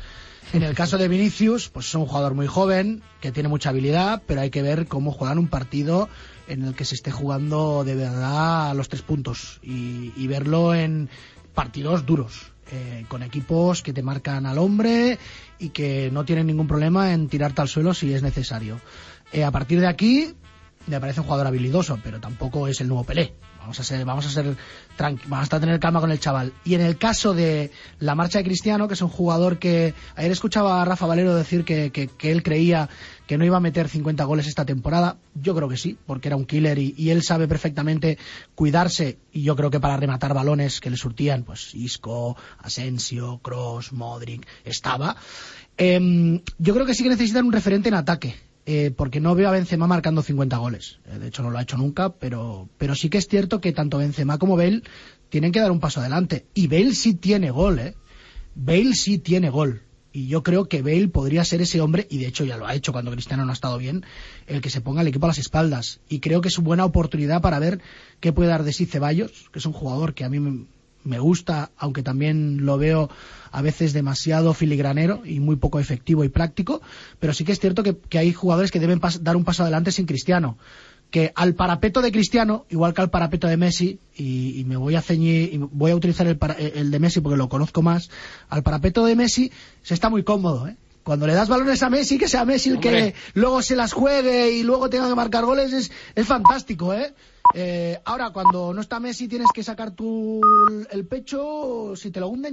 En 0.52 0.62
el 0.62 0.74
caso 0.74 0.98
de 0.98 1.08
Vinicius, 1.08 1.70
pues 1.70 1.86
es 1.88 1.94
un 1.96 2.06
jugador 2.06 2.34
muy 2.34 2.46
joven, 2.46 3.02
que 3.20 3.32
tiene 3.32 3.48
mucha 3.48 3.70
habilidad, 3.70 4.22
pero 4.26 4.42
hay 4.42 4.50
que 4.50 4.62
ver 4.62 4.86
cómo 4.86 5.10
juegan 5.10 5.38
un 5.38 5.48
partido 5.48 6.08
en 6.46 6.62
el 6.62 6.74
que 6.74 6.84
se 6.84 6.94
esté 6.94 7.10
jugando 7.10 7.82
de 7.82 7.96
verdad 7.96 8.70
a 8.70 8.74
los 8.74 8.88
tres 8.88 9.02
puntos 9.02 9.58
y, 9.62 10.12
y 10.16 10.26
verlo 10.28 10.74
en 10.74 11.08
partidos 11.54 12.06
duros, 12.06 12.52
eh, 12.70 13.04
con 13.08 13.22
equipos 13.24 13.82
que 13.82 13.92
te 13.92 14.02
marcan 14.02 14.46
al 14.46 14.58
hombre 14.58 15.18
y 15.58 15.70
que 15.70 16.10
no 16.12 16.24
tienen 16.24 16.46
ningún 16.46 16.68
problema 16.68 17.12
en 17.12 17.28
tirarte 17.28 17.62
al 17.62 17.68
suelo 17.68 17.94
si 17.94 18.12
es 18.12 18.22
necesario. 18.22 18.78
Eh, 19.32 19.42
a 19.42 19.50
partir 19.50 19.80
de 19.80 19.86
aquí, 19.88 20.34
me 20.86 21.00
parece 21.00 21.20
un 21.20 21.26
jugador 21.26 21.46
habilidoso, 21.46 21.98
pero 22.02 22.20
tampoco 22.20 22.68
es 22.68 22.80
el 22.80 22.88
nuevo 22.88 23.04
Pelé. 23.04 23.34
Vamos 23.60 23.80
a 23.80 23.84
ser, 23.84 24.04
vamos 24.04 24.26
a 24.26 24.30
ser 24.30 24.56
vamos 25.26 25.50
a 25.50 25.58
tener 25.60 25.80
calma 25.80 26.00
con 26.00 26.10
el 26.10 26.20
chaval. 26.20 26.52
Y 26.66 26.74
en 26.74 26.82
el 26.82 26.98
caso 26.98 27.32
de 27.32 27.70
la 27.98 28.14
marcha 28.14 28.38
de 28.38 28.44
Cristiano, 28.44 28.86
que 28.88 28.94
es 28.94 29.00
un 29.00 29.08
jugador 29.08 29.58
que 29.58 29.94
ayer 30.16 30.30
escuchaba 30.30 30.82
a 30.82 30.84
Rafa 30.84 31.06
Valero 31.06 31.34
decir 31.34 31.64
que, 31.64 31.90
que- 31.90 32.10
él 32.30 32.42
creía 32.42 32.90
que 33.26 33.38
no 33.38 33.44
iba 33.46 33.56
a 33.56 33.60
meter 33.60 33.88
50 33.88 34.22
goles 34.24 34.46
esta 34.46 34.66
temporada, 34.66 35.16
yo 35.34 35.54
creo 35.54 35.66
que 35.70 35.78
sí, 35.78 35.96
porque 36.06 36.28
era 36.28 36.36
un 36.36 36.44
killer 36.44 36.78
y, 36.78 36.94
y 36.98 37.08
él 37.08 37.22
sabe 37.22 37.48
perfectamente 37.48 38.18
cuidarse 38.54 39.16
y 39.32 39.42
yo 39.44 39.56
creo 39.56 39.70
que 39.70 39.80
para 39.80 39.96
rematar 39.96 40.34
balones 40.34 40.78
que 40.80 40.90
le 40.90 40.98
surtían, 40.98 41.42
pues 41.44 41.74
Isco, 41.74 42.36
Asensio, 42.58 43.38
Cross, 43.38 43.92
Modric, 43.94 44.46
estaba. 44.66 45.16
Em, 45.78 46.42
yo 46.58 46.74
creo 46.74 46.84
que 46.84 46.94
sí 46.94 47.02
que 47.02 47.08
necesitan 47.08 47.46
un 47.46 47.52
referente 47.52 47.88
en 47.88 47.94
ataque. 47.94 48.34
Eh, 48.66 48.90
porque 48.96 49.20
no 49.20 49.34
veo 49.34 49.48
a 49.48 49.52
Benzema 49.52 49.86
marcando 49.86 50.22
50 50.22 50.56
goles. 50.56 50.98
Eh, 51.06 51.18
de 51.18 51.28
hecho, 51.28 51.42
no 51.42 51.50
lo 51.50 51.58
ha 51.58 51.62
hecho 51.62 51.76
nunca, 51.76 52.14
pero, 52.14 52.68
pero 52.78 52.94
sí 52.94 53.10
que 53.10 53.18
es 53.18 53.28
cierto 53.28 53.60
que 53.60 53.72
tanto 53.72 53.98
Benzema 53.98 54.38
como 54.38 54.56
Bale 54.56 54.82
tienen 55.28 55.52
que 55.52 55.60
dar 55.60 55.70
un 55.70 55.80
paso 55.80 56.00
adelante. 56.00 56.46
Y 56.54 56.66
Bale 56.68 56.94
sí 56.94 57.14
tiene 57.14 57.50
gol, 57.50 57.78
¿eh? 57.78 57.94
Bale 58.54 58.94
sí 58.94 59.18
tiene 59.18 59.50
gol. 59.50 59.82
Y 60.12 60.28
yo 60.28 60.44
creo 60.44 60.66
que 60.68 60.80
Bale 60.80 61.08
podría 61.08 61.44
ser 61.44 61.60
ese 61.60 61.80
hombre, 61.80 62.06
y 62.08 62.18
de 62.18 62.26
hecho 62.26 62.44
ya 62.44 62.56
lo 62.56 62.66
ha 62.66 62.74
hecho 62.74 62.92
cuando 62.92 63.10
Cristiano 63.10 63.44
no 63.44 63.50
ha 63.50 63.54
estado 63.54 63.76
bien, 63.78 64.04
el 64.46 64.60
que 64.60 64.70
se 64.70 64.80
ponga 64.80 65.02
el 65.02 65.08
equipo 65.08 65.26
a 65.26 65.28
las 65.28 65.38
espaldas. 65.38 66.00
Y 66.08 66.20
creo 66.20 66.40
que 66.40 66.48
es 66.48 66.56
una 66.56 66.66
buena 66.66 66.84
oportunidad 66.84 67.42
para 67.42 67.58
ver 67.58 67.80
qué 68.20 68.32
puede 68.32 68.48
dar 68.48 68.62
de 68.62 68.72
sí 68.72 68.86
Ceballos, 68.86 69.50
que 69.52 69.58
es 69.58 69.66
un 69.66 69.72
jugador 69.72 70.14
que 70.14 70.24
a 70.24 70.28
mí 70.28 70.38
me, 71.04 71.18
gusta, 71.18 71.70
aunque 71.76 72.02
también 72.02 72.64
lo 72.64 72.78
veo 72.78 73.10
a 73.52 73.62
veces 73.62 73.92
demasiado 73.92 74.54
filigranero 74.54 75.22
y 75.24 75.40
muy 75.40 75.56
poco 75.56 75.78
efectivo 75.78 76.24
y 76.24 76.28
práctico, 76.28 76.82
pero 77.20 77.32
sí 77.32 77.44
que 77.44 77.52
es 77.52 77.60
cierto 77.60 77.82
que, 77.82 78.18
hay 78.18 78.32
jugadores 78.32 78.70
que 78.70 78.80
deben 78.80 79.00
dar 79.20 79.36
un 79.36 79.44
paso 79.44 79.62
adelante 79.62 79.92
sin 79.92 80.06
Cristiano. 80.06 80.58
Que 81.10 81.32
al 81.36 81.54
parapeto 81.54 82.02
de 82.02 82.10
Cristiano, 82.10 82.66
igual 82.70 82.92
que 82.92 83.02
al 83.02 83.10
parapeto 83.10 83.46
de 83.46 83.56
Messi, 83.56 84.00
y, 84.16 84.64
me 84.66 84.76
voy 84.76 84.96
a 84.96 85.02
ceñir, 85.02 85.54
y 85.54 85.58
voy 85.58 85.92
a 85.92 85.96
utilizar 85.96 86.26
el, 86.26 86.38
el 86.74 86.90
de 86.90 86.98
Messi 86.98 87.20
porque 87.20 87.36
lo 87.36 87.48
conozco 87.48 87.82
más, 87.82 88.10
al 88.48 88.64
parapeto 88.64 89.04
de 89.04 89.14
Messi 89.14 89.52
se 89.82 89.94
está 89.94 90.10
muy 90.10 90.24
cómodo, 90.24 90.66
¿eh? 90.66 90.76
Cuando 91.04 91.26
le 91.28 91.34
das 91.34 91.48
balones 91.48 91.80
a 91.84 91.90
Messi, 91.90 92.18
que 92.18 92.26
sea 92.26 92.44
Messi 92.44 92.70
el 92.70 92.80
que 92.80 92.88
Hombre. 92.88 93.14
luego 93.34 93.62
se 93.62 93.76
las 93.76 93.92
juegue 93.92 94.50
y 94.50 94.62
luego 94.64 94.90
tenga 94.90 95.08
que 95.08 95.14
marcar 95.14 95.44
goles, 95.44 95.72
es, 95.72 95.92
es 96.16 96.26
fantástico, 96.26 96.92
¿eh? 96.92 97.14
Eh, 97.54 98.00
Ahora, 98.04 98.30
cuando 98.30 98.74
no 98.74 98.80
está 98.80 98.98
Messi, 98.98 99.28
tienes 99.28 99.52
que 99.54 99.62
sacar 99.62 99.92
tú 99.92 100.40
el 100.90 101.06
pecho, 101.06 101.94
si 101.94 102.10
te 102.10 102.18
lo 102.18 102.28
hunden, 102.28 102.52